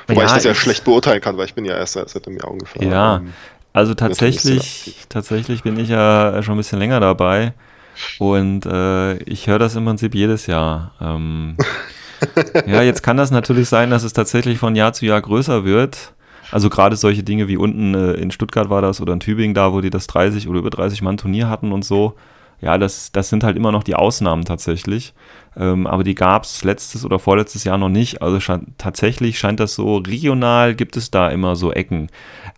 Wobei 0.09 0.23
ja, 0.23 0.27
ich 0.27 0.33
das 0.33 0.45
ja 0.45 0.55
schlecht 0.55 0.85
beurteilen 0.85 1.21
kann, 1.21 1.37
weil 1.37 1.45
ich 1.45 1.55
bin 1.55 1.67
ja 1.67 1.77
erst 1.77 1.95
seit, 1.95 2.09
seit 2.09 2.27
einem 2.27 2.39
Jahr 2.39 2.51
ungefähr. 2.51 2.83
Ja, 2.83 3.17
ähm, 3.17 3.35
also 3.75 3.93
tatsächlich, 3.93 4.97
tatsächlich 5.11 5.65
bin 5.65 5.79
ich 5.79 5.91
ja 5.91 6.43
schon 6.43 6.55
ein 6.55 6.57
bisschen 6.57 6.79
länger 6.79 6.99
dabei 6.99 7.53
und 8.19 8.65
äh, 8.65 9.19
ich 9.25 9.49
höre 9.49 9.59
das 9.59 9.77
im 9.77 9.85
Prinzip 9.85 10.15
jedes 10.15 10.47
Jahr. 10.47 10.93
Ähm, 10.99 11.59
ja, 12.67 12.81
jetzt 12.81 13.03
kann 13.03 13.19
das 13.19 13.31
natürlich 13.31 13.69
sein, 13.69 13.91
dass 13.91 14.03
es 14.03 14.15
tatsächlich 14.15 14.59
von 14.59 14.77
Jahr 14.77 14.95
zu 14.95 15.05
Jahr 15.05 15.21
größer 15.21 15.67
wird. 15.67 16.15
Also 16.51 16.71
gerade 16.71 16.97
solche 16.97 17.23
Dinge 17.23 17.49
wie 17.49 17.59
unten 17.59 17.95
äh, 17.95 18.13
in 18.13 18.31
Stuttgart 18.31 18.71
war 18.71 18.81
das 18.81 19.03
oder 19.03 19.13
in 19.13 19.21
Tübingen 19.21 19.53
da, 19.53 19.75
wo 19.75 19.83
die 19.83 19.91
das 19.91 20.07
30 20.07 20.49
oder 20.49 20.61
über 20.61 20.71
30 20.71 21.03
Mann 21.03 21.19
Turnier 21.19 21.51
hatten 21.51 21.71
und 21.71 21.85
so. 21.85 22.15
Ja, 22.61 22.79
das, 22.79 23.13
das 23.13 23.29
sind 23.29 23.45
halt 23.45 23.57
immer 23.57 23.71
noch 23.71 23.83
die 23.83 23.95
Ausnahmen 23.95 24.45
tatsächlich. 24.45 25.13
Ähm, 25.57 25.87
aber 25.87 26.05
die 26.05 26.15
gab 26.15 26.45
es 26.45 26.65
letztes 26.65 27.05
oder 27.05 27.19
vorletztes 27.19 27.65
Jahr 27.65 27.79
noch 27.79 27.89
nicht. 27.89 28.23
Also 28.23 28.41
schein, 28.41 28.75
tatsächlich 28.79 29.39
scheint 29.39 29.61
das 29.61 29.75
so, 29.75 29.97
regional 29.99 30.75
gibt 30.75 30.97
es 30.97 31.11
da 31.11 31.29
immer 31.29 31.57
so 31.57 31.73
Ecken. 31.73 32.09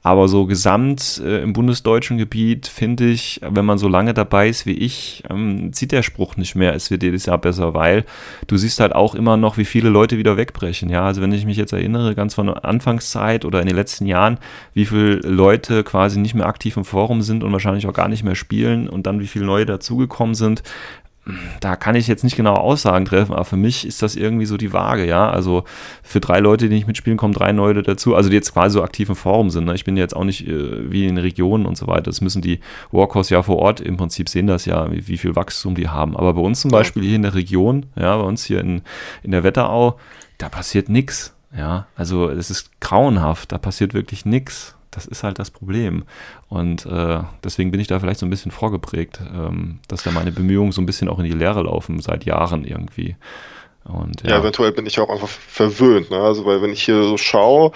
Aber 0.02 0.28
so 0.28 0.46
gesamt 0.46 1.20
äh, 1.24 1.42
im 1.42 1.52
bundesdeutschen 1.52 2.18
Gebiet 2.18 2.66
finde 2.66 3.06
ich, 3.08 3.40
wenn 3.42 3.64
man 3.64 3.78
so 3.78 3.88
lange 3.88 4.14
dabei 4.14 4.48
ist 4.48 4.64
wie 4.64 4.72
ich, 4.72 5.24
ähm, 5.28 5.72
zieht 5.72 5.92
der 5.92 6.02
Spruch 6.02 6.37
nicht 6.37 6.54
mehr, 6.54 6.74
es 6.74 6.90
wird 6.90 7.02
jedes 7.02 7.26
Jahr 7.26 7.38
besser, 7.38 7.74
weil 7.74 8.04
du 8.46 8.56
siehst 8.56 8.80
halt 8.80 8.94
auch 8.94 9.14
immer 9.14 9.37
noch, 9.37 9.56
wie 9.56 9.64
viele 9.64 9.88
Leute 9.88 10.18
wieder 10.18 10.37
wegbrechen. 10.37 10.88
Ja, 10.88 11.04
also 11.04 11.20
wenn 11.20 11.32
ich 11.32 11.46
mich 11.46 11.56
jetzt 11.56 11.72
erinnere, 11.72 12.14
ganz 12.14 12.34
von 12.34 12.48
Anfangszeit 12.48 13.44
oder 13.44 13.61
in 13.61 13.66
den 13.66 13.76
letzten 13.76 14.06
Jahren, 14.06 14.38
wie 14.74 14.87
viele 14.87 15.16
Leute 15.16 15.82
quasi 15.84 16.18
nicht 16.20 16.34
mehr 16.34 16.46
aktiv 16.46 16.76
im 16.76 16.84
Forum 16.84 17.22
sind 17.22 17.42
und 17.42 17.52
wahrscheinlich 17.52 17.87
auch 17.87 17.92
gar 17.92 18.08
nicht 18.08 18.22
mehr 18.22 18.37
spielen 18.37 18.88
und 18.88 19.06
dann 19.06 19.20
wie 19.20 19.26
viele 19.26 19.44
neue 19.46 19.66
dazugekommen 19.66 20.34
sind, 20.34 20.62
da 21.60 21.76
kann 21.76 21.94
ich 21.94 22.06
jetzt 22.06 22.24
nicht 22.24 22.36
genau 22.36 22.54
Aussagen 22.54 23.04
treffen, 23.04 23.32
aber 23.32 23.44
für 23.44 23.56
mich 23.56 23.86
ist 23.86 24.02
das 24.02 24.16
irgendwie 24.16 24.46
so 24.46 24.56
die 24.56 24.72
Waage, 24.72 25.06
ja. 25.06 25.30
Also 25.30 25.64
für 26.02 26.20
drei 26.20 26.40
Leute, 26.40 26.68
die 26.68 26.74
nicht 26.74 26.86
mitspielen, 26.86 27.18
kommen 27.18 27.34
drei 27.34 27.52
Leute 27.52 27.82
dazu, 27.82 28.14
also 28.14 28.30
die 28.30 28.36
jetzt 28.36 28.52
quasi 28.52 28.74
so 28.74 28.82
aktiv 28.82 29.08
im 29.08 29.16
Forum 29.16 29.50
sind. 29.50 29.64
Ne? 29.64 29.74
Ich 29.74 29.84
bin 29.84 29.96
jetzt 29.96 30.16
auch 30.16 30.24
nicht 30.24 30.46
äh, 30.46 30.90
wie 30.90 31.06
in 31.06 31.18
Regionen 31.18 31.66
und 31.66 31.76
so 31.76 31.86
weiter. 31.86 32.04
Das 32.04 32.20
müssen 32.20 32.42
die 32.42 32.60
Walkers 32.90 33.30
ja 33.30 33.42
vor 33.42 33.56
Ort 33.56 33.80
im 33.80 33.96
Prinzip 33.96 34.28
sehen 34.28 34.46
das 34.46 34.64
ja, 34.64 34.90
wie, 34.90 35.06
wie, 35.08 35.18
viel 35.18 35.36
Wachstum 35.36 35.74
die 35.74 35.88
haben. 35.88 36.16
Aber 36.16 36.34
bei 36.34 36.40
uns 36.40 36.60
zum 36.60 36.70
Beispiel 36.70 37.02
hier 37.02 37.16
in 37.16 37.22
der 37.22 37.34
Region, 37.34 37.86
ja, 37.96 38.16
bei 38.16 38.24
uns 38.24 38.44
hier 38.44 38.60
in, 38.60 38.82
in 39.22 39.32
der 39.32 39.44
Wetterau, 39.44 39.98
da 40.38 40.48
passiert 40.48 40.88
nichts. 40.88 41.34
Ja, 41.56 41.86
also 41.96 42.28
es 42.28 42.50
ist 42.50 42.80
grauenhaft, 42.80 43.52
da 43.52 43.58
passiert 43.58 43.94
wirklich 43.94 44.26
nichts. 44.26 44.77
Das 44.90 45.07
ist 45.07 45.22
halt 45.22 45.38
das 45.38 45.51
Problem. 45.51 46.05
Und 46.48 46.87
äh, 46.87 47.20
deswegen 47.44 47.70
bin 47.70 47.81
ich 47.81 47.88
da 47.88 48.01
vielleicht 48.01 48.20
so 48.20 48.27
ein 48.27 48.31
bisschen 48.31 48.51
vorgeprägt, 48.51 49.20
ähm, 49.33 49.81
dass 49.88 50.03
da 50.03 50.11
meine 50.11 50.33
Bemühungen 50.33 50.72
so 50.72 50.81
ein 50.81 50.87
bisschen 50.87 51.09
auch 51.09 51.18
in 51.18 51.24
die 51.24 51.33
Leere 51.33 51.62
laufen, 51.62 52.01
seit 52.01 52.24
Jahren 52.24 52.64
irgendwie. 52.64 53.16
Und, 53.85 54.22
ja. 54.22 54.31
ja. 54.31 54.38
eventuell 54.40 54.72
bin 54.72 54.87
ich 54.87 54.98
auch 55.01 55.09
einfach 55.09 55.29
verwöhnt. 55.29 56.11
Ne? 56.11 56.18
Also, 56.18 56.44
weil 56.44 56.62
wenn 56.62 56.72
ich 56.72 56.83
hier 56.83 57.03
so 57.03 57.16
schaue, 57.16 57.72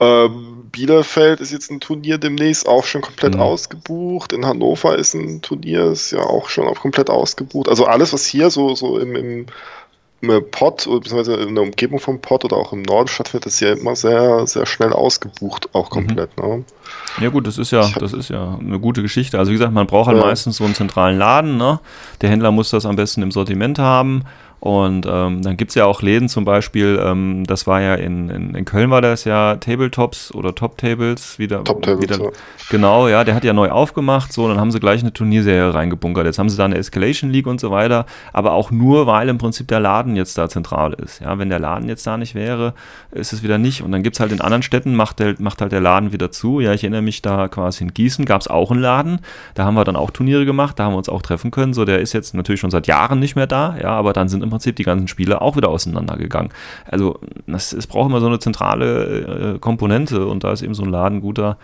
ähm, 0.00 0.68
Bielefeld 0.70 1.40
ist 1.40 1.52
jetzt 1.52 1.70
ein 1.70 1.80
Turnier 1.80 2.18
demnächst 2.18 2.68
auch 2.68 2.84
schon 2.84 3.00
komplett 3.00 3.34
mhm. 3.34 3.40
ausgebucht. 3.40 4.32
In 4.32 4.46
Hannover 4.46 4.96
ist 4.96 5.14
ein 5.14 5.42
Turnier, 5.42 5.86
ist 5.86 6.12
ja 6.12 6.20
auch 6.20 6.48
schon 6.48 6.68
auch 6.68 6.80
komplett 6.80 7.10
ausgebucht. 7.10 7.68
Also 7.68 7.86
alles, 7.86 8.12
was 8.12 8.26
hier 8.26 8.50
so, 8.50 8.74
so 8.74 8.98
im, 8.98 9.16
im, 9.16 9.46
im 10.20 10.44
Pott, 10.50 10.84
beziehungsweise 10.84 11.34
in 11.34 11.54
der 11.54 11.64
Umgebung 11.64 12.00
vom 12.00 12.20
Pott 12.20 12.44
oder 12.44 12.56
auch 12.56 12.72
im 12.72 12.82
Norden 12.82 13.08
stattfindet, 13.08 13.46
ist 13.46 13.60
ja 13.60 13.72
immer 13.72 13.94
sehr, 13.94 14.46
sehr 14.46 14.66
schnell 14.66 14.92
ausgebucht, 14.92 15.68
auch 15.74 15.90
mhm. 15.90 15.94
komplett. 15.94 16.36
Mhm. 16.36 16.48
Ne? 16.48 16.64
Ja 17.20 17.28
gut, 17.28 17.46
das 17.46 17.58
ist 17.58 17.70
ja, 17.70 17.88
das 17.98 18.12
ist 18.12 18.30
ja 18.30 18.58
eine 18.58 18.80
gute 18.80 19.02
Geschichte. 19.02 19.38
Also 19.38 19.50
wie 19.50 19.54
gesagt, 19.54 19.72
man 19.72 19.86
braucht 19.86 20.08
halt 20.08 20.18
ja. 20.18 20.24
meistens 20.24 20.56
so 20.56 20.64
einen 20.64 20.74
zentralen 20.74 21.18
Laden. 21.18 21.56
Ne? 21.56 21.80
Der 22.20 22.30
Händler 22.30 22.50
muss 22.50 22.70
das 22.70 22.86
am 22.86 22.96
besten 22.96 23.22
im 23.22 23.30
Sortiment 23.30 23.78
haben. 23.78 24.24
Und 24.60 25.06
ähm, 25.08 25.42
dann 25.42 25.56
gibt 25.56 25.70
es 25.70 25.74
ja 25.76 25.84
auch 25.84 26.02
Läden 26.02 26.28
zum 26.28 26.44
Beispiel, 26.44 27.00
ähm, 27.02 27.44
das 27.46 27.66
war 27.66 27.80
ja 27.80 27.94
in, 27.94 28.28
in, 28.28 28.54
in, 28.54 28.64
Köln 28.64 28.90
war 28.90 29.00
das 29.00 29.24
ja 29.24 29.56
Tabletops 29.56 30.34
oder 30.34 30.54
Top 30.54 30.78
Tables 30.78 31.38
wieder. 31.38 31.62
Top 31.62 31.82
Tables, 31.82 32.02
wieder, 32.02 32.24
ja. 32.24 32.30
Genau, 32.70 33.06
ja, 33.08 33.22
der 33.22 33.34
hat 33.34 33.44
ja 33.44 33.52
neu 33.52 33.70
aufgemacht, 33.70 34.32
so, 34.32 34.48
dann 34.48 34.58
haben 34.58 34.72
sie 34.72 34.80
gleich 34.80 35.02
eine 35.02 35.12
Turnierserie 35.12 35.72
reingebunkert. 35.72 36.26
Jetzt 36.26 36.38
haben 36.40 36.48
sie 36.48 36.56
da 36.56 36.64
eine 36.64 36.76
Escalation 36.76 37.30
League 37.30 37.46
und 37.46 37.60
so 37.60 37.70
weiter, 37.70 38.04
aber 38.32 38.52
auch 38.52 38.70
nur, 38.70 39.06
weil 39.06 39.28
im 39.28 39.38
Prinzip 39.38 39.68
der 39.68 39.78
Laden 39.78 40.16
jetzt 40.16 40.36
da 40.36 40.48
zentral 40.48 40.92
ist. 40.94 41.20
Ja, 41.20 41.38
wenn 41.38 41.50
der 41.50 41.60
Laden 41.60 41.88
jetzt 41.88 42.06
da 42.06 42.16
nicht 42.16 42.34
wäre, 42.34 42.74
ist 43.12 43.32
es 43.32 43.44
wieder 43.44 43.58
nicht. 43.58 43.82
Und 43.82 43.92
dann 43.92 44.02
gibt 44.02 44.16
es 44.16 44.20
halt 44.20 44.32
in 44.32 44.40
anderen 44.40 44.62
Städten, 44.62 44.94
macht, 44.94 45.20
der, 45.20 45.36
macht 45.38 45.60
halt 45.60 45.70
der 45.70 45.80
Laden 45.80 46.12
wieder 46.12 46.32
zu. 46.32 46.58
Ja, 46.58 46.72
ich 46.72 46.82
erinnere 46.82 47.02
mich 47.02 47.22
da 47.22 47.46
quasi 47.46 47.84
in 47.84 47.94
Gießen 47.94 48.24
gab 48.24 48.40
es 48.40 48.48
auch 48.48 48.72
einen 48.72 48.80
Laden, 48.80 49.20
da 49.54 49.64
haben 49.64 49.74
wir 49.74 49.84
dann 49.84 49.96
auch 49.96 50.10
Turniere 50.10 50.44
gemacht, 50.44 50.78
da 50.78 50.84
haben 50.84 50.94
wir 50.94 50.98
uns 50.98 51.08
auch 51.08 51.22
treffen 51.22 51.50
können. 51.52 51.74
So, 51.74 51.84
der 51.84 52.00
ist 52.00 52.12
jetzt 52.12 52.34
natürlich 52.34 52.60
schon 52.60 52.70
seit 52.70 52.88
Jahren 52.88 53.20
nicht 53.20 53.36
mehr 53.36 53.46
da, 53.46 53.76
ja, 53.80 53.90
aber 53.90 54.12
dann 54.12 54.28
sind 54.28 54.42
im 54.48 54.50
Prinzip 54.50 54.76
die 54.76 54.84
ganzen 54.84 55.08
Spiele 55.08 55.40
auch 55.40 55.56
wieder 55.56 55.68
auseinandergegangen. 55.68 56.52
Also 56.86 57.20
das, 57.46 57.72
es 57.72 57.86
braucht 57.86 58.10
immer 58.10 58.20
so 58.20 58.26
eine 58.26 58.38
zentrale 58.38 59.54
äh, 59.54 59.58
Komponente 59.58 60.26
und 60.26 60.44
da 60.44 60.52
ist 60.52 60.62
eben 60.62 60.74
so 60.74 60.82
ein 60.82 60.90
Laden 60.90 61.20
guter 61.20 61.58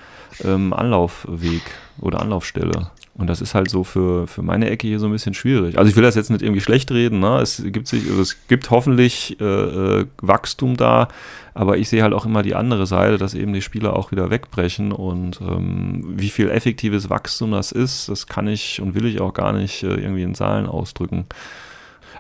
ähm, 0.44 0.73
Anlaufweg 0.73 1.62
oder 2.01 2.20
Anlaufstelle. 2.20 2.90
Und 3.16 3.29
das 3.29 3.40
ist 3.40 3.55
halt 3.55 3.70
so 3.70 3.85
für, 3.85 4.27
für 4.27 4.42
meine 4.42 4.68
Ecke 4.68 4.88
hier 4.88 4.99
so 4.99 5.07
ein 5.07 5.12
bisschen 5.12 5.35
schwierig. 5.35 5.79
Also 5.79 5.88
ich 5.88 5.94
will 5.94 6.03
das 6.03 6.16
jetzt 6.16 6.31
nicht 6.31 6.42
irgendwie 6.42 6.61
schlecht 6.61 6.90
reden. 6.90 7.20
Ne? 7.20 7.38
Es, 7.40 7.62
gibt 7.64 7.87
sich, 7.87 8.09
also 8.09 8.20
es 8.20 8.49
gibt 8.49 8.70
hoffentlich 8.70 9.40
äh, 9.40 9.44
äh, 9.44 10.07
Wachstum 10.20 10.77
da, 10.77 11.07
aber 11.55 11.79
ich 11.79 11.88
sehe 11.88 12.03
halt 12.03 12.12
auch 12.12 12.27
immer 12.27 12.42
die 12.42 12.57
andere 12.57 12.87
Seite, 12.87 13.16
dass 13.16 13.35
eben 13.35 13.53
die 13.53 13.62
Spieler 13.62 13.94
auch 13.94 14.11
wieder 14.11 14.31
wegbrechen. 14.31 14.90
Und 14.90 15.40
ähm, 15.40 16.03
wie 16.16 16.29
viel 16.29 16.51
effektives 16.51 17.09
Wachstum 17.09 17.53
das 17.53 17.70
ist, 17.70 18.09
das 18.09 18.27
kann 18.27 18.49
ich 18.49 18.81
und 18.81 18.97
will 18.97 19.07
ich 19.07 19.20
auch 19.20 19.33
gar 19.33 19.53
nicht 19.53 19.85
äh, 19.85 19.94
irgendwie 19.94 20.25
in 20.25 20.35
Zahlen 20.35 20.66
ausdrücken. 20.66 21.27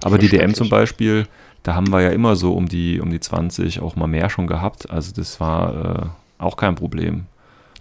Aber 0.04 0.18
die 0.18 0.28
DM 0.28 0.52
zum 0.54 0.68
Beispiel, 0.68 1.26
da 1.62 1.74
haben 1.74 1.90
wir 1.90 2.02
ja 2.02 2.10
immer 2.10 2.36
so 2.36 2.52
um 2.52 2.68
die, 2.68 3.00
um 3.00 3.10
die 3.10 3.20
20, 3.20 3.80
auch 3.80 3.96
mal 3.96 4.06
mehr 4.06 4.28
schon 4.28 4.46
gehabt. 4.46 4.90
Also 4.90 5.12
das 5.14 5.40
war 5.40 6.12
äh, 6.38 6.42
auch 6.42 6.56
kein 6.56 6.74
Problem 6.74 7.26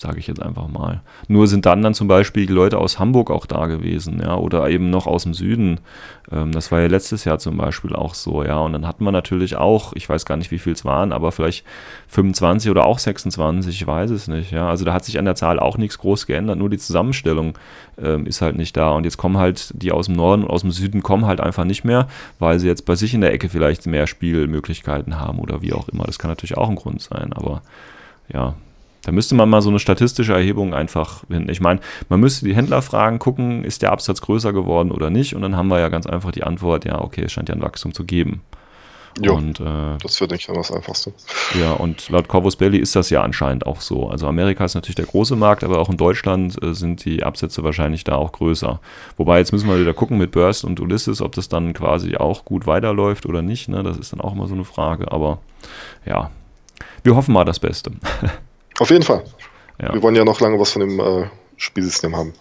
sage 0.03 0.19
ich 0.19 0.27
jetzt 0.27 0.41
einfach 0.41 0.67
mal. 0.67 1.01
Nur 1.29 1.47
sind 1.47 1.65
dann 1.65 1.81
dann 1.81 1.93
zum 1.93 2.09
Beispiel 2.09 2.45
die 2.45 2.53
Leute 2.53 2.77
aus 2.77 2.99
Hamburg 2.99 3.31
auch 3.31 3.45
da 3.45 3.67
gewesen, 3.67 4.21
ja, 4.21 4.35
oder 4.35 4.69
eben 4.69 4.89
noch 4.89 5.07
aus 5.07 5.23
dem 5.23 5.33
Süden. 5.33 5.79
Ähm, 6.29 6.51
das 6.51 6.71
war 6.71 6.81
ja 6.81 6.87
letztes 6.87 7.23
Jahr 7.23 7.39
zum 7.39 7.55
Beispiel 7.55 7.95
auch 7.95 8.13
so, 8.13 8.43
ja. 8.43 8.59
Und 8.59 8.73
dann 8.73 8.85
hatten 8.85 9.05
wir 9.05 9.13
natürlich 9.13 9.55
auch, 9.55 9.93
ich 9.93 10.07
weiß 10.07 10.25
gar 10.25 10.35
nicht, 10.35 10.51
wie 10.51 10.59
viel 10.59 10.73
es 10.73 10.83
waren, 10.83 11.13
aber 11.13 11.31
vielleicht 11.31 11.65
25 12.09 12.69
oder 12.69 12.85
auch 12.85 12.99
26, 12.99 13.73
ich 13.73 13.87
weiß 13.87 14.11
es 14.11 14.27
nicht, 14.27 14.51
ja. 14.51 14.67
Also 14.67 14.83
da 14.83 14.93
hat 14.93 15.05
sich 15.05 15.17
an 15.17 15.25
der 15.25 15.35
Zahl 15.35 15.57
auch 15.57 15.77
nichts 15.77 15.97
groß 15.97 16.27
geändert, 16.27 16.59
nur 16.59 16.69
die 16.69 16.77
Zusammenstellung 16.77 17.57
ähm, 17.97 18.25
ist 18.25 18.41
halt 18.41 18.57
nicht 18.57 18.75
da. 18.75 18.91
Und 18.91 19.05
jetzt 19.05 19.17
kommen 19.17 19.37
halt 19.37 19.71
die 19.81 19.93
aus 19.93 20.07
dem 20.07 20.15
Norden 20.15 20.43
und 20.43 20.49
aus 20.49 20.61
dem 20.61 20.71
Süden 20.71 21.01
kommen 21.01 21.25
halt 21.25 21.39
einfach 21.39 21.63
nicht 21.63 21.85
mehr, 21.85 22.09
weil 22.39 22.59
sie 22.59 22.67
jetzt 22.67 22.85
bei 22.85 22.95
sich 22.95 23.13
in 23.13 23.21
der 23.21 23.31
Ecke 23.31 23.47
vielleicht 23.47 23.87
mehr 23.87 24.05
Spielmöglichkeiten 24.05 25.19
haben 25.19 25.39
oder 25.39 25.61
wie 25.61 25.71
auch 25.71 25.87
immer. 25.87 26.03
Das 26.03 26.19
kann 26.19 26.29
natürlich 26.29 26.57
auch 26.57 26.69
ein 26.69 26.75
Grund 26.75 27.01
sein, 27.01 27.31
aber 27.31 27.61
ja, 28.31 28.55
da 29.03 29.11
müsste 29.11 29.35
man 29.35 29.49
mal 29.49 29.61
so 29.61 29.69
eine 29.69 29.79
statistische 29.79 30.33
Erhebung 30.33 30.73
einfach 30.73 31.23
hin. 31.27 31.47
Ich 31.49 31.61
meine, 31.61 31.81
man 32.09 32.19
müsste 32.19 32.45
die 32.45 32.55
Händler 32.55 32.81
fragen, 32.81 33.19
gucken, 33.19 33.63
ist 33.63 33.81
der 33.81 33.91
Absatz 33.91 34.21
größer 34.21 34.53
geworden 34.53 34.91
oder 34.91 35.09
nicht? 35.09 35.35
Und 35.35 35.41
dann 35.41 35.55
haben 35.55 35.67
wir 35.67 35.79
ja 35.79 35.89
ganz 35.89 36.07
einfach 36.07 36.31
die 36.31 36.43
Antwort, 36.43 36.85
ja, 36.85 37.01
okay, 37.01 37.23
es 37.25 37.33
scheint 37.33 37.49
ja 37.49 37.55
ein 37.55 37.61
Wachstum 37.61 37.93
zu 37.93 38.05
geben. 38.05 38.41
Jo, 39.21 39.35
und, 39.35 39.59
äh, 39.59 39.97
das 40.01 40.17
denke 40.17 40.35
ich, 40.35 40.47
dann 40.47 40.55
das 40.55 40.71
Einfachste. 40.71 41.13
Ja, 41.59 41.73
und 41.73 42.09
laut 42.09 42.27
Corvus 42.27 42.55
Belli 42.55 42.79
ist 42.79 42.95
das 42.95 43.11
ja 43.11 43.21
anscheinend 43.21 43.67
auch 43.67 43.79
so. 43.79 44.09
Also 44.09 44.27
Amerika 44.27 44.65
ist 44.65 44.73
natürlich 44.73 44.95
der 44.95 45.05
große 45.05 45.35
Markt, 45.35 45.63
aber 45.63 45.77
auch 45.79 45.89
in 45.89 45.97
Deutschland 45.97 46.61
äh, 46.63 46.73
sind 46.73 47.05
die 47.05 47.23
Absätze 47.23 47.63
wahrscheinlich 47.63 48.03
da 48.03 48.15
auch 48.15 48.31
größer. 48.31 48.79
Wobei, 49.17 49.37
jetzt 49.37 49.51
müssen 49.51 49.69
wir 49.69 49.79
wieder 49.79 49.93
gucken 49.93 50.17
mit 50.17 50.31
Burst 50.31 50.63
und 50.63 50.79
Ulysses, 50.79 51.21
ob 51.21 51.33
das 51.35 51.47
dann 51.47 51.73
quasi 51.73 52.15
auch 52.15 52.43
gut 52.43 52.65
weiterläuft 52.65 53.27
oder 53.27 53.43
nicht. 53.43 53.69
Ne? 53.69 53.83
Das 53.83 53.97
ist 53.97 54.13
dann 54.13 54.21
auch 54.21 54.33
immer 54.33 54.47
so 54.47 54.55
eine 54.55 54.65
Frage. 54.65 55.11
Aber 55.11 55.39
ja, 56.05 56.31
wir 57.03 57.15
hoffen 57.15 57.33
mal 57.33 57.45
das 57.45 57.59
Beste. 57.59 57.91
Auf 58.79 58.89
jeden 58.89 59.03
Fall. 59.03 59.23
Ja. 59.81 59.93
Wir 59.93 60.01
wollen 60.01 60.15
ja 60.15 60.25
noch 60.25 60.39
lange 60.39 60.59
was 60.59 60.71
von 60.71 60.81
dem 60.81 60.99
äh, 60.99 61.27
Spielsystem 61.57 62.15
haben. 62.15 62.33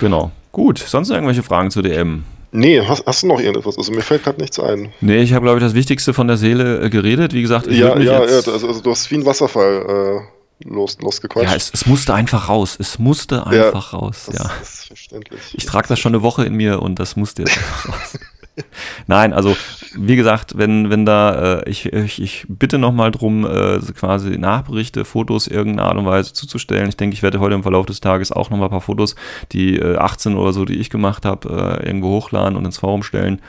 Genau. 0.00 0.30
Gut, 0.52 0.78
sonst 0.78 1.10
irgendwelche 1.10 1.42
Fragen 1.42 1.70
zu 1.70 1.82
DM? 1.82 2.24
Nee, 2.52 2.80
hast, 2.86 3.04
hast 3.06 3.24
du 3.24 3.26
noch 3.26 3.40
irgendetwas? 3.40 3.76
Also 3.76 3.90
mir 3.90 4.02
fällt 4.02 4.22
gerade 4.22 4.40
nichts 4.40 4.60
ein. 4.60 4.92
Nee, 5.00 5.22
ich 5.22 5.32
habe, 5.32 5.44
glaube 5.44 5.58
ich, 5.58 5.64
das 5.64 5.74
Wichtigste 5.74 6.14
von 6.14 6.28
der 6.28 6.36
Seele 6.36 6.82
äh, 6.82 6.90
geredet. 6.90 7.32
Wie 7.32 7.42
gesagt, 7.42 7.66
ich 7.66 7.78
ja, 7.78 7.98
ja, 7.98 8.12
ja, 8.12 8.18
also, 8.20 8.52
also, 8.52 8.80
du 8.80 8.90
hast 8.92 9.10
wie 9.10 9.16
ein 9.16 9.26
Wasserfall 9.26 10.22
äh, 10.62 10.68
los, 10.68 10.96
losgequatscht. 11.00 11.50
Ja, 11.50 11.56
es, 11.56 11.72
es, 11.74 11.86
musste 11.86 12.14
einfach 12.14 12.48
raus. 12.48 12.76
Es 12.78 13.00
musste 13.00 13.44
einfach 13.44 13.92
ja, 13.92 13.98
raus. 13.98 14.26
Das, 14.30 14.38
ja. 14.38 14.50
ist 14.62 14.86
verständlich. 14.86 15.40
Ich 15.54 15.66
trage 15.66 15.88
das 15.88 15.98
schon 15.98 16.14
eine 16.14 16.22
Woche 16.22 16.44
in 16.44 16.54
mir 16.54 16.80
und 16.80 17.00
das 17.00 17.16
musste 17.16 17.42
jetzt 17.42 17.58
einfach 17.58 17.88
raus. 17.88 18.18
Nein, 19.06 19.32
also 19.32 19.56
wie 19.96 20.16
gesagt, 20.16 20.56
wenn, 20.56 20.90
wenn 20.90 21.04
da, 21.04 21.60
äh, 21.60 21.68
ich, 21.68 21.92
ich, 21.92 22.22
ich 22.22 22.46
bitte 22.48 22.78
nochmal 22.78 23.10
drum, 23.10 23.44
äh, 23.44 23.80
quasi 23.98 24.38
Nachberichte, 24.38 25.04
Fotos 25.04 25.46
irgendeiner 25.46 25.88
Art 25.88 25.98
und 25.98 26.06
Weise 26.06 26.32
zuzustellen. 26.32 26.88
Ich 26.88 26.96
denke, 26.96 27.14
ich 27.14 27.22
werde 27.22 27.40
heute 27.40 27.54
im 27.54 27.62
Verlauf 27.62 27.86
des 27.86 28.00
Tages 28.00 28.30
auch 28.30 28.50
nochmal 28.50 28.68
ein 28.68 28.70
paar 28.70 28.80
Fotos, 28.80 29.16
die 29.52 29.76
äh, 29.76 29.96
18 29.96 30.36
oder 30.36 30.52
so, 30.52 30.64
die 30.64 30.74
ich 30.74 30.90
gemacht 30.90 31.24
habe, 31.24 31.80
äh, 31.82 31.86
irgendwo 31.86 32.08
hochladen 32.10 32.56
und 32.56 32.64
ins 32.64 32.78
Forum 32.78 33.02
stellen. 33.02 33.40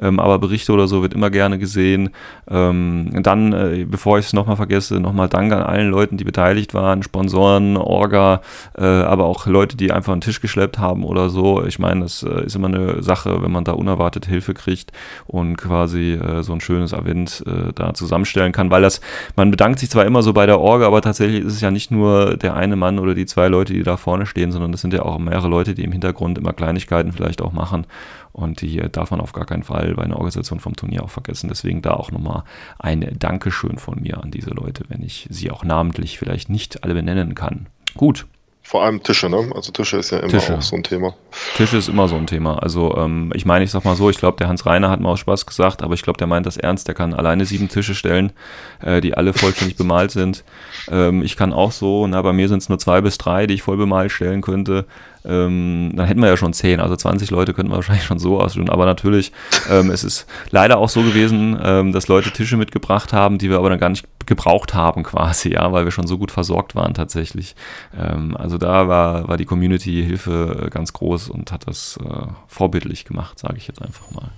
Ähm, 0.00 0.20
aber 0.20 0.38
Berichte 0.38 0.72
oder 0.72 0.86
so 0.86 1.02
wird 1.02 1.14
immer 1.14 1.30
gerne 1.30 1.58
gesehen. 1.58 2.10
Ähm, 2.48 3.10
dann, 3.22 3.52
äh, 3.52 3.84
bevor 3.88 4.18
ich 4.18 4.26
es 4.26 4.32
nochmal 4.32 4.56
vergesse, 4.56 5.00
nochmal 5.00 5.28
Dank 5.28 5.52
an 5.52 5.62
allen 5.62 5.90
Leuten, 5.90 6.16
die 6.16 6.24
beteiligt 6.24 6.74
waren, 6.74 7.02
Sponsoren, 7.02 7.76
Orga, 7.76 8.42
äh, 8.76 8.84
aber 8.84 9.24
auch 9.24 9.46
Leute, 9.46 9.76
die 9.76 9.90
einfach 9.90 10.12
einen 10.12 10.20
Tisch 10.20 10.40
geschleppt 10.40 10.78
haben 10.78 11.04
oder 11.04 11.30
so. 11.30 11.64
Ich 11.64 11.78
meine, 11.78 12.02
das 12.02 12.22
ist 12.22 12.54
immer 12.54 12.68
eine 12.68 13.02
Sache, 13.02 13.42
wenn 13.42 13.50
man 13.50 13.64
da 13.64 13.72
unerwartet 13.72 14.26
Hilfe 14.26 14.51
kriegt 14.54 14.92
und 15.26 15.56
quasi 15.56 16.12
äh, 16.12 16.42
so 16.42 16.52
ein 16.52 16.60
schönes 16.60 16.92
Event 16.92 17.44
äh, 17.46 17.72
da 17.74 17.94
zusammenstellen 17.94 18.52
kann, 18.52 18.70
weil 18.70 18.82
das, 18.82 19.00
man 19.36 19.50
bedankt 19.50 19.78
sich 19.78 19.90
zwar 19.90 20.04
immer 20.04 20.22
so 20.22 20.32
bei 20.32 20.46
der 20.46 20.60
Orga, 20.60 20.86
aber 20.86 21.02
tatsächlich 21.02 21.44
ist 21.44 21.54
es 21.54 21.60
ja 21.60 21.70
nicht 21.70 21.90
nur 21.90 22.36
der 22.36 22.54
eine 22.54 22.76
Mann 22.76 22.98
oder 22.98 23.14
die 23.14 23.26
zwei 23.26 23.48
Leute, 23.48 23.72
die 23.72 23.82
da 23.82 23.96
vorne 23.96 24.26
stehen, 24.26 24.52
sondern 24.52 24.72
das 24.72 24.80
sind 24.80 24.94
ja 24.94 25.02
auch 25.02 25.18
mehrere 25.18 25.48
Leute, 25.48 25.74
die 25.74 25.84
im 25.84 25.92
Hintergrund 25.92 26.38
immer 26.38 26.52
Kleinigkeiten 26.52 27.12
vielleicht 27.12 27.42
auch 27.42 27.52
machen 27.52 27.86
und 28.32 28.62
die 28.62 28.78
darf 28.90 29.10
man 29.10 29.20
auf 29.20 29.32
gar 29.32 29.44
keinen 29.44 29.62
Fall 29.62 29.94
bei 29.94 30.02
einer 30.02 30.16
Organisation 30.16 30.58
vom 30.58 30.74
Turnier 30.74 31.04
auch 31.04 31.10
vergessen. 31.10 31.48
Deswegen 31.48 31.82
da 31.82 31.92
auch 31.92 32.10
nochmal 32.10 32.44
ein 32.78 33.06
Dankeschön 33.18 33.78
von 33.78 34.00
mir 34.00 34.22
an 34.22 34.30
diese 34.30 34.50
Leute, 34.50 34.84
wenn 34.88 35.02
ich 35.02 35.26
sie 35.30 35.50
auch 35.50 35.64
namentlich 35.64 36.18
vielleicht 36.18 36.48
nicht 36.48 36.82
alle 36.82 36.94
benennen 36.94 37.34
kann. 37.34 37.66
Gut, 37.94 38.26
vor 38.62 38.84
allem 38.84 39.02
Tische, 39.02 39.28
ne? 39.28 39.50
Also 39.54 39.72
Tische 39.72 39.98
ist 39.98 40.10
ja 40.10 40.18
immer 40.18 40.28
Tische. 40.28 40.56
auch 40.56 40.62
so 40.62 40.76
ein 40.76 40.82
Thema. 40.82 41.14
Tische 41.56 41.76
ist 41.76 41.88
immer 41.88 42.08
so 42.08 42.16
ein 42.16 42.26
Thema. 42.26 42.58
Also 42.58 42.96
ähm, 42.96 43.32
ich 43.34 43.44
meine, 43.44 43.64
ich 43.64 43.70
sag 43.70 43.84
mal 43.84 43.96
so, 43.96 44.08
ich 44.08 44.18
glaube, 44.18 44.38
der 44.38 44.48
Hans 44.48 44.64
Reiner 44.64 44.88
hat 44.88 45.00
mal 45.00 45.10
aus 45.10 45.20
Spaß 45.20 45.46
gesagt, 45.46 45.82
aber 45.82 45.94
ich 45.94 46.02
glaube, 46.02 46.16
der 46.18 46.26
meint 46.26 46.46
das 46.46 46.56
ernst, 46.56 46.86
der 46.86 46.94
kann 46.94 47.12
alleine 47.12 47.44
sieben 47.44 47.68
Tische 47.68 47.94
stellen, 47.94 48.32
äh, 48.80 49.00
die 49.00 49.14
alle 49.14 49.32
vollständig 49.32 49.76
bemalt 49.76 50.12
sind. 50.12 50.44
Ähm, 50.90 51.22
ich 51.22 51.36
kann 51.36 51.52
auch 51.52 51.72
so, 51.72 52.06
na, 52.06 52.22
bei 52.22 52.32
mir 52.32 52.48
sind 52.48 52.62
es 52.62 52.68
nur 52.68 52.78
zwei 52.78 53.00
bis 53.00 53.18
drei, 53.18 53.46
die 53.46 53.54
ich 53.54 53.62
voll 53.62 53.76
bemalt 53.76 54.12
stellen 54.12 54.42
könnte 54.42 54.86
ähm, 55.24 55.92
dann 55.94 56.06
hätten 56.06 56.20
wir 56.20 56.28
ja 56.28 56.36
schon 56.36 56.52
zehn, 56.52 56.80
also 56.80 56.96
20 56.96 57.30
Leute 57.30 57.54
könnten 57.54 57.70
wir 57.70 57.76
wahrscheinlich 57.76 58.04
schon 58.04 58.18
so 58.18 58.40
ausführen. 58.40 58.70
Aber 58.70 58.86
natürlich, 58.86 59.32
ähm, 59.70 59.90
es 59.90 60.04
ist 60.04 60.26
leider 60.50 60.78
auch 60.78 60.88
so 60.88 61.02
gewesen, 61.02 61.58
ähm, 61.62 61.92
dass 61.92 62.08
Leute 62.08 62.30
Tische 62.30 62.56
mitgebracht 62.56 63.12
haben, 63.12 63.38
die 63.38 63.50
wir 63.50 63.58
aber 63.58 63.70
dann 63.70 63.78
gar 63.78 63.88
nicht 63.88 64.06
gebraucht 64.26 64.74
haben 64.74 65.02
quasi, 65.02 65.52
ja, 65.52 65.72
weil 65.72 65.84
wir 65.84 65.92
schon 65.92 66.06
so 66.06 66.18
gut 66.18 66.30
versorgt 66.30 66.74
waren 66.74 66.94
tatsächlich. 66.94 67.54
Ähm, 67.96 68.36
also 68.36 68.58
da 68.58 68.88
war, 68.88 69.28
war 69.28 69.36
die 69.36 69.44
Community-Hilfe 69.44 70.68
ganz 70.70 70.92
groß 70.92 71.28
und 71.30 71.52
hat 71.52 71.66
das 71.66 71.98
äh, 72.02 72.26
vorbildlich 72.46 73.04
gemacht, 73.04 73.38
sage 73.38 73.56
ich 73.56 73.68
jetzt 73.68 73.82
einfach 73.82 74.10
mal. 74.10 74.30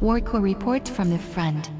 Warco 0.00 0.36
Report 0.36 0.86
from 0.88 1.10
the 1.10 1.18
Front. 1.34 1.70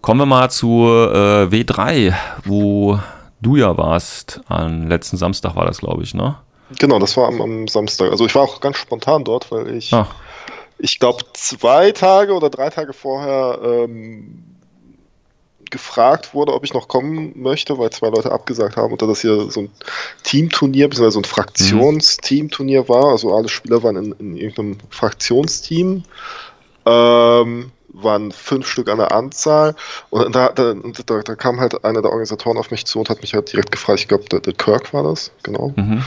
Kommen 0.00 0.20
wir 0.20 0.26
mal 0.26 0.50
zu 0.50 0.86
äh, 0.86 1.46
W3, 1.46 2.14
wo 2.44 2.98
du 3.40 3.56
ja 3.56 3.76
warst. 3.76 4.40
Am 4.48 4.88
letzten 4.88 5.16
Samstag 5.16 5.56
war 5.56 5.66
das, 5.66 5.78
glaube 5.78 6.02
ich, 6.02 6.14
ne? 6.14 6.36
Genau, 6.78 6.98
das 6.98 7.16
war 7.16 7.28
am, 7.28 7.40
am, 7.40 7.68
Samstag. 7.68 8.10
Also 8.10 8.26
ich 8.26 8.34
war 8.34 8.42
auch 8.42 8.60
ganz 8.60 8.76
spontan 8.76 9.24
dort, 9.24 9.50
weil 9.50 9.74
ich, 9.74 9.92
ah. 9.92 10.06
ich 10.78 10.98
glaube, 10.98 11.24
zwei 11.32 11.92
Tage 11.92 12.34
oder 12.34 12.50
drei 12.50 12.70
Tage 12.70 12.92
vorher 12.92 13.58
ähm, 13.62 14.44
gefragt 15.70 16.34
wurde, 16.34 16.54
ob 16.54 16.64
ich 16.64 16.74
noch 16.74 16.88
kommen 16.88 17.32
möchte, 17.34 17.78
weil 17.78 17.90
zwei 17.90 18.08
Leute 18.08 18.32
abgesagt 18.32 18.76
haben 18.76 18.92
und 18.92 19.02
da 19.02 19.06
das 19.06 19.20
hier 19.20 19.50
so 19.50 19.60
ein 19.60 19.70
Teamturnier, 20.22 20.88
beziehungsweise 20.88 21.14
so 21.14 21.20
ein 21.20 21.24
Fraktionsteamturnier 21.24 22.88
war, 22.88 23.06
also 23.06 23.34
alle 23.34 23.48
Spieler 23.48 23.82
waren 23.82 23.96
in, 23.96 24.12
in 24.12 24.36
irgendeinem 24.36 24.78
Fraktionsteam. 24.90 26.04
Ähm, 26.86 27.72
waren 27.92 28.32
fünf 28.32 28.66
Stück 28.66 28.88
an 28.88 28.98
der 28.98 29.12
Anzahl 29.12 29.74
und 30.10 30.34
da, 30.34 30.50
da, 30.50 30.74
da, 30.74 31.22
da, 31.22 31.34
kam 31.34 31.60
halt 31.60 31.84
einer 31.84 32.02
der 32.02 32.10
Organisatoren 32.10 32.58
auf 32.58 32.70
mich 32.70 32.84
zu 32.86 32.98
und 32.98 33.08
hat 33.08 33.22
mich 33.22 33.34
halt 33.34 33.52
direkt 33.52 33.72
gefragt, 33.72 34.00
ich 34.00 34.08
glaube, 34.08 34.24
der, 34.24 34.40
der, 34.40 34.52
Kirk 34.52 34.92
war 34.92 35.02
das, 35.02 35.30
genau, 35.42 35.72
mhm. 35.76 36.02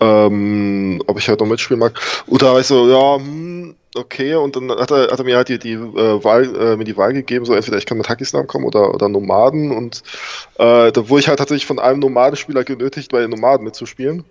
ähm, 0.00 1.02
ob 1.06 1.18
ich 1.18 1.28
halt 1.28 1.40
noch 1.40 1.46
mitspielen 1.46 1.80
mag. 1.80 1.98
Und 2.26 2.42
da 2.42 2.52
war 2.52 2.60
ich 2.60 2.66
so, 2.66 2.88
ja, 2.88 3.16
hm, 3.16 3.74
okay, 3.96 4.34
und 4.34 4.56
dann 4.56 4.70
hat 4.70 4.90
er, 4.90 5.10
hat 5.10 5.18
er 5.18 5.24
mir 5.24 5.36
halt 5.36 5.48
die, 5.48 5.58
die 5.58 5.72
äh, 5.72 6.24
Wahl, 6.24 6.44
äh, 6.54 6.76
mir 6.76 6.84
die 6.84 6.96
Wahl 6.96 7.12
gegeben, 7.12 7.44
so 7.44 7.54
entweder 7.54 7.78
ich 7.78 7.86
kann 7.86 7.98
mit 7.98 8.08
Hackislam 8.08 8.46
kommen 8.46 8.64
oder, 8.64 8.94
oder 8.94 9.08
Nomaden 9.08 9.72
und 9.72 10.02
äh, 10.58 10.92
da 10.92 11.08
wurde 11.08 11.20
ich 11.20 11.28
halt 11.28 11.38
tatsächlich 11.38 11.66
von 11.66 11.78
einem 11.78 12.00
Nomadenspieler 12.00 12.64
genötigt, 12.64 13.10
bei 13.10 13.20
den 13.20 13.30
Nomaden 13.30 13.64
mitzuspielen. 13.64 14.24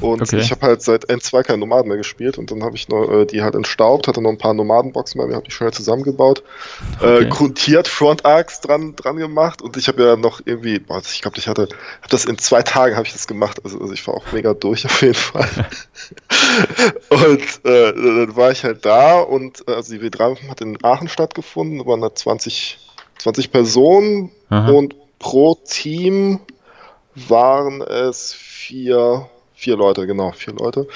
Und 0.00 0.22
okay. 0.22 0.38
ich 0.38 0.50
habe 0.50 0.62
halt 0.66 0.82
seit 0.82 1.08
N2 1.08 1.42
keine 1.42 1.58
Nomaden 1.58 1.88
mehr 1.88 1.96
gespielt 1.96 2.38
und 2.38 2.50
dann 2.50 2.62
habe 2.62 2.76
ich 2.76 2.88
noch, 2.88 3.10
äh, 3.10 3.26
die 3.26 3.42
halt 3.42 3.54
entstaubt, 3.54 4.08
hatte 4.08 4.20
noch 4.20 4.30
ein 4.30 4.38
paar 4.38 4.54
Nomadenboxen 4.54 5.20
bei 5.20 5.26
mir, 5.26 5.34
habe 5.34 5.44
die 5.44 5.50
schnell 5.50 5.72
zusammengebaut, 5.72 6.42
äh, 7.00 7.04
okay. 7.04 7.24
äh, 7.24 7.28
grundiert 7.28 7.88
Front 7.88 8.24
Arcs 8.24 8.60
dran, 8.60 8.96
dran 8.96 9.16
gemacht 9.16 9.62
und 9.62 9.76
ich 9.76 9.88
habe 9.88 10.02
ja 10.02 10.16
noch 10.16 10.40
irgendwie, 10.44 10.78
boah, 10.78 11.00
ich 11.04 11.22
glaube, 11.22 11.38
ich 11.38 11.48
hatte, 11.48 11.62
habe 11.62 12.08
das 12.10 12.24
in 12.24 12.38
zwei 12.38 12.62
Tagen 12.62 12.96
habe 12.96 13.06
ich 13.06 13.12
das 13.12 13.26
gemacht, 13.26 13.60
also, 13.64 13.80
also 13.80 13.92
ich 13.92 14.06
war 14.06 14.14
auch 14.14 14.32
mega 14.32 14.54
durch 14.54 14.84
auf 14.84 15.02
jeden 15.02 15.14
Fall. 15.14 15.48
und 17.10 17.64
äh, 17.64 17.92
dann 17.92 18.36
war 18.36 18.50
ich 18.50 18.64
halt 18.64 18.84
da 18.84 19.20
und 19.20 19.66
äh, 19.68 19.72
also 19.72 19.96
die 19.96 20.00
W3 20.00 20.48
hat 20.48 20.60
in 20.60 20.82
Aachen 20.82 21.08
stattgefunden, 21.08 21.78
da 21.78 21.86
waren 21.86 22.00
da 22.00 22.14
20, 22.14 22.78
20 23.18 23.52
Personen 23.52 24.30
Aha. 24.50 24.70
und 24.70 24.94
pro 25.18 25.54
Team 25.54 26.40
waren 27.14 27.80
es 27.80 28.32
vier 28.32 29.28
Vier 29.64 29.78
Leute, 29.78 30.06
genau, 30.06 30.30
vier 30.32 30.52
Leute. 30.52 30.86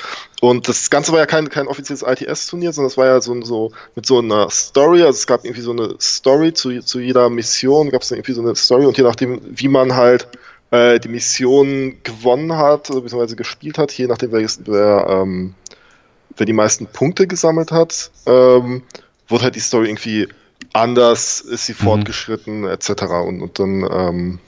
Und 0.43 0.69
das 0.69 0.91
Ganze 0.91 1.11
war 1.13 1.21
ja 1.21 1.25
kein, 1.25 1.49
kein 1.49 1.69
offizielles 1.69 2.03
ITS-Turnier, 2.03 2.71
sondern 2.75 2.91
es 2.91 2.99
war 2.99 3.07
ja 3.07 3.19
so, 3.19 3.41
so 3.41 3.73
mit 3.95 4.05
so 4.05 4.19
einer 4.19 4.51
Story. 4.51 5.01
Also 5.01 5.17
es 5.17 5.27
gab 5.27 5.43
irgendwie 5.43 5.63
so 5.63 5.71
eine 5.71 5.95
Story 5.99 6.53
zu, 6.53 6.79
zu 6.83 7.01
jeder 7.01 7.31
Mission, 7.31 7.89
gab 7.89 8.03
es 8.03 8.11
irgendwie 8.11 8.35
so 8.35 8.43
eine 8.43 8.55
Story 8.55 8.85
und 8.85 8.99
je 8.99 9.05
nachdem, 9.05 9.41
wie 9.43 9.69
man 9.69 9.97
halt 9.97 10.29
äh, 10.71 11.01
die 11.01 11.09
Mission 11.09 11.97
gewonnen 12.03 12.59
hat, 12.59 12.89
beziehungsweise 12.89 13.37
gespielt 13.37 13.79
hat, 13.79 13.91
je 13.93 14.07
nachdem, 14.07 14.33
wer, 14.33 14.47
wer, 14.67 15.07
ähm, 15.09 15.55
wer 16.37 16.45
die 16.45 16.53
meisten 16.53 16.85
Punkte 16.89 17.27
gesammelt 17.27 17.73
hat, 17.73 18.11
ähm, 18.27 18.83
wurde 19.29 19.45
halt 19.45 19.55
die 19.55 19.61
Story 19.61 19.87
irgendwie 19.89 20.29
anders, 20.75 21.41
ist 21.41 21.65
sie 21.65 21.73
mhm. 21.73 21.85
fortgeschritten, 21.85 22.67
etc. 22.67 22.91
Und, 23.25 23.41
und 23.41 23.59
dann. 23.59 23.89
Ähm, 23.91 24.39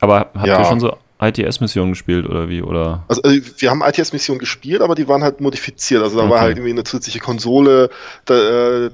Aber 0.00 0.20
habt 0.20 0.46
ja. 0.46 0.58
ihr 0.58 0.64
schon 0.64 0.80
so 0.80 0.96
ITS-Missionen 1.20 1.90
gespielt 1.92 2.26
oder 2.26 2.48
wie? 2.48 2.62
Oder? 2.62 3.04
Also, 3.08 3.22
also 3.22 3.40
wir 3.58 3.70
haben 3.70 3.82
ITS-Missionen 3.82 4.38
gespielt, 4.38 4.82
aber 4.82 4.94
die 4.94 5.08
waren 5.08 5.24
halt 5.24 5.40
modifiziert. 5.40 6.02
Also 6.02 6.16
da 6.16 6.24
okay. 6.24 6.32
war 6.32 6.40
halt 6.40 6.56
irgendwie 6.56 6.70
eine 6.70 6.84
zusätzliche 6.84 7.18
Konsole 7.20 7.90
da, 8.24 8.86
äh, 8.86 8.90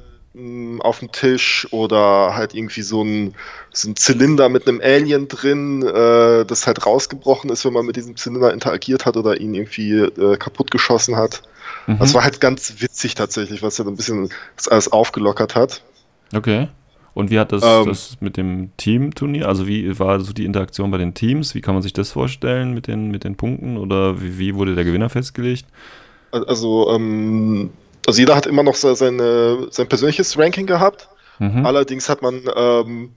auf 0.81 0.99
dem 0.99 1.13
Tisch 1.13 1.69
oder 1.71 2.35
halt 2.35 2.55
irgendwie 2.55 2.83
so 2.83 3.05
ein, 3.05 3.35
so 3.73 3.89
ein 3.89 3.95
Zylinder 3.95 4.49
mit 4.49 4.67
einem 4.67 4.81
Alien 4.83 5.29
drin, 5.29 5.83
äh, 5.83 6.45
das 6.45 6.67
halt 6.67 6.85
rausgebrochen 6.85 7.51
ist, 7.51 7.65
wenn 7.65 7.73
man 7.73 7.87
mit 7.87 7.95
diesem 7.95 8.17
Zylinder 8.17 8.53
interagiert 8.53 9.07
hat 9.07 9.17
oder 9.17 9.41
ihn 9.41 9.55
irgendwie 9.55 9.93
äh, 9.93 10.37
kaputt 10.37 10.73
geschossen 10.73 11.15
hat. 11.15 11.43
Mhm. 11.87 11.99
Das 11.99 12.15
war 12.15 12.25
halt 12.25 12.41
ganz 12.41 12.75
witzig 12.79 13.15
tatsächlich, 13.15 13.63
was 13.63 13.79
ja 13.79 13.85
halt 13.85 13.95
ein 13.95 13.97
bisschen 13.97 14.31
das 14.57 14.67
alles 14.67 14.91
aufgelockert 14.91 15.55
hat. 15.55 15.83
Okay. 16.35 16.69
Und 17.15 17.31
wie 17.31 17.39
hat 17.39 17.53
das, 17.53 17.63
ähm, 17.65 17.87
das 17.87 18.17
mit 18.21 18.37
dem 18.37 18.71
Teamturnier? 18.77 19.49
Also 19.49 19.67
wie 19.67 19.99
war 19.99 20.21
so 20.21 20.33
die 20.33 20.45
Interaktion 20.45 20.91
bei 20.91 20.99
den 20.99 21.15
Teams? 21.15 21.55
Wie 21.55 21.61
kann 21.61 21.75
man 21.75 21.83
sich 21.83 21.93
das 21.93 22.11
vorstellen 22.11 22.75
mit 22.75 22.89
den, 22.89 23.11
mit 23.11 23.25
den 23.25 23.37
Punkten? 23.37 23.79
Oder 23.79 24.21
wie, 24.21 24.39
wie 24.39 24.55
wurde 24.57 24.75
der 24.75 24.85
Gewinner 24.85 25.09
festgelegt? 25.09 25.67
Also, 26.33 26.91
ähm, 26.91 27.71
also 28.07 28.19
jeder 28.19 28.35
hat 28.35 28.47
immer 28.47 28.65
noch 28.65 28.75
seine, 28.75 29.69
sein 29.71 29.89
persönliches 29.89 30.37
Ranking 30.37 30.67
gehabt. 30.67 31.09
Mhm. 31.39 31.65
Allerdings 31.65 32.09
hat 32.09 32.21
man, 32.21 32.43
ähm, 32.57 33.13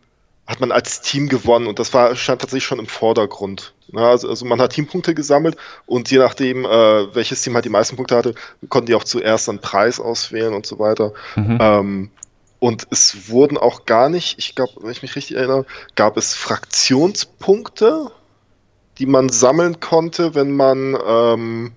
hat 0.45 0.59
man 0.59 0.71
als 0.71 1.01
Team 1.01 1.27
gewonnen 1.27 1.67
und 1.67 1.79
das 1.79 1.93
war, 1.93 2.15
stand 2.15 2.41
tatsächlich 2.41 2.65
schon 2.65 2.79
im 2.79 2.87
Vordergrund. 2.87 3.73
Ja, 3.93 4.11
also, 4.11 4.29
also, 4.29 4.45
man 4.45 4.61
hat 4.61 4.73
Teampunkte 4.73 5.13
gesammelt 5.13 5.57
und 5.85 6.09
je 6.11 6.19
nachdem, 6.19 6.65
äh, 6.65 7.15
welches 7.15 7.41
Team 7.41 7.55
halt 7.55 7.65
die 7.65 7.69
meisten 7.69 7.95
Punkte 7.95 8.15
hatte, 8.15 8.35
konnten 8.69 8.87
die 8.87 8.95
auch 8.95 9.03
zuerst 9.03 9.49
einen 9.49 9.59
Preis 9.59 9.99
auswählen 9.99 10.53
und 10.53 10.65
so 10.65 10.79
weiter. 10.79 11.13
Mhm. 11.35 11.57
Ähm, 11.59 12.11
und 12.59 12.87
es 12.89 13.29
wurden 13.29 13.57
auch 13.57 13.85
gar 13.85 14.09
nicht, 14.09 14.39
ich 14.39 14.55
glaube, 14.55 14.73
wenn 14.81 14.91
ich 14.91 15.01
mich 15.01 15.15
richtig 15.15 15.37
erinnere, 15.37 15.65
gab 15.95 16.17
es 16.17 16.33
Fraktionspunkte, 16.33 18.11
die 18.97 19.05
man 19.05 19.29
sammeln 19.29 19.79
konnte, 19.79 20.33
wenn 20.33 20.55
man, 20.55 20.97
ähm, 21.05 21.71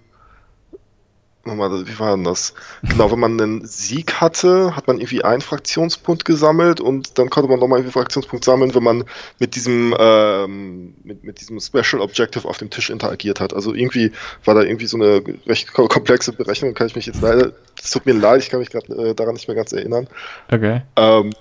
nochmal, 1.44 1.86
wie 1.86 1.98
war 1.98 2.16
denn 2.16 2.24
das? 2.24 2.54
Genau, 2.82 3.10
wenn 3.10 3.18
man 3.18 3.40
einen 3.40 3.66
Sieg 3.66 4.20
hatte, 4.20 4.76
hat 4.76 4.86
man 4.86 4.98
irgendwie 4.98 5.24
einen 5.24 5.40
Fraktionspunkt 5.40 6.24
gesammelt 6.24 6.80
und 6.80 7.18
dann 7.18 7.30
konnte 7.30 7.48
man 7.48 7.58
nochmal 7.58 7.78
irgendwie 7.78 7.92
Fraktionspunkt 7.92 8.44
sammeln, 8.44 8.74
wenn 8.74 8.82
man 8.82 9.04
mit 9.38 9.54
diesem, 9.54 9.94
ähm, 9.98 10.94
mit, 11.02 11.24
mit 11.24 11.40
diesem 11.40 11.60
Special 11.60 12.02
Objective 12.02 12.46
auf 12.46 12.58
dem 12.58 12.70
Tisch 12.70 12.90
interagiert 12.90 13.40
hat. 13.40 13.54
Also 13.54 13.74
irgendwie 13.74 14.12
war 14.44 14.54
da 14.54 14.62
irgendwie 14.62 14.86
so 14.86 14.96
eine 14.96 15.22
recht 15.46 15.72
komplexe 15.72 16.32
Berechnung, 16.32 16.74
kann 16.74 16.86
ich 16.86 16.96
mich 16.96 17.06
jetzt 17.06 17.22
leider, 17.22 17.52
es 17.82 17.90
tut 17.90 18.06
mir 18.06 18.14
leid, 18.14 18.42
ich 18.42 18.50
kann 18.50 18.60
mich 18.60 18.70
gerade 18.70 19.10
äh, 19.10 19.14
daran 19.14 19.34
nicht 19.34 19.48
mehr 19.48 19.56
ganz 19.56 19.72
erinnern. 19.72 20.08
Okay. 20.50 20.82
Ähm, 20.96 21.32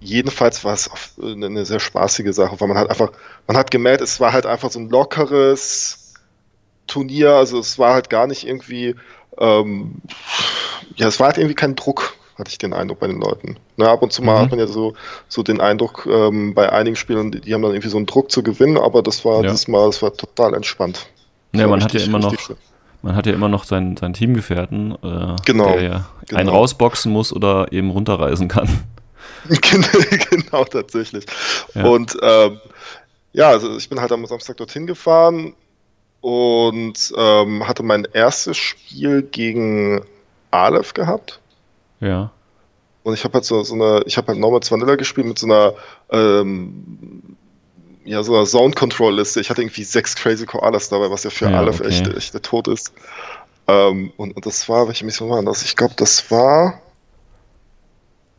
jedenfalls 0.00 0.64
war 0.64 0.74
es 0.74 0.90
eine 1.20 1.64
sehr 1.64 1.80
spaßige 1.80 2.32
Sache, 2.32 2.60
weil 2.60 2.68
man 2.68 2.78
hat 2.78 2.90
einfach, 2.90 3.12
man 3.46 3.56
hat 3.56 3.70
gemerkt, 3.70 4.02
es 4.02 4.20
war 4.20 4.32
halt 4.32 4.46
einfach 4.46 4.70
so 4.70 4.78
ein 4.78 4.88
lockeres, 4.88 5.99
Turnier, 6.90 7.32
also 7.32 7.58
es 7.58 7.78
war 7.78 7.94
halt 7.94 8.10
gar 8.10 8.26
nicht 8.26 8.46
irgendwie, 8.46 8.94
ähm, 9.38 10.02
ja, 10.96 11.08
es 11.08 11.18
war 11.20 11.28
halt 11.28 11.38
irgendwie 11.38 11.54
kein 11.54 11.76
Druck, 11.76 12.14
hatte 12.36 12.50
ich 12.50 12.58
den 12.58 12.72
Eindruck 12.72 13.00
bei 13.00 13.06
den 13.06 13.20
Leuten. 13.20 13.56
Na, 13.76 13.86
ne, 13.86 13.90
ab 13.92 14.02
und 14.02 14.12
zu 14.12 14.22
mal 14.22 14.36
mhm. 14.36 14.42
hat 14.42 14.50
man 14.50 14.58
ja 14.58 14.66
so, 14.66 14.94
so 15.28 15.42
den 15.42 15.60
Eindruck 15.60 16.06
ähm, 16.10 16.54
bei 16.54 16.70
einigen 16.70 16.96
Spielern, 16.96 17.30
die, 17.30 17.40
die, 17.40 17.54
haben 17.54 17.62
dann 17.62 17.72
irgendwie 17.72 17.88
so 17.88 17.96
einen 17.96 18.06
Druck 18.06 18.30
zu 18.30 18.42
gewinnen, 18.42 18.76
aber 18.76 19.02
das 19.02 19.24
war 19.24 19.42
ja. 19.42 19.54
Mal, 19.68 19.86
das 19.86 20.02
war 20.02 20.12
total 20.12 20.54
entspannt. 20.54 21.06
Ja, 21.52 21.66
man 21.66 21.82
richtig, 21.82 22.02
hat 22.02 22.08
ja 22.08 22.16
immer 22.16 22.18
noch, 22.18 22.36
man 23.02 23.16
hat 23.16 23.26
ja 23.26 23.32
immer 23.32 23.48
noch 23.48 23.64
seinen, 23.64 23.96
seinen 23.96 24.14
Teamgefährten, 24.14 24.92
äh, 25.02 25.36
genau, 25.44 25.72
der 25.72 25.82
ja 25.82 26.06
genau. 26.26 26.40
einen 26.40 26.48
rausboxen 26.48 27.12
muss 27.12 27.32
oder 27.32 27.72
eben 27.72 27.90
runterreisen 27.90 28.48
kann. 28.48 28.68
genau, 30.30 30.64
tatsächlich. 30.64 31.24
Ja. 31.74 31.84
Und 31.84 32.16
ähm, 32.22 32.60
ja, 33.32 33.48
also 33.48 33.76
ich 33.76 33.88
bin 33.88 34.00
halt 34.00 34.12
am 34.12 34.26
Samstag 34.26 34.56
dorthin 34.56 34.86
gefahren, 34.86 35.54
und 36.20 37.12
ähm, 37.16 37.66
hatte 37.66 37.82
mein 37.82 38.06
erstes 38.12 38.56
Spiel 38.56 39.22
gegen 39.22 40.04
Aleph 40.50 40.94
gehabt. 40.94 41.40
Ja. 42.00 42.30
Und 43.02 43.14
ich 43.14 43.24
habe 43.24 43.34
halt 43.34 43.44
so, 43.44 43.62
so 43.62 43.74
eine, 43.74 44.02
ich 44.06 44.16
habe 44.16 44.28
halt 44.28 44.38
Nomads 44.38 44.70
Vanilla 44.70 44.96
gespielt 44.96 45.26
mit 45.26 45.38
so 45.38 45.46
einer, 45.46 45.74
ähm, 46.10 47.36
ja, 48.04 48.22
so 48.22 48.34
einer 48.34 48.44
Zone 48.44 48.74
Control 48.74 49.16
Liste. 49.16 49.40
Ich 49.40 49.48
hatte 49.48 49.62
irgendwie 49.62 49.84
sechs 49.84 50.14
Crazy 50.14 50.44
Koalas 50.44 50.88
dabei, 50.88 51.10
was 51.10 51.24
ja 51.24 51.30
für 51.30 51.50
ja, 51.50 51.58
Aleph 51.58 51.80
okay. 51.80 51.88
echt, 51.88 52.06
echt 52.08 52.34
der 52.34 52.42
Tod 52.42 52.68
ist. 52.68 52.92
Ähm, 53.68 54.12
und, 54.16 54.36
und 54.36 54.44
das 54.44 54.68
war, 54.68 54.86
welche 54.88 55.04
Mission 55.04 55.30
war 55.30 55.42
das? 55.42 55.62
Ich 55.64 55.76
glaube, 55.76 55.94
das 55.96 56.30
war 56.30 56.80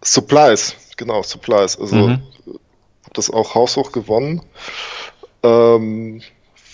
Supplies. 0.04 0.76
Genau, 0.98 1.24
Supplies. 1.24 1.80
Also, 1.80 1.96
mhm. 1.96 2.22
habe 2.46 3.14
das 3.14 3.30
auch 3.30 3.56
haushoch 3.56 3.92
gewonnen. 3.92 4.42
Ähm, 5.44 6.22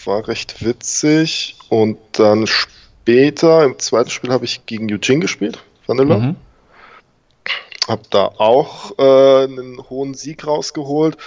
war 0.06 0.28
recht 0.28 0.64
witzig. 0.64 1.56
Und 1.70 1.98
dann 2.14 2.48
später, 2.48 3.64
im 3.64 3.80
zweiten 3.80 4.10
Spiel, 4.10 4.32
habe 4.32 4.46
ich 4.46 4.66
gegen 4.66 4.92
Eugene 4.92 5.20
gespielt, 5.20 5.64
Vanilla. 5.86 6.18
Mhm. 6.18 6.36
Hab 7.88 8.10
da 8.12 8.26
auch 8.26 8.98
äh, 9.00 9.46
einen 9.46 9.82
hohen 9.90 10.14
Sieg 10.14 10.46
rausgeholt. 10.46 11.18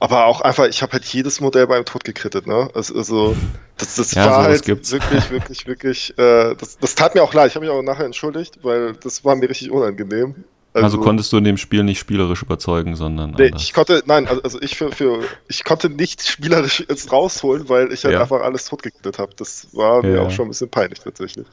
Aber 0.00 0.26
auch 0.26 0.40
einfach, 0.40 0.66
ich 0.66 0.80
habe 0.82 0.92
halt 0.92 1.04
jedes 1.04 1.40
Modell 1.40 1.66
beim 1.66 1.84
Tod 1.84 2.04
gekrittet, 2.04 2.46
ne? 2.46 2.70
Also, 2.72 3.36
das, 3.76 3.96
das 3.96 4.12
ja, 4.12 4.26
war 4.26 4.44
halt 4.44 4.64
gibt's. 4.64 4.92
wirklich, 4.92 5.30
wirklich, 5.30 5.66
wirklich, 5.66 6.18
äh, 6.18 6.54
das, 6.54 6.78
das 6.78 6.94
tat 6.94 7.14
mir 7.14 7.22
auch 7.22 7.34
leid. 7.34 7.48
Ich 7.48 7.56
habe 7.56 7.66
mich 7.66 7.74
auch 7.74 7.82
nachher 7.82 8.06
entschuldigt, 8.06 8.60
weil 8.62 8.92
das 8.94 9.24
war 9.24 9.34
mir 9.34 9.50
richtig 9.50 9.70
unangenehm. 9.70 10.44
Also, 10.74 10.84
also, 10.84 11.00
konntest 11.00 11.32
du 11.32 11.38
in 11.38 11.44
dem 11.44 11.56
Spiel 11.56 11.82
nicht 11.82 11.98
spielerisch 11.98 12.42
überzeugen, 12.42 12.94
sondern. 12.94 13.30
Nee, 13.32 13.46
anders. 13.46 13.62
ich 13.62 13.72
konnte, 13.72 14.02
nein, 14.06 14.28
also, 14.28 14.42
also 14.42 14.60
ich 14.60 14.76
für, 14.76 14.92
für, 14.92 15.24
ich 15.48 15.64
konnte 15.64 15.88
nicht 15.88 16.22
spielerisch 16.26 16.84
jetzt 16.88 17.10
rausholen, 17.10 17.68
weil 17.68 17.92
ich 17.92 18.04
halt 18.04 18.14
ja. 18.14 18.20
einfach 18.20 18.42
alles 18.42 18.66
totgeknallt 18.66 19.18
habe. 19.18 19.32
Das 19.36 19.68
war 19.72 20.04
ja. 20.04 20.10
mir 20.10 20.22
auch 20.22 20.30
schon 20.30 20.46
ein 20.46 20.50
bisschen 20.50 20.68
peinlich 20.68 21.00
tatsächlich. 21.00 21.46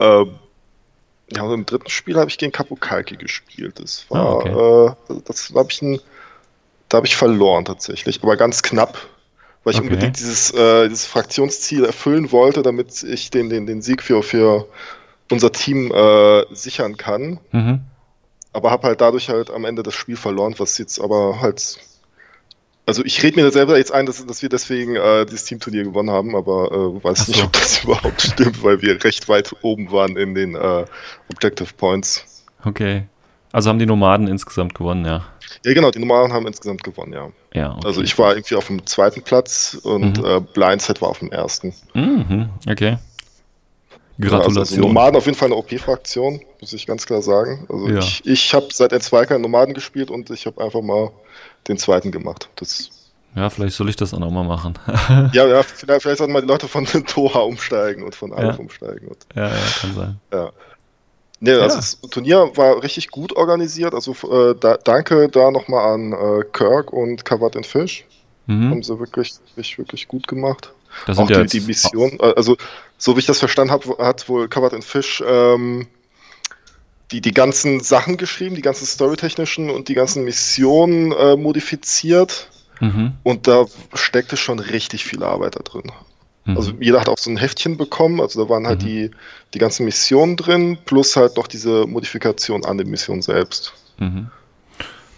Ähm, 0.00 0.30
ja, 1.30 1.42
und 1.42 1.52
im 1.52 1.66
dritten 1.66 1.90
Spiel 1.90 2.16
habe 2.16 2.30
ich 2.30 2.38
gegen 2.38 2.52
Kapukalki 2.52 3.16
gespielt. 3.16 3.80
Das 3.80 4.06
war, 4.08 4.46
ah, 4.46 4.94
okay. 4.94 5.14
äh, 5.14 5.20
das 5.26 5.52
habe 5.54 5.68
ich 5.70 5.82
ein, 5.82 6.00
da 6.88 6.98
habe 6.98 7.06
ich 7.06 7.16
verloren 7.16 7.66
tatsächlich, 7.66 8.22
aber 8.22 8.36
ganz 8.36 8.62
knapp, 8.62 8.96
weil 9.64 9.74
ich 9.74 9.80
okay. 9.80 9.88
unbedingt 9.88 10.18
dieses, 10.18 10.52
äh, 10.52 10.88
dieses 10.88 11.04
Fraktionsziel 11.04 11.84
erfüllen 11.84 12.32
wollte, 12.32 12.62
damit 12.62 13.02
ich 13.02 13.30
den, 13.30 13.50
den, 13.50 13.66
den 13.66 13.82
Sieg 13.82 14.02
für, 14.02 14.22
für 14.22 14.66
unser 15.30 15.52
Team 15.52 15.92
äh, 15.92 16.44
sichern 16.54 16.96
kann. 16.96 17.40
Mhm 17.52 17.80
aber 18.56 18.70
habe 18.70 18.88
halt 18.88 19.00
dadurch 19.00 19.28
halt 19.28 19.50
am 19.50 19.64
Ende 19.64 19.82
das 19.82 19.94
Spiel 19.94 20.16
verloren, 20.16 20.54
was 20.58 20.78
jetzt 20.78 20.98
aber 21.00 21.40
halt 21.40 21.78
also 22.86 23.04
ich 23.04 23.20
rede 23.22 23.40
mir 23.40 23.50
selber 23.50 23.76
jetzt 23.76 23.92
ein, 23.92 24.06
dass, 24.06 24.24
dass 24.24 24.42
wir 24.42 24.48
deswegen 24.48 24.94
äh, 24.94 25.26
dieses 25.26 25.44
Teamturnier 25.44 25.82
gewonnen 25.82 26.10
haben, 26.10 26.36
aber 26.36 26.70
äh, 26.70 27.04
weiß 27.04 27.26
so. 27.26 27.32
nicht, 27.32 27.44
ob 27.44 27.52
das 27.52 27.78
überhaupt 27.84 28.22
stimmt, 28.22 28.62
weil 28.62 28.80
wir 28.80 29.02
recht 29.02 29.28
weit 29.28 29.54
oben 29.62 29.90
waren 29.90 30.16
in 30.16 30.36
den 30.36 30.54
äh, 30.54 30.84
Objective 31.28 31.74
Points. 31.76 32.44
Okay. 32.64 33.04
Also 33.50 33.70
haben 33.70 33.80
die 33.80 33.86
Nomaden 33.86 34.28
insgesamt 34.28 34.74
gewonnen, 34.74 35.04
ja. 35.04 35.24
Ja, 35.64 35.74
genau, 35.74 35.90
die 35.90 35.98
Nomaden 35.98 36.32
haben 36.32 36.46
insgesamt 36.46 36.84
gewonnen, 36.84 37.12
ja. 37.12 37.30
Ja. 37.54 37.72
Okay. 37.72 37.86
Also 37.86 38.02
ich 38.02 38.16
war 38.18 38.36
irgendwie 38.36 38.54
auf 38.54 38.68
dem 38.68 38.86
zweiten 38.86 39.22
Platz 39.22 39.76
und 39.82 40.18
mhm. 40.18 40.24
äh, 40.24 40.40
Blindside 40.40 41.00
war 41.00 41.08
auf 41.08 41.18
dem 41.18 41.32
ersten. 41.32 41.74
Mhm. 41.94 42.50
Okay. 42.68 42.98
Gratulation. 44.18 44.58
Also, 44.58 44.74
also 44.74 44.80
Nomaden 44.80 45.16
auf 45.16 45.26
jeden 45.26 45.36
Fall 45.36 45.46
eine 45.46 45.56
OP-Fraktion, 45.56 46.40
muss 46.60 46.72
ich 46.72 46.86
ganz 46.86 47.06
klar 47.06 47.22
sagen. 47.22 47.66
Also 47.68 47.88
ja. 47.88 47.98
ich, 47.98 48.26
ich 48.26 48.54
habe 48.54 48.66
seit 48.72 48.92
N2 48.92 49.26
keinen 49.26 49.42
Nomaden 49.42 49.74
gespielt 49.74 50.10
und 50.10 50.30
ich 50.30 50.46
habe 50.46 50.62
einfach 50.62 50.82
mal 50.82 51.10
den 51.68 51.78
zweiten 51.78 52.12
gemacht. 52.12 52.48
Das 52.56 52.90
ja, 53.36 53.50
vielleicht 53.50 53.76
soll 53.76 53.90
ich 53.90 53.96
das 53.96 54.14
auch 54.14 54.18
nochmal 54.18 54.44
machen. 54.44 54.74
ja, 55.32 55.46
ja, 55.46 55.62
vielleicht, 55.62 56.02
vielleicht 56.02 56.18
sollten 56.18 56.32
mal 56.32 56.40
die 56.40 56.48
Leute 56.48 56.68
von 56.68 56.86
Toha 57.06 57.40
umsteigen 57.40 58.02
und 58.02 58.14
von 58.14 58.32
Alf 58.32 58.56
ja. 58.56 58.60
umsteigen. 58.60 59.08
Und, 59.08 59.26
ja, 59.34 59.48
ja, 59.48 59.54
kann 59.80 59.94
sein. 59.94 60.20
Ja. 60.32 60.50
Nee, 61.38 61.50
ja. 61.50 61.58
also 61.58 61.76
das 61.76 62.00
Turnier 62.00 62.50
war 62.54 62.82
richtig 62.82 63.10
gut 63.10 63.36
organisiert. 63.36 63.92
Also 63.94 64.12
äh, 64.30 64.54
da, 64.58 64.78
danke 64.78 65.28
da 65.28 65.50
nochmal 65.50 65.92
an 65.92 66.12
äh, 66.12 66.44
Kirk 66.50 66.94
und 66.94 67.26
Kavat 67.26 67.66
Fish. 67.66 68.06
Mhm. 68.46 68.70
Haben 68.70 68.82
sie 68.82 68.98
wirklich, 68.98 69.34
wirklich, 69.54 69.76
wirklich 69.76 70.08
gut 70.08 70.26
gemacht. 70.26 70.72
Das 71.06 71.18
auch 71.18 71.26
die, 71.26 71.44
die, 71.44 71.60
Mission, 71.60 72.18
äh, 72.20 72.32
also 72.36 72.56
so 72.98 73.16
wie 73.16 73.20
ich 73.20 73.26
das 73.26 73.38
verstanden 73.38 73.72
habe, 73.72 73.96
hat 73.98 74.28
wohl 74.28 74.48
Covered 74.48 74.82
Fish 74.84 75.22
ähm, 75.26 75.86
die, 77.10 77.20
die 77.20 77.32
ganzen 77.32 77.80
Sachen 77.80 78.16
geschrieben, 78.16 78.56
die 78.56 78.62
ganzen 78.62 78.86
storytechnischen 78.86 79.70
und 79.70 79.88
die 79.88 79.94
ganzen 79.94 80.24
Missionen 80.24 81.12
äh, 81.12 81.36
modifiziert. 81.36 82.48
Mhm. 82.80 83.12
Und 83.22 83.46
da 83.46 83.66
steckte 83.94 84.36
schon 84.36 84.58
richtig 84.58 85.04
viel 85.04 85.22
Arbeit 85.22 85.56
da 85.56 85.60
drin. 85.60 85.92
Mhm. 86.44 86.56
Also 86.56 86.72
jeder 86.80 87.00
hat 87.00 87.08
auch 87.08 87.18
so 87.18 87.30
ein 87.30 87.36
Heftchen 87.36 87.76
bekommen, 87.76 88.20
also 88.20 88.42
da 88.42 88.50
waren 88.50 88.66
halt 88.66 88.82
mhm. 88.82 88.86
die, 88.86 89.10
die 89.54 89.58
ganzen 89.58 89.84
Missionen 89.84 90.36
drin, 90.36 90.78
plus 90.84 91.16
halt 91.16 91.36
noch 91.36 91.46
diese 91.46 91.86
Modifikation 91.86 92.64
an 92.64 92.76
der 92.76 92.86
Mission 92.86 93.22
selbst. 93.22 93.74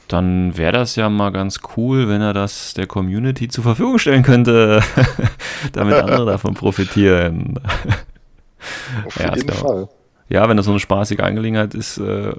Dann 0.08 0.56
wäre 0.56 0.72
das 0.72 0.96
ja 0.96 1.08
mal 1.08 1.30
ganz 1.30 1.60
cool, 1.76 2.08
wenn 2.08 2.22
er 2.22 2.32
das 2.32 2.74
der 2.74 2.86
Community 2.86 3.48
zur 3.48 3.64
Verfügung 3.64 3.98
stellen 3.98 4.22
könnte, 4.22 4.82
damit 5.72 5.94
andere 5.94 6.26
davon 6.26 6.54
profitieren. 6.54 7.60
Auf 9.06 9.20
ja, 9.20 9.34
jeden 9.34 9.52
Fall 9.52 9.88
ja, 10.28 10.48
wenn 10.48 10.56
das 10.56 10.66
so 10.66 10.72
eine 10.72 10.80
spaßige 10.80 11.20
Angelegenheit 11.20 11.74
ist, 11.74 11.98
äh, 11.98 12.32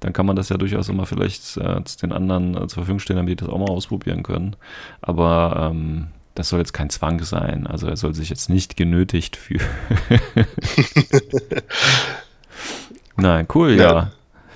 dann 0.00 0.12
kann 0.12 0.26
man 0.26 0.36
das 0.36 0.48
ja 0.48 0.56
durchaus 0.56 0.88
immer 0.88 1.06
vielleicht 1.06 1.56
äh, 1.56 1.80
den 2.02 2.12
anderen 2.12 2.54
äh, 2.54 2.66
zur 2.66 2.82
Verfügung 2.82 2.98
stellen, 2.98 3.18
damit 3.18 3.30
die 3.30 3.44
das 3.44 3.48
auch 3.48 3.58
mal 3.58 3.70
ausprobieren 3.70 4.22
können. 4.22 4.56
Aber 5.00 5.70
ähm, 5.70 6.08
das 6.34 6.48
soll 6.48 6.60
jetzt 6.60 6.72
kein 6.72 6.90
Zwang 6.90 7.22
sein. 7.22 7.66
Also 7.66 7.86
er 7.86 7.96
soll 7.96 8.14
sich 8.14 8.28
jetzt 8.28 8.48
nicht 8.48 8.76
genötigt 8.76 9.36
fühlen. 9.36 9.66
Nein, 13.16 13.46
cool, 13.54 13.72
ja. 13.72 13.92
ja. 13.92 14.10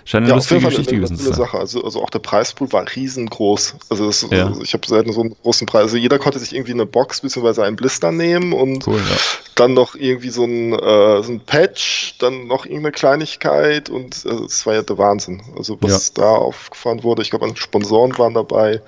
Scheint 0.05 0.25
eine 0.25 0.31
ja, 0.31 0.37
lustige 0.37 0.61
Geschichte 0.61 0.97
gewesen 0.97 1.17
zu 1.17 1.25
sein. 1.25 1.35
Sache. 1.35 1.59
Also, 1.59 1.85
also 1.85 2.03
auch 2.03 2.11
der 2.11 2.19
Preispool 2.19 2.73
war 2.73 2.85
riesengroß. 2.95 3.77
Also, 3.89 4.07
das, 4.07 4.27
ja. 4.31 4.47
also 4.47 4.63
ich 4.63 4.73
habe 4.73 4.87
selten 4.87 5.13
so 5.13 5.21
einen 5.21 5.37
großen 5.43 5.67
Preis. 5.67 5.83
Also 5.83 5.97
jeder 5.97 6.19
konnte 6.19 6.39
sich 6.39 6.55
irgendwie 6.55 6.73
eine 6.73 6.87
Box 6.87 7.21
bzw. 7.21 7.63
einen 7.63 7.77
Blister 7.77 8.13
nehmen 8.13 8.53
und 8.53 8.87
cool, 8.87 8.99
ja. 8.99 9.17
dann 9.55 9.75
noch 9.75 9.95
irgendwie 9.95 10.31
so 10.31 10.45
ein, 10.45 10.73
äh, 10.73 11.23
so 11.23 11.33
ein 11.33 11.41
Patch, 11.41 12.17
dann 12.19 12.47
noch 12.47 12.65
irgendeine 12.65 12.93
Kleinigkeit 12.93 13.91
und 13.91 14.27
also, 14.27 14.45
das 14.45 14.67
war 14.67 14.75
ja 14.75 14.83
der 14.83 14.99
Wahnsinn. 14.99 15.43
Also 15.57 15.79
was 15.81 16.13
da 16.13 16.29
aufgefahren 16.29 17.03
wurde, 17.03 17.23
ich 17.23 17.31
glaube, 17.31 17.51
Sponsoren 17.57 18.17
waren 18.19 18.35
dabei. 18.35 18.81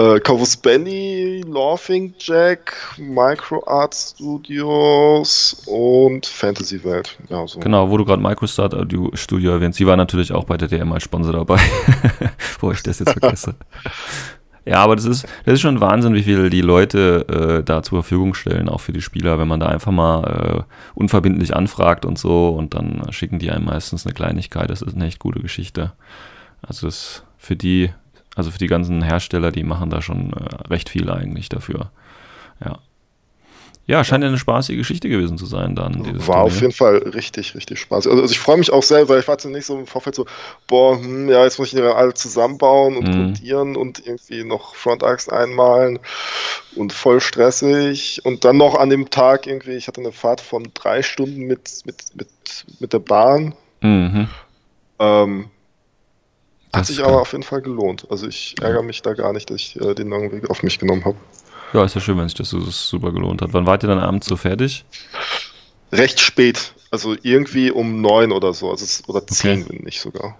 Äh, 0.00 0.20
Corvus 0.20 0.56
Belly, 0.56 1.42
Laughing 1.46 2.14
Jack, 2.18 2.74
Micro 2.96 3.62
Art 3.66 3.94
Studios 3.94 5.62
und 5.66 6.24
Fantasy 6.24 6.82
Welt. 6.84 7.18
Ja, 7.28 7.46
so. 7.46 7.60
Genau, 7.60 7.90
wo 7.90 7.98
du 7.98 8.06
gerade 8.06 8.22
MicroStart 8.22 8.74
Studio 9.14 9.50
erwähnst, 9.50 9.76
sie 9.76 9.86
war 9.86 9.98
natürlich 9.98 10.32
auch 10.32 10.44
bei 10.44 10.56
der 10.56 10.68
DM 10.68 10.90
als 10.92 11.02
Sponsor 11.02 11.34
dabei, 11.34 11.60
wo 12.60 12.72
ich 12.72 12.82
das 12.82 13.00
jetzt 13.00 13.12
vergesse. 13.12 13.56
ja, 14.64 14.78
aber 14.78 14.96
das 14.96 15.04
ist, 15.04 15.26
das 15.44 15.54
ist 15.54 15.60
schon 15.60 15.82
Wahnsinn, 15.82 16.14
wie 16.14 16.22
viel 16.22 16.48
die 16.48 16.62
Leute 16.62 17.58
äh, 17.60 17.62
da 17.62 17.82
zur 17.82 18.02
Verfügung 18.02 18.32
stellen, 18.32 18.70
auch 18.70 18.80
für 18.80 18.92
die 18.94 19.02
Spieler, 19.02 19.38
wenn 19.38 19.48
man 19.48 19.60
da 19.60 19.66
einfach 19.66 19.92
mal 19.92 20.64
äh, 20.66 20.72
unverbindlich 20.94 21.54
anfragt 21.54 22.06
und 22.06 22.18
so 22.18 22.48
und 22.48 22.72
dann 22.72 23.02
schicken 23.10 23.38
die 23.38 23.50
einem 23.50 23.66
meistens 23.66 24.06
eine 24.06 24.14
Kleinigkeit. 24.14 24.70
Das 24.70 24.80
ist 24.80 24.94
eine 24.94 25.06
echt 25.06 25.18
gute 25.18 25.40
Geschichte. 25.40 25.92
Also 26.62 26.86
das 26.86 27.22
für 27.36 27.56
die 27.56 27.90
also 28.36 28.50
für 28.50 28.58
die 28.58 28.66
ganzen 28.66 29.02
Hersteller, 29.02 29.50
die 29.50 29.64
machen 29.64 29.90
da 29.90 30.02
schon 30.02 30.32
äh, 30.32 30.68
recht 30.68 30.88
viel 30.88 31.10
eigentlich 31.10 31.48
dafür. 31.48 31.90
Ja. 32.64 32.78
Ja, 33.90 34.04
scheint 34.04 34.22
ja 34.22 34.28
eine 34.28 34.38
spaßige 34.38 34.76
Geschichte 34.76 35.08
gewesen 35.08 35.36
zu 35.36 35.46
sein 35.46 35.74
dann. 35.74 36.24
War 36.28 36.42
auf 36.42 36.60
jeden 36.60 36.72
Fall 36.72 36.98
richtig, 36.98 37.56
richtig 37.56 37.80
spaßig. 37.80 38.08
Also, 38.08 38.22
also 38.22 38.32
ich 38.32 38.38
freue 38.38 38.58
mich 38.58 38.72
auch 38.72 38.84
sehr, 38.84 39.08
weil 39.08 39.18
ich 39.18 39.26
war 39.26 39.36
nicht 39.46 39.66
so 39.66 39.76
im 39.76 39.88
Vorfeld 39.88 40.14
so, 40.14 40.26
boah, 40.68 40.96
hm, 40.96 41.28
ja, 41.28 41.42
jetzt 41.42 41.58
muss 41.58 41.72
ich 41.72 41.74
die 41.74 41.82
alle 41.82 42.14
zusammenbauen 42.14 42.96
und 42.96 43.08
mhm. 43.08 43.32
und 43.76 44.06
irgendwie 44.06 44.44
noch 44.44 44.76
Frontachs 44.76 45.28
einmalen 45.28 45.98
und 46.76 46.92
voll 46.92 47.20
stressig. 47.20 48.20
Und 48.22 48.44
dann 48.44 48.58
noch 48.58 48.76
an 48.76 48.90
dem 48.90 49.10
Tag 49.10 49.48
irgendwie, 49.48 49.72
ich 49.72 49.88
hatte 49.88 50.00
eine 50.00 50.12
Fahrt 50.12 50.40
von 50.40 50.68
drei 50.74 51.02
Stunden 51.02 51.48
mit, 51.48 51.82
mit, 51.84 52.04
mit, 52.14 52.28
mit 52.78 52.92
der 52.92 53.00
Bahn. 53.00 53.56
Mhm. 53.80 54.28
Ähm, 55.00 55.50
hat 56.72 56.86
sich 56.86 57.04
aber 57.04 57.20
auf 57.20 57.32
jeden 57.32 57.42
Fall 57.42 57.62
gelohnt. 57.62 58.06
Also 58.10 58.26
ich 58.28 58.54
ärgere 58.60 58.82
mich 58.82 59.02
da 59.02 59.14
gar 59.14 59.32
nicht, 59.32 59.50
dass 59.50 59.56
ich 59.56 59.80
äh, 59.80 59.94
den 59.94 60.08
langen 60.08 60.30
Weg 60.32 60.48
auf 60.50 60.62
mich 60.62 60.78
genommen 60.78 61.04
habe. 61.04 61.16
Ja, 61.72 61.84
ist 61.84 61.94
ja 61.94 62.00
schön, 62.00 62.18
wenn 62.18 62.28
sich 62.28 62.36
das 62.36 62.50
so 62.50 62.60
super 62.60 63.12
gelohnt 63.12 63.42
hat. 63.42 63.52
Wann 63.52 63.66
wart 63.66 63.84
ihr 63.84 63.88
dann 63.88 63.98
abends 63.98 64.26
so 64.26 64.36
fertig? 64.36 64.84
Recht 65.92 66.20
spät. 66.20 66.74
Also 66.90 67.14
irgendwie 67.22 67.70
um 67.70 68.00
neun 68.00 68.32
oder 68.32 68.52
so. 68.52 68.70
Also 68.70 69.04
oder 69.06 69.26
zehn, 69.26 69.62
okay. 69.62 69.70
wenn 69.70 69.84
nicht 69.84 70.00
sogar. 70.00 70.36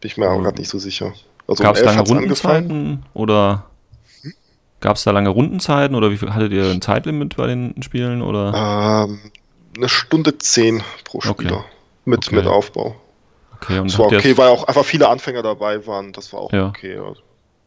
Bin 0.00 0.10
ich 0.10 0.16
mir 0.16 0.28
aber 0.28 0.42
gerade 0.42 0.58
nicht 0.58 0.70
so 0.70 0.78
sicher. 0.78 1.12
Also 1.46 1.62
Gab 1.62 1.76
es 1.76 1.82
um 1.82 1.86
lange 1.86 2.00
Rundenzeiten 2.00 3.02
oder 3.14 3.64
hm? 4.22 4.32
gab 4.80 4.96
es 4.96 5.04
da 5.04 5.10
lange 5.10 5.30
Rundenzeiten 5.30 5.94
oder 5.94 6.10
wie 6.10 6.16
viel, 6.16 6.32
hattet 6.32 6.52
ihr 6.52 6.70
ein 6.70 6.80
Zeitlimit 6.80 7.36
bei 7.36 7.46
den 7.46 7.82
Spielen 7.82 8.22
oder? 8.22 9.06
Ähm, 9.08 9.20
eine 9.76 9.88
Stunde 9.88 10.38
zehn 10.38 10.82
pro 11.04 11.20
Spieler 11.20 11.58
okay. 11.58 11.64
mit, 12.04 12.26
okay. 12.26 12.36
mit 12.36 12.46
Aufbau. 12.46 12.96
Okay, 13.64 13.78
und 13.78 13.90
das 13.90 13.98
war 13.98 14.06
okay, 14.06 14.36
weil 14.36 14.48
auch 14.48 14.64
einfach 14.64 14.84
viele 14.84 15.08
Anfänger 15.08 15.42
dabei 15.42 15.86
waren. 15.86 16.12
Das 16.12 16.32
war 16.32 16.40
auch 16.40 16.52
ja. 16.52 16.68
okay. 16.68 16.96
Also. 16.96 17.20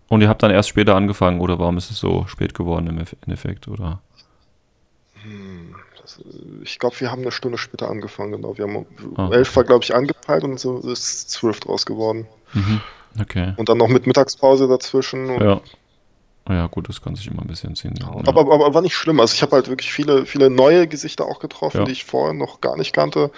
Und 0.10 0.22
ihr 0.22 0.30
habt 0.30 0.44
dann 0.44 0.52
erst 0.52 0.70
später 0.70 0.96
angefangen 0.96 1.42
oder 1.42 1.60
warum 1.60 1.78
ist 1.78 1.92
es 1.92 1.98
so 1.98 2.26
spät 2.28 2.54
geworden 2.54 2.88
im 2.88 3.04
Endeffekt? 3.22 3.68
Oder? 3.68 4.02
Hm, 5.24 5.76
das, 6.02 6.22
ich 6.64 6.80
glaube, 6.80 7.00
wir 7.00 7.12
haben 7.12 7.22
eine 7.22 7.32
Stunde 7.32 7.58
später 7.58 7.90
angefangen, 7.90 8.34
genau. 8.34 8.58
Wir 8.58 8.66
haben 8.66 8.86
ah. 9.18 9.30
elf 9.32 9.56
war, 9.56 9.64
glaube 9.64 9.84
ich, 9.84 9.94
angepeilt 9.94 10.44
und 10.44 10.60
so 10.60 10.80
ist 10.80 11.30
zwölf 11.30 11.60
draus 11.60 11.86
geworden. 11.86 12.28
Mhm. 12.54 12.82
Okay. 13.20 13.54
Und 13.58 13.68
dann 13.70 13.78
noch 13.78 13.88
mit 13.88 14.08
Mittagspause 14.08 14.68
dazwischen. 14.68 15.42
Ja. 15.42 15.62
Ja, 16.50 16.68
gut, 16.68 16.88
das 16.88 17.02
kann 17.02 17.16
sich 17.16 17.28
immer 17.28 17.42
ein 17.42 17.48
bisschen 17.48 17.76
ziehen. 17.76 17.94
Ja. 18.00 18.08
Aber, 18.08 18.42
aber, 18.42 18.54
aber, 18.54 18.74
war 18.74 18.82
nicht 18.82 18.96
schlimm. 18.96 19.20
Also 19.20 19.34
ich 19.34 19.42
habe 19.42 19.54
halt 19.56 19.68
wirklich 19.68 19.92
viele, 19.92 20.26
viele 20.26 20.50
neue 20.50 20.88
Gesichter 20.88 21.26
auch 21.26 21.40
getroffen, 21.40 21.80
ja. 21.80 21.84
die 21.84 21.92
ich 21.92 22.06
vorher 22.06 22.34
noch 22.34 22.62
gar 22.62 22.78
nicht 22.78 22.94
kannte. 22.94 23.32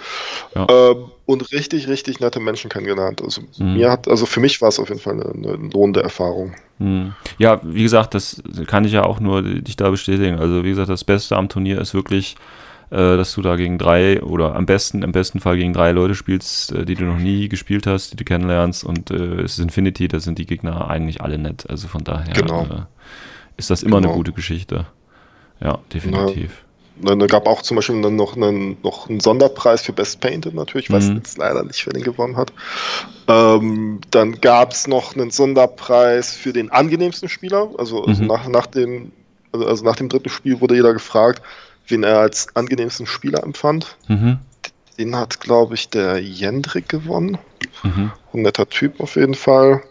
Ja. 0.54 0.66
Ähm, 0.68 1.10
und 1.26 1.52
richtig, 1.52 1.88
richtig 1.88 2.20
nette 2.20 2.40
Menschen 2.40 2.70
kennengelernt. 2.70 3.22
Also 3.22 3.42
mhm. 3.58 3.74
mir 3.74 3.90
hat, 3.90 4.08
also 4.08 4.26
für 4.26 4.40
mich 4.40 4.60
war 4.60 4.68
es 4.68 4.78
auf 4.78 4.88
jeden 4.88 5.00
Fall 5.00 5.14
eine, 5.14 5.30
eine 5.30 5.68
lohnende 5.68 6.02
Erfahrung. 6.02 6.54
Mhm. 6.78 7.14
Ja, 7.38 7.60
wie 7.62 7.82
gesagt, 7.82 8.14
das 8.14 8.42
kann 8.66 8.84
ich 8.84 8.92
ja 8.92 9.04
auch 9.04 9.20
nur 9.20 9.42
dich 9.42 9.76
da 9.76 9.90
bestätigen. 9.90 10.38
Also 10.38 10.64
wie 10.64 10.70
gesagt, 10.70 10.88
das 10.88 11.04
Beste 11.04 11.36
am 11.36 11.48
Turnier 11.48 11.80
ist 11.80 11.94
wirklich 11.94 12.36
dass 12.90 13.34
du 13.34 13.42
da 13.42 13.56
gegen 13.56 13.78
drei 13.78 14.20
oder 14.22 14.56
am 14.56 14.66
besten, 14.66 15.02
im 15.02 15.12
besten 15.12 15.40
Fall 15.40 15.56
gegen 15.56 15.72
drei 15.72 15.92
Leute 15.92 16.14
spielst, 16.14 16.72
äh, 16.72 16.84
die 16.84 16.96
du 16.96 17.04
noch 17.04 17.18
nie 17.18 17.48
gespielt 17.48 17.86
hast, 17.86 18.12
die 18.12 18.16
du 18.16 18.24
kennenlernst 18.24 18.84
und 18.84 19.10
äh, 19.10 19.42
es 19.42 19.52
ist 19.52 19.60
Infinity, 19.60 20.08
da 20.08 20.18
sind 20.20 20.38
die 20.38 20.46
Gegner 20.46 20.90
eigentlich 20.90 21.22
alle 21.22 21.38
nett. 21.38 21.68
Also 21.70 21.88
von 21.88 22.02
daher 22.02 22.34
genau. 22.34 22.64
Äh, 22.64 22.82
ist 23.56 23.70
das 23.70 23.82
immer 23.82 23.98
genau. 23.98 24.08
eine 24.08 24.16
gute 24.16 24.32
Geschichte. 24.32 24.86
Ja, 25.60 25.78
definitiv. 25.92 26.64
Na, 27.02 27.14
da 27.14 27.26
gab 27.26 27.46
auch 27.46 27.62
zum 27.62 27.76
Beispiel 27.76 28.00
dann 28.02 28.16
noch 28.16 28.36
einen, 28.36 28.76
noch 28.82 29.08
einen 29.08 29.20
Sonderpreis 29.20 29.82
für 29.82 29.92
Best 29.92 30.20
Painted 30.20 30.54
natürlich. 30.54 30.86
Ich 30.86 30.92
weiß 30.92 31.08
mhm. 31.08 31.16
jetzt 31.16 31.38
leider 31.38 31.62
nicht, 31.62 31.86
wer 31.86 31.92
den 31.92 32.02
gewonnen 32.02 32.36
hat. 32.36 32.52
Ähm, 33.26 34.00
dann 34.10 34.40
gab 34.40 34.72
es 34.72 34.86
noch 34.86 35.14
einen 35.14 35.30
Sonderpreis 35.30 36.34
für 36.34 36.52
den 36.52 36.70
angenehmsten 36.70 37.28
Spieler. 37.28 37.70
Also, 37.78 38.04
also 38.04 38.22
mhm. 38.22 38.28
nach, 38.28 38.48
nach, 38.48 38.66
dem, 38.66 39.12
also, 39.52 39.66
also 39.66 39.84
nach 39.84 39.96
dem 39.96 40.08
dritten 40.08 40.28
Spiel 40.28 40.60
wurde 40.60 40.74
jeder 40.74 40.92
gefragt, 40.92 41.42
wen 41.90 42.02
er 42.02 42.18
als 42.18 42.54
angenehmsten 42.54 43.06
Spieler 43.06 43.42
empfand. 43.42 43.96
Mhm. 44.08 44.38
Den 44.98 45.16
hat, 45.16 45.40
glaube 45.40 45.74
ich, 45.74 45.88
der 45.88 46.18
Jendrik 46.18 46.88
gewonnen. 46.88 47.38
Mhm. 47.82 48.12
Ein 48.32 48.42
netter 48.42 48.68
Typ 48.68 49.00
auf 49.00 49.16
jeden 49.16 49.34
Fall. 49.34 49.82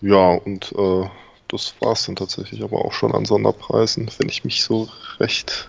Ja, 0.00 0.32
und 0.32 0.72
äh, 0.76 1.08
das 1.48 1.74
war 1.80 1.92
es 1.92 2.04
dann 2.04 2.16
tatsächlich 2.16 2.62
aber 2.62 2.84
auch 2.84 2.92
schon 2.92 3.14
an 3.14 3.24
Sonderpreisen, 3.24 4.10
wenn 4.18 4.28
ich 4.28 4.44
mich 4.44 4.62
so 4.62 4.88
recht 5.18 5.68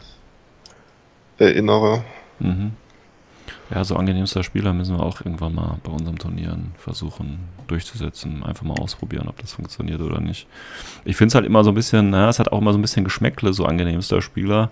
erinnere. 1.38 2.04
Mhm. 2.40 2.74
Ja, 3.70 3.84
so 3.84 3.96
angenehmster 3.98 4.44
Spieler 4.44 4.74
müssen 4.74 4.98
wir 4.98 5.04
auch 5.04 5.20
irgendwann 5.20 5.54
mal 5.54 5.78
bei 5.84 5.92
unseren 5.92 6.18
Turnieren 6.18 6.74
versuchen 6.78 7.40
durchzusetzen. 7.68 8.44
Einfach 8.44 8.64
mal 8.64 8.80
ausprobieren, 8.80 9.28
ob 9.28 9.40
das 9.40 9.54
funktioniert 9.54 10.00
oder 10.02 10.22
nicht. 10.22 10.48
Ich 11.04 11.18
finde 11.18 11.30
es 11.30 11.36
halt 11.36 11.46
immer 11.46 11.64
so 11.66 11.72
ein 11.72 11.76
bisschen, 11.76 12.10
naja, 12.10 12.30
es 12.30 12.40
hat 12.40 12.52
auch 12.52 12.60
immer 12.60 12.72
so 12.72 12.80
ein 12.80 12.82
bisschen 12.82 13.04
Geschmäckle, 13.04 13.54
so 13.54 13.66
angenehmster 13.66 14.22
Spieler. 14.22 14.72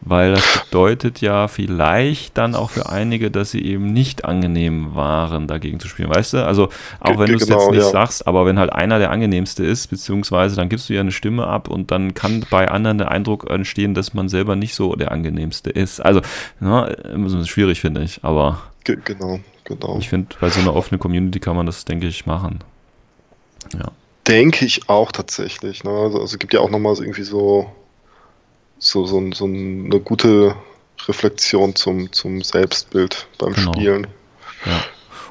Weil 0.00 0.32
das 0.32 0.64
bedeutet 0.64 1.20
ja 1.20 1.48
vielleicht 1.48 2.38
dann 2.38 2.54
auch 2.54 2.70
für 2.70 2.88
einige, 2.88 3.30
dass 3.32 3.50
sie 3.50 3.64
eben 3.64 3.92
nicht 3.92 4.24
angenehm 4.24 4.94
waren, 4.94 5.48
dagegen 5.48 5.80
zu 5.80 5.88
spielen. 5.88 6.08
Weißt 6.08 6.34
du? 6.34 6.46
Also, 6.46 6.68
auch 7.00 7.18
wenn 7.18 7.26
du 7.26 7.34
es 7.34 7.46
genau, 7.46 7.60
jetzt 7.60 7.70
nicht 7.72 7.82
ja. 7.82 7.90
sagst, 7.90 8.26
aber 8.26 8.46
wenn 8.46 8.58
halt 8.58 8.72
einer 8.72 9.00
der 9.00 9.10
angenehmste 9.10 9.64
ist, 9.64 9.88
beziehungsweise 9.88 10.54
dann 10.54 10.68
gibst 10.68 10.88
du 10.88 10.94
ja 10.94 11.00
eine 11.00 11.10
Stimme 11.10 11.48
ab 11.48 11.68
und 11.68 11.90
dann 11.90 12.14
kann 12.14 12.46
bei 12.48 12.68
anderen 12.68 12.98
der 12.98 13.10
Eindruck 13.10 13.50
entstehen, 13.50 13.94
dass 13.94 14.14
man 14.14 14.28
selber 14.28 14.54
nicht 14.54 14.74
so 14.74 14.94
der 14.94 15.10
angenehmste 15.10 15.70
ist. 15.70 16.00
Also, 16.00 16.20
na, 16.60 16.86
immer 16.86 17.44
schwierig, 17.44 17.80
finde 17.80 18.02
ich, 18.02 18.22
aber. 18.22 18.62
Genau, 18.84 19.40
genau. 19.64 19.98
Ich 19.98 20.08
finde, 20.08 20.34
bei 20.40 20.48
so 20.48 20.60
einer 20.60 20.74
offenen 20.74 21.00
Community 21.00 21.40
kann 21.40 21.56
man 21.56 21.66
das, 21.66 21.84
denke 21.84 22.06
ich, 22.06 22.24
machen. 22.24 22.60
Ja. 23.74 23.90
Denke 24.28 24.64
ich 24.64 24.88
auch 24.88 25.10
tatsächlich. 25.10 25.82
Ne? 25.82 25.90
Also, 25.90 26.20
also 26.20 26.34
es 26.34 26.38
gibt 26.38 26.54
ja 26.54 26.60
auch 26.60 26.70
nochmal 26.70 26.94
so 26.94 27.02
irgendwie 27.02 27.24
so 27.24 27.70
so, 28.78 29.04
so, 29.06 29.22
so 29.32 29.44
eine 29.44 30.00
gute 30.00 30.54
Reflexion 31.06 31.74
zum, 31.74 32.12
zum 32.12 32.42
Selbstbild 32.42 33.26
beim 33.38 33.52
genau. 33.52 33.72
Spielen. 33.72 34.06
Ja. 34.64 34.80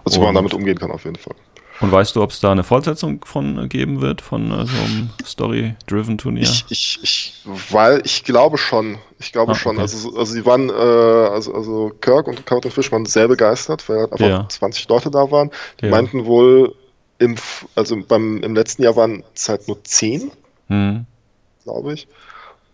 Also, 0.06 0.22
wie 0.22 0.26
man 0.26 0.36
damit 0.36 0.54
umgehen 0.54 0.80
kann, 0.80 0.92
auf 0.92 1.04
jeden 1.04 1.18
Fall. 1.18 1.36
Und 1.80 1.92
weißt 1.92 2.16
du, 2.16 2.24
ob 2.24 2.32
es 2.32 2.40
da 2.40 2.52
eine 2.52 2.64
Fortsetzung 2.64 3.24
von 3.24 3.70
geben 3.70 4.02
wird, 4.02 4.22
von 4.22 4.52
äh, 4.52 4.66
so 4.66 4.78
einem 4.84 5.10
Story-driven 5.24 6.18
Turnier? 6.18 6.44
Ich, 6.44 6.66
ich, 6.70 7.00
ich, 7.04 7.34
weil 7.72 8.02
ich 8.04 8.24
glaube 8.24 8.58
schon. 8.58 8.98
Ich 9.20 9.32
glaube 9.32 9.52
ah, 9.52 9.56
schon. 9.56 9.74
Okay. 9.74 9.82
Also, 9.82 10.18
also 10.18 10.34
sie 10.34 10.46
waren, 10.46 10.70
äh, 10.70 10.74
also, 10.74 11.54
also 11.54 11.92
Kirk 12.02 12.28
und 12.28 12.46
Carlton 12.46 12.72
Fish 12.72 12.92
waren 12.92 13.06
sehr 13.06 13.28
begeistert, 13.28 13.88
weil 13.90 14.00
halt 14.00 14.14
einfach 14.14 14.28
ja. 14.28 14.50
20 14.50 14.90
Leute 14.90 15.12
da 15.12 15.30
waren. 15.30 15.52
Die 15.82 15.86
ja. 15.86 15.92
meinten 15.92 16.26
wohl, 16.26 16.74
im, 17.20 17.36
also 17.76 17.98
beim, 18.08 18.42
im 18.42 18.56
letzten 18.56 18.82
Jahr 18.82 18.96
waren 18.96 19.24
es 19.36 19.48
halt 19.48 19.68
nur 19.68 19.84
10, 19.84 20.32
mhm. 20.70 21.06
glaube 21.64 21.94
ich. 21.94 22.08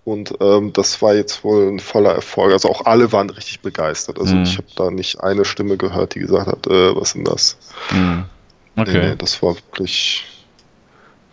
Und 0.06 0.34
ähm, 0.42 0.74
das 0.74 1.02
war 1.02 1.14
jetzt 1.14 1.44
wohl 1.44 1.70
ein 1.70 1.80
voller 1.80 2.12
Erfolg. 2.12 2.52
Also 2.52 2.70
auch 2.70 2.86
alle 2.86 3.12
waren 3.14 3.30
richtig 3.30 3.62
begeistert. 3.62 4.20
Also 4.20 4.36
mhm. 4.36 4.44
ich 4.44 4.58
habe 4.58 4.68
da 4.76 4.92
nicht 4.92 5.22
eine 5.22 5.46
Stimme 5.46 5.78
gehört, 5.78 6.16
die 6.16 6.20
gesagt 6.20 6.48
hat, 6.48 6.68
äh, 6.68 6.96
was 6.96 7.14
denn 7.14 7.24
das? 7.24 7.58
Mhm. 7.92 8.26
Okay. 8.76 8.92
Nee, 8.92 9.10
nee, 9.10 9.16
das 9.16 9.42
war 9.42 9.56
wirklich, 9.56 10.26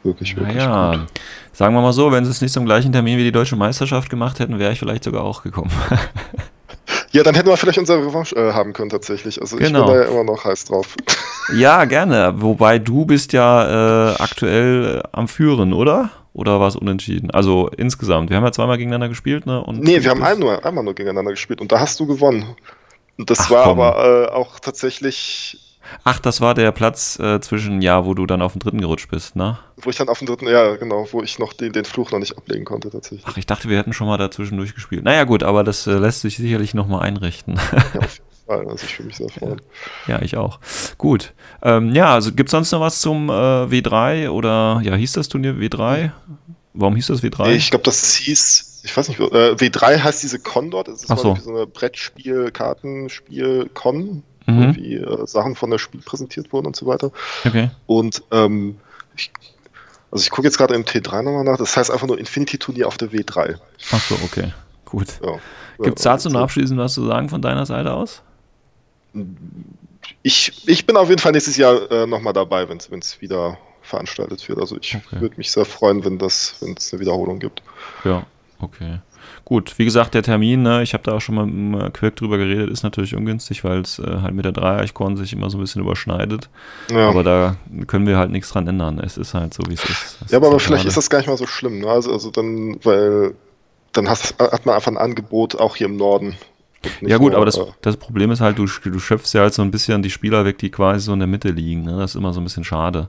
wirklich, 0.05 0.37
wirklich 0.37 0.57
naja. 0.57 0.99
gut. 0.99 1.07
Sagen 1.53 1.75
wir 1.75 1.83
mal 1.83 1.93
so, 1.93 2.13
wenn 2.13 2.25
sie 2.25 2.31
es 2.31 2.41
nicht 2.41 2.53
zum 2.53 2.65
gleichen 2.65 2.93
Termin 2.93 3.19
wie 3.19 3.25
die 3.25 3.33
deutsche 3.33 3.57
Meisterschaft 3.57 4.09
gemacht 4.09 4.39
hätten, 4.39 4.59
wäre 4.59 4.73
ich 4.73 4.79
vielleicht 4.79 5.05
sogar 5.05 5.25
auch 5.25 5.43
gekommen. 5.43 5.73
ja, 7.11 7.25
dann 7.25 7.35
hätten 7.35 7.49
wir 7.49 7.57
vielleicht 7.57 7.79
unsere 7.79 8.07
Revanche 8.07 8.37
äh, 8.37 8.53
haben 8.53 8.73
können 8.73 8.91
tatsächlich. 8.91 9.41
Also 9.41 9.57
genau. 9.57 9.81
ich 9.81 9.87
bin 9.87 9.95
da 9.95 10.03
ja 10.03 10.09
immer 10.11 10.25
noch 10.25 10.45
heiß 10.45 10.67
drauf. 10.67 10.95
ja, 11.55 11.85
gerne. 11.87 12.35
Wobei 12.37 12.79
du 12.79 13.05
bist 13.05 13.33
ja 13.33 14.13
äh, 14.13 14.15
aktuell 14.19 15.03
äh, 15.03 15.09
am 15.13 15.27
Führen, 15.27 15.73
oder? 15.73 16.11
Oder 16.33 16.61
war 16.61 16.69
es 16.69 16.77
unentschieden? 16.77 17.31
Also 17.31 17.69
insgesamt. 17.77 18.31
Wir 18.31 18.37
haben 18.37 18.45
ja 18.45 18.53
zweimal 18.53 18.79
gegeneinander 18.79 19.09
gespielt, 19.09 19.47
ne? 19.47 19.63
Und 19.63 19.81
nee, 19.81 20.03
wir 20.03 20.11
haben 20.11 20.23
ein 20.23 20.39
nur, 20.39 20.65
einmal 20.65 20.85
nur 20.85 20.95
gegeneinander 20.95 21.33
gespielt 21.33 21.61
und 21.61 21.73
da 21.73 21.81
hast 21.81 21.99
du 21.99 22.07
gewonnen. 22.07 22.57
Und 23.19 23.31
das 23.31 23.41
Ach, 23.41 23.51
war 23.51 23.65
komm. 23.65 23.81
aber 23.81 24.29
äh, 24.29 24.33
auch 24.33 24.61
tatsächlich. 24.61 25.59
Ach, 26.05 26.21
das 26.21 26.41
war 26.41 26.55
der 26.55 26.71
Platz 26.71 27.19
äh, 27.19 27.41
zwischen, 27.41 27.83
ja, 27.83 28.07
wo 28.07 28.15
du 28.15 28.25
dann 28.25 28.43
auf 28.43 28.53
den 28.53 28.61
dritten 28.61 28.81
gerutscht 28.81 29.11
bist, 29.11 29.35
ne? 29.35 29.59
Wo 29.77 29.91
ich 29.91 29.97
dann 29.97 30.09
auf 30.09 30.19
den 30.21 30.27
dritten, 30.27 30.47
ja, 30.47 30.77
genau, 30.77 31.09
wo 31.11 31.23
ich 31.23 31.39
noch 31.39 31.53
den, 31.53 31.73
den 31.73 31.85
Fluch 31.85 32.13
noch 32.13 32.21
nicht 32.21 32.39
ablegen 32.39 32.65
konnte, 32.65 32.91
tatsächlich. 32.91 33.25
Ach, 33.27 33.37
ich 33.37 33.47
dachte, 33.47 33.69
wir 33.69 33.77
hätten 33.77 33.93
schon 33.93 34.07
mal 34.07 34.17
dazwischen 34.17 34.57
durchgespielt. 34.57 35.03
Naja, 35.03 35.25
gut, 35.25 35.43
aber 35.43 35.65
das 35.65 35.87
äh, 35.87 35.95
lässt 35.95 36.21
sich 36.21 36.37
sicherlich 36.37 36.75
nochmal 36.75 37.03
einrichten. 37.03 37.59
Ja, 37.95 38.01
auf 38.01 38.21
Fall. 38.51 38.69
Also 38.69 38.85
ich 38.85 38.95
fühle 38.95 39.07
mich 39.07 39.17
sehr 39.17 39.29
freuen. 39.29 39.61
Ja, 40.07 40.21
ich 40.23 40.37
auch. 40.37 40.59
Gut. 40.99 41.33
Ähm, 41.63 41.95
ja, 41.95 42.13
also 42.13 42.33
gibt 42.33 42.49
es 42.49 42.53
sonst 42.53 42.73
noch 42.73 42.81
was 42.81 43.01
zum 43.01 43.29
äh, 43.29 43.33
W3 43.33 44.31
oder 44.31 44.81
ja, 44.83 44.95
hieß 44.95 45.13
das 45.13 45.29
Turnier 45.29 45.55
W3? 45.55 46.11
Warum 46.75 46.97
hieß 46.97 47.09
das 47.09 47.23
W3? 47.23 47.51
Ich 47.53 47.71
glaube, 47.71 47.85
das 47.85 48.15
hieß, 48.15 48.83
ich 48.85 48.97
weiß 48.97 49.09
nicht, 49.09 49.21
äh, 49.21 49.55
W3 49.55 50.03
heißt 50.03 50.23
diese 50.23 50.39
Con 50.39 50.71
dort. 50.71 50.89
Das 50.89 51.05
ist 51.05 51.09
so. 51.09 51.37
so 51.37 51.51
eine 51.51 51.67
Brettspiel, 51.67 52.51
Kartenspiel, 52.51 53.71
Con, 53.75 54.23
mhm. 54.47 54.77
wie 54.77 54.97
äh, 54.97 55.27
Sachen 55.27 55.55
von 55.55 55.71
der 55.71 55.79
Spiel 55.79 56.01
präsentiert 56.01 56.53
wurden 56.53 56.67
und 56.67 56.77
so 56.77 56.87
weiter. 56.87 57.13
Okay. 57.45 57.71
Und 57.87 58.23
ähm, 58.33 58.79
ich, 59.17 59.31
also 60.11 60.23
ich 60.23 60.31
gucke 60.31 60.47
jetzt 60.47 60.59
gerade 60.59 60.75
im 60.75 60.85
T3 60.85 61.23
nochmal 61.23 61.45
nach. 61.45 61.57
Das 61.57 61.77
heißt 61.77 61.91
einfach 61.91 62.07
nur 62.07 62.19
Infinity-Turnier 62.19 62.89
auf 62.89 62.99
der 62.99 63.11
W3. 63.11 63.57
Ach 63.93 64.01
so, 64.01 64.17
okay. 64.25 64.53
Gut. 64.85 65.21
Ja, 65.23 65.39
Gibt 65.85 65.99
es 65.99 66.05
dazu 66.05 66.29
noch 66.29 66.41
abschließend 66.41 66.79
was 66.79 66.95
zu 66.95 67.07
sagen 67.07 67.29
von 67.29 67.41
deiner 67.41 67.65
Seite 67.65 67.93
aus? 67.93 68.23
Ich, 70.23 70.69
ich 70.69 70.87
bin 70.87 70.97
auf 70.97 71.09
jeden 71.09 71.21
Fall 71.21 71.33
nächstes 71.33 71.57
Jahr 71.57 71.91
äh, 71.91 72.07
nochmal 72.07 72.33
dabei, 72.33 72.69
wenn 72.69 72.79
es 72.79 73.21
wieder 73.21 73.59
veranstaltet 73.83 74.47
wird. 74.49 74.59
Also 74.59 74.77
ich 74.81 74.97
okay. 74.97 75.21
würde 75.21 75.37
mich 75.37 75.51
sehr 75.51 75.65
freuen, 75.65 76.05
wenn 76.05 76.19
das, 76.19 76.57
wenn 76.61 76.75
es 76.77 76.93
eine 76.93 77.01
Wiederholung 77.01 77.39
gibt. 77.39 77.63
Ja, 78.05 78.27
okay. 78.61 79.01
Gut, 79.45 79.79
wie 79.79 79.85
gesagt, 79.85 80.15
der 80.15 80.23
Termin, 80.23 80.63
ne, 80.63 80.83
ich 80.83 80.95
habe 80.95 81.03
da 81.03 81.13
auch 81.13 81.21
schon 81.21 81.35
mal 81.35 81.47
mit 81.47 81.95
Quirk 81.95 82.17
drüber 82.17 82.39
geredet, 82.39 82.71
ist 82.71 82.83
natürlich 82.83 83.17
ungünstig, 83.17 83.65
weil 83.65 83.81
es 83.81 83.99
äh, 83.99 84.05
halt 84.23 84.35
mit 84.35 84.45
der 84.45 84.53
Dreieichkorn 84.53 85.17
sich 85.17 85.33
immer 85.33 85.51
so 85.51 85.59
ein 85.59 85.61
bisschen 85.61 85.83
überschneidet. 85.83 86.49
Ja. 86.91 87.09
Aber 87.09 87.25
da 87.25 87.57
können 87.87 88.07
wir 88.07 88.17
halt 88.17 88.31
nichts 88.31 88.51
dran 88.51 88.67
ändern. 88.69 89.01
Es 89.01 89.17
ist 89.17 89.35
halt 89.35 89.55
so, 89.55 89.63
wie 89.69 89.75
es 89.75 89.85
ist. 89.85 90.19
Das 90.21 90.31
ja, 90.31 90.39
aber, 90.39 90.49
ist 90.49 90.53
aber 90.53 90.61
vielleicht 90.61 90.85
ist 90.85 90.97
das 90.97 91.11
gar 91.11 91.19
nicht 91.19 91.29
mal 91.29 91.37
so 91.37 91.47
schlimm. 91.47 91.81
Ne? 91.81 91.89
Also, 91.89 92.13
also 92.13 92.31
dann, 92.31 92.79
weil 92.85 93.35
dann 93.93 94.09
hast, 94.09 94.39
hat 94.39 94.67
man 94.67 94.75
einfach 94.75 94.93
ein 94.93 94.99
Angebot 94.99 95.57
auch 95.57 95.77
hier 95.77 95.87
im 95.87 95.97
Norden. 95.97 96.37
Ja 97.03 97.19
gut, 97.19 97.33
nur, 97.33 97.37
aber 97.37 97.47
das, 97.47 97.59
äh, 97.59 97.67
das 97.83 97.97
Problem 97.97 98.31
ist 98.31 98.41
halt, 98.41 98.59
du, 98.59 98.67
du 98.67 98.99
schöpfst 98.99 99.35
ja 99.35 99.43
halt 99.43 99.55
so 99.55 99.63
ein 99.63 99.71
bisschen 99.71 100.03
die 100.03 100.11
Spieler 100.11 100.45
weg, 100.45 100.59
die 100.59 100.71
quasi 100.71 101.01
so 101.01 101.13
in 101.13 101.19
der 101.19 101.29
Mitte 101.29 101.51
liegen. 101.51 101.83
Ne? 101.83 101.99
Das 101.99 102.13
ist 102.13 102.17
immer 102.17 102.33
so 102.33 102.41
ein 102.41 102.45
bisschen 102.45 102.65
schade. 102.65 103.09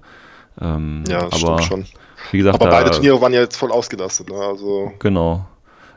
Ähm, 0.59 1.03
ja, 1.07 1.28
das 1.30 1.43
aber, 1.43 1.61
schon. 1.61 1.86
Wie 2.32 2.38
gesagt, 2.39 2.55
aber 2.55 2.69
beide 2.69 2.91
Turniere 2.91 3.22
waren 3.22 3.34
ja 3.34 3.41
jetzt 3.41 3.55
voll 3.55 3.72
ausgelastet. 3.72 4.30
Ne? 4.30 4.36
Also 4.36 4.91
genau. 4.99 5.45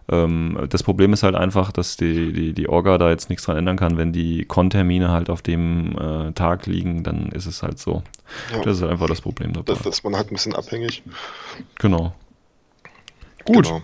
Ähm, 0.08 0.66
das 0.68 0.82
Problem 0.82 1.12
ist 1.12 1.22
halt 1.22 1.34
einfach, 1.34 1.72
dass 1.72 1.96
die, 1.96 2.32
die, 2.32 2.52
die 2.52 2.68
Orga 2.68 2.98
da 2.98 3.10
jetzt 3.10 3.30
nichts 3.30 3.44
dran 3.46 3.56
ändern 3.56 3.76
kann. 3.76 3.96
Wenn 3.96 4.12
die 4.12 4.44
Con-Termine 4.44 5.10
halt 5.10 5.30
auf 5.30 5.42
dem 5.42 5.96
äh, 5.98 6.32
Tag 6.32 6.66
liegen, 6.66 7.02
dann 7.02 7.30
ist 7.30 7.46
es 7.46 7.62
halt 7.62 7.78
so. 7.78 8.02
Ja. 8.52 8.60
Das 8.60 8.76
ist 8.76 8.82
halt 8.82 8.92
einfach 8.92 9.08
das 9.08 9.22
Problem 9.22 9.52
dabei. 9.52 9.72
Das, 9.72 9.82
das 9.82 9.96
ist 9.96 10.04
man 10.04 10.14
halt 10.14 10.30
ein 10.30 10.34
bisschen 10.34 10.54
abhängig. 10.54 11.02
Genau. 11.78 12.14
Gut. 13.44 13.66
Genau. 13.66 13.82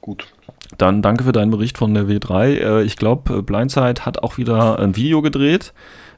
Gut. 0.00 0.26
Dann 0.78 1.02
danke 1.02 1.24
für 1.24 1.32
deinen 1.32 1.50
Bericht 1.50 1.78
von 1.78 1.94
der 1.94 2.04
W3. 2.04 2.44
Äh, 2.54 2.82
ich 2.82 2.96
glaube, 2.96 3.38
äh, 3.38 3.42
Blindside 3.42 4.04
hat 4.04 4.22
auch 4.22 4.38
wieder 4.38 4.78
ein 4.78 4.96
Video 4.96 5.22
gedreht. 5.22 5.72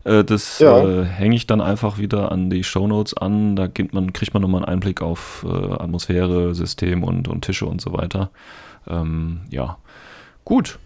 Äh, 0.04 0.24
das 0.24 0.58
ja. 0.58 0.78
äh, 0.86 1.04
hänge 1.04 1.34
ich 1.34 1.46
dann 1.46 1.60
einfach 1.60 1.98
wieder 1.98 2.30
an 2.30 2.50
die 2.50 2.62
Shownotes 2.62 3.16
an. 3.16 3.56
Da 3.56 3.68
man, 3.92 4.12
kriegt 4.12 4.34
man 4.34 4.42
nochmal 4.42 4.64
einen 4.64 4.74
Einblick 4.74 5.02
auf 5.02 5.44
äh, 5.48 5.72
Atmosphäre, 5.72 6.54
System 6.54 7.02
und, 7.02 7.28
und 7.28 7.42
Tische 7.42 7.66
und 7.66 7.80
so 7.80 7.92
weiter. 7.92 8.30
Ähm, 8.86 9.40
ja, 9.50 9.78
gut. 10.44 10.78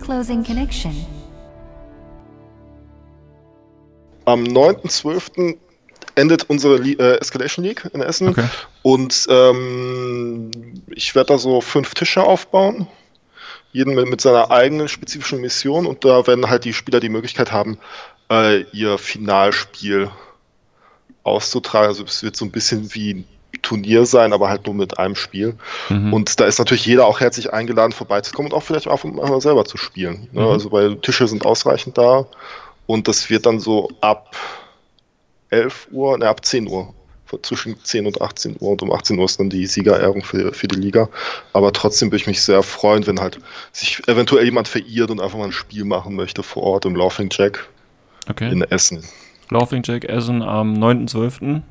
Closing 0.00 0.44
Connection. 0.44 0.92
Am 4.24 4.42
9.12 4.44 5.56
endet 6.16 6.50
unsere 6.50 6.76
äh, 6.76 7.18
Escalation 7.20 7.64
League 7.64 7.88
in 7.94 8.02
Essen. 8.02 8.28
Okay. 8.28 8.44
Und 8.88 9.26
ähm, 9.28 10.50
ich 10.88 11.14
werde 11.14 11.34
da 11.34 11.38
so 11.38 11.60
fünf 11.60 11.92
Tische 11.92 12.22
aufbauen. 12.22 12.86
Jeden 13.70 13.94
mit, 13.94 14.08
mit, 14.08 14.22
seiner 14.22 14.50
eigenen 14.50 14.88
spezifischen 14.88 15.42
Mission. 15.42 15.84
Und 15.84 16.06
da 16.06 16.26
werden 16.26 16.48
halt 16.48 16.64
die 16.64 16.72
Spieler 16.72 16.98
die 16.98 17.10
Möglichkeit 17.10 17.52
haben, 17.52 17.76
äh, 18.30 18.62
ihr 18.72 18.96
Finalspiel 18.96 20.10
auszutragen. 21.22 21.88
Also 21.88 22.02
es 22.04 22.22
wird 22.22 22.34
so 22.36 22.46
ein 22.46 22.50
bisschen 22.50 22.94
wie 22.94 23.12
ein 23.12 23.28
Turnier 23.60 24.06
sein, 24.06 24.32
aber 24.32 24.48
halt 24.48 24.64
nur 24.64 24.74
mit 24.74 24.98
einem 24.98 25.16
Spiel. 25.16 25.58
Mhm. 25.90 26.14
Und 26.14 26.40
da 26.40 26.46
ist 26.46 26.58
natürlich 26.58 26.86
jeder 26.86 27.04
auch 27.04 27.20
herzlich 27.20 27.52
eingeladen, 27.52 27.92
vorbeizukommen 27.92 28.50
und 28.52 28.56
auch 28.56 28.62
vielleicht 28.62 28.88
auch 28.88 29.04
mal 29.04 29.42
selber 29.42 29.66
zu 29.66 29.76
spielen. 29.76 30.28
Ne? 30.32 30.40
Mhm. 30.40 30.48
Also 30.48 30.72
weil 30.72 30.96
Tische 30.96 31.28
sind 31.28 31.44
ausreichend 31.44 31.98
da. 31.98 32.24
Und 32.86 33.06
das 33.06 33.28
wird 33.28 33.44
dann 33.44 33.60
so 33.60 33.90
ab 34.00 34.34
11 35.50 35.88
Uhr, 35.90 36.16
ne, 36.16 36.26
ab 36.26 36.42
10 36.42 36.68
Uhr. 36.68 36.94
Zwischen 37.42 37.82
10 37.82 38.06
und 38.06 38.20
18 38.22 38.56
Uhr. 38.60 38.70
Und 38.72 38.82
um 38.82 38.92
18 38.92 39.18
Uhr 39.18 39.24
ist 39.24 39.38
dann 39.38 39.50
die 39.50 39.66
Siegerehrung 39.66 40.22
für, 40.22 40.52
für 40.52 40.68
die 40.68 40.76
Liga. 40.76 41.08
Aber 41.52 41.72
trotzdem 41.72 42.08
würde 42.08 42.16
ich 42.16 42.26
mich 42.26 42.42
sehr 42.42 42.62
freuen, 42.62 43.06
wenn 43.06 43.20
halt 43.20 43.38
sich 43.72 44.06
eventuell 44.08 44.44
jemand 44.44 44.68
verirrt 44.68 45.10
und 45.10 45.20
einfach 45.20 45.38
mal 45.38 45.44
ein 45.44 45.52
Spiel 45.52 45.84
machen 45.84 46.16
möchte 46.16 46.42
vor 46.42 46.62
Ort 46.62 46.86
im 46.86 46.96
Laughing 46.96 47.28
Jack 47.30 47.68
okay. 48.28 48.50
in 48.50 48.62
Essen. 48.62 49.04
Laughing 49.50 49.82
Jack 49.84 50.04
Essen 50.04 50.42
am 50.42 50.74
9.12. 50.74 51.62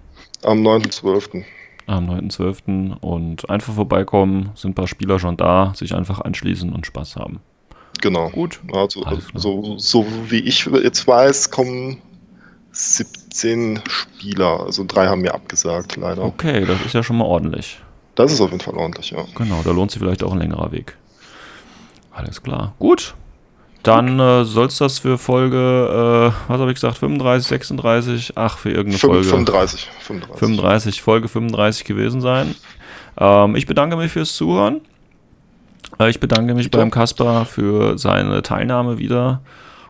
Am 0.44 0.60
9.12. 0.60 1.44
Am 1.86 2.10
9.12. 2.10 2.98
Und 3.00 3.50
einfach 3.50 3.74
vorbeikommen, 3.74 4.52
sind 4.56 4.72
ein 4.72 4.76
paar 4.76 4.88
Spieler 4.88 5.20
schon 5.20 5.38
da, 5.38 5.74
sich 5.76 5.94
einfach 5.96 6.22
anschließen 6.22 6.74
und 6.74 6.86
Spaß 6.86 7.16
haben. 7.16 7.40
Genau. 8.02 8.30
Gut. 8.30 8.60
Also, 8.74 9.04
so, 9.34 9.78
so 9.78 10.06
wie 10.30 10.40
ich 10.40 10.66
jetzt 10.66 11.08
weiß, 11.08 11.50
kommen 11.50 12.02
17 12.78 13.82
Spieler. 13.88 14.62
Also 14.62 14.84
drei 14.88 15.08
haben 15.08 15.22
mir 15.22 15.34
abgesagt, 15.34 15.96
leider. 15.96 16.24
Okay, 16.24 16.66
das 16.66 16.86
ist 16.86 16.94
ja 16.94 17.04
schon 17.04 17.18
mal 17.18 17.26
ordentlich. 17.26 17.80
Das 18.16 18.32
ist 18.32 18.42
auf 18.42 18.52
jeden 18.52 18.64
Fall 18.64 18.76
ordentlich, 18.76 19.12
ja. 19.12 19.26
Genau, 19.36 19.62
da 19.64 19.72
lohnt 19.72 19.92
sich 19.92 20.00
vielleicht 20.00 20.24
auch 20.24 20.32
ein 20.32 20.40
längerer 20.40 20.72
Weg. 20.72 20.96
Alles 22.12 22.42
klar. 22.42 22.74
Gut. 22.80 23.16
Dann 23.84 24.20
äh, 24.20 24.44
soll 24.44 24.68
es 24.68 24.78
das 24.80 25.00
für 25.00 25.18
Folge, 25.18 25.56
äh, 25.58 26.52
was 26.52 26.60
habe 26.60 26.72
ich 26.72 26.76
gesagt, 26.76 26.98
35, 26.98 27.48
36, 27.48 28.34
ach, 28.36 28.58
für 28.58 28.70
irgendeine 28.70 28.98
5, 28.98 29.14
Folge. 29.14 29.30
35, 29.30 29.90
35. 30.00 30.40
35, 30.40 31.02
Folge 31.02 31.28
35 31.28 31.86
gewesen 31.86 32.20
sein. 32.20 32.56
Ähm, 33.18 33.56
ich 33.56 33.66
bedanke 33.66 33.96
mich 33.96 34.12
fürs 34.12 34.36
Zuhören. 34.36 34.82
Äh, 36.00 36.10
ich 36.10 36.20
bedanke 36.20 36.54
mich 36.54 36.70
beim 36.70 36.92
Kasper 36.92 37.46
für 37.46 37.98
seine 37.98 38.42
Teilnahme 38.42 38.98
wieder 38.98 39.42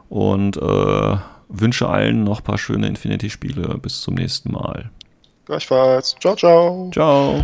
und 0.10 0.58
äh, 0.58 1.16
wünsche 1.50 1.88
allen 1.88 2.24
noch 2.24 2.40
ein 2.40 2.44
paar 2.44 2.58
schöne 2.58 2.88
Infinity-Spiele. 2.88 3.78
Bis 3.78 4.02
zum 4.02 4.16
nächsten 4.16 4.52
Mal. 4.52 4.92
Gleichfalls. 5.46 6.16
Ciao, 6.20 6.36
ciao. 6.36 6.90
Ciao. 6.92 7.44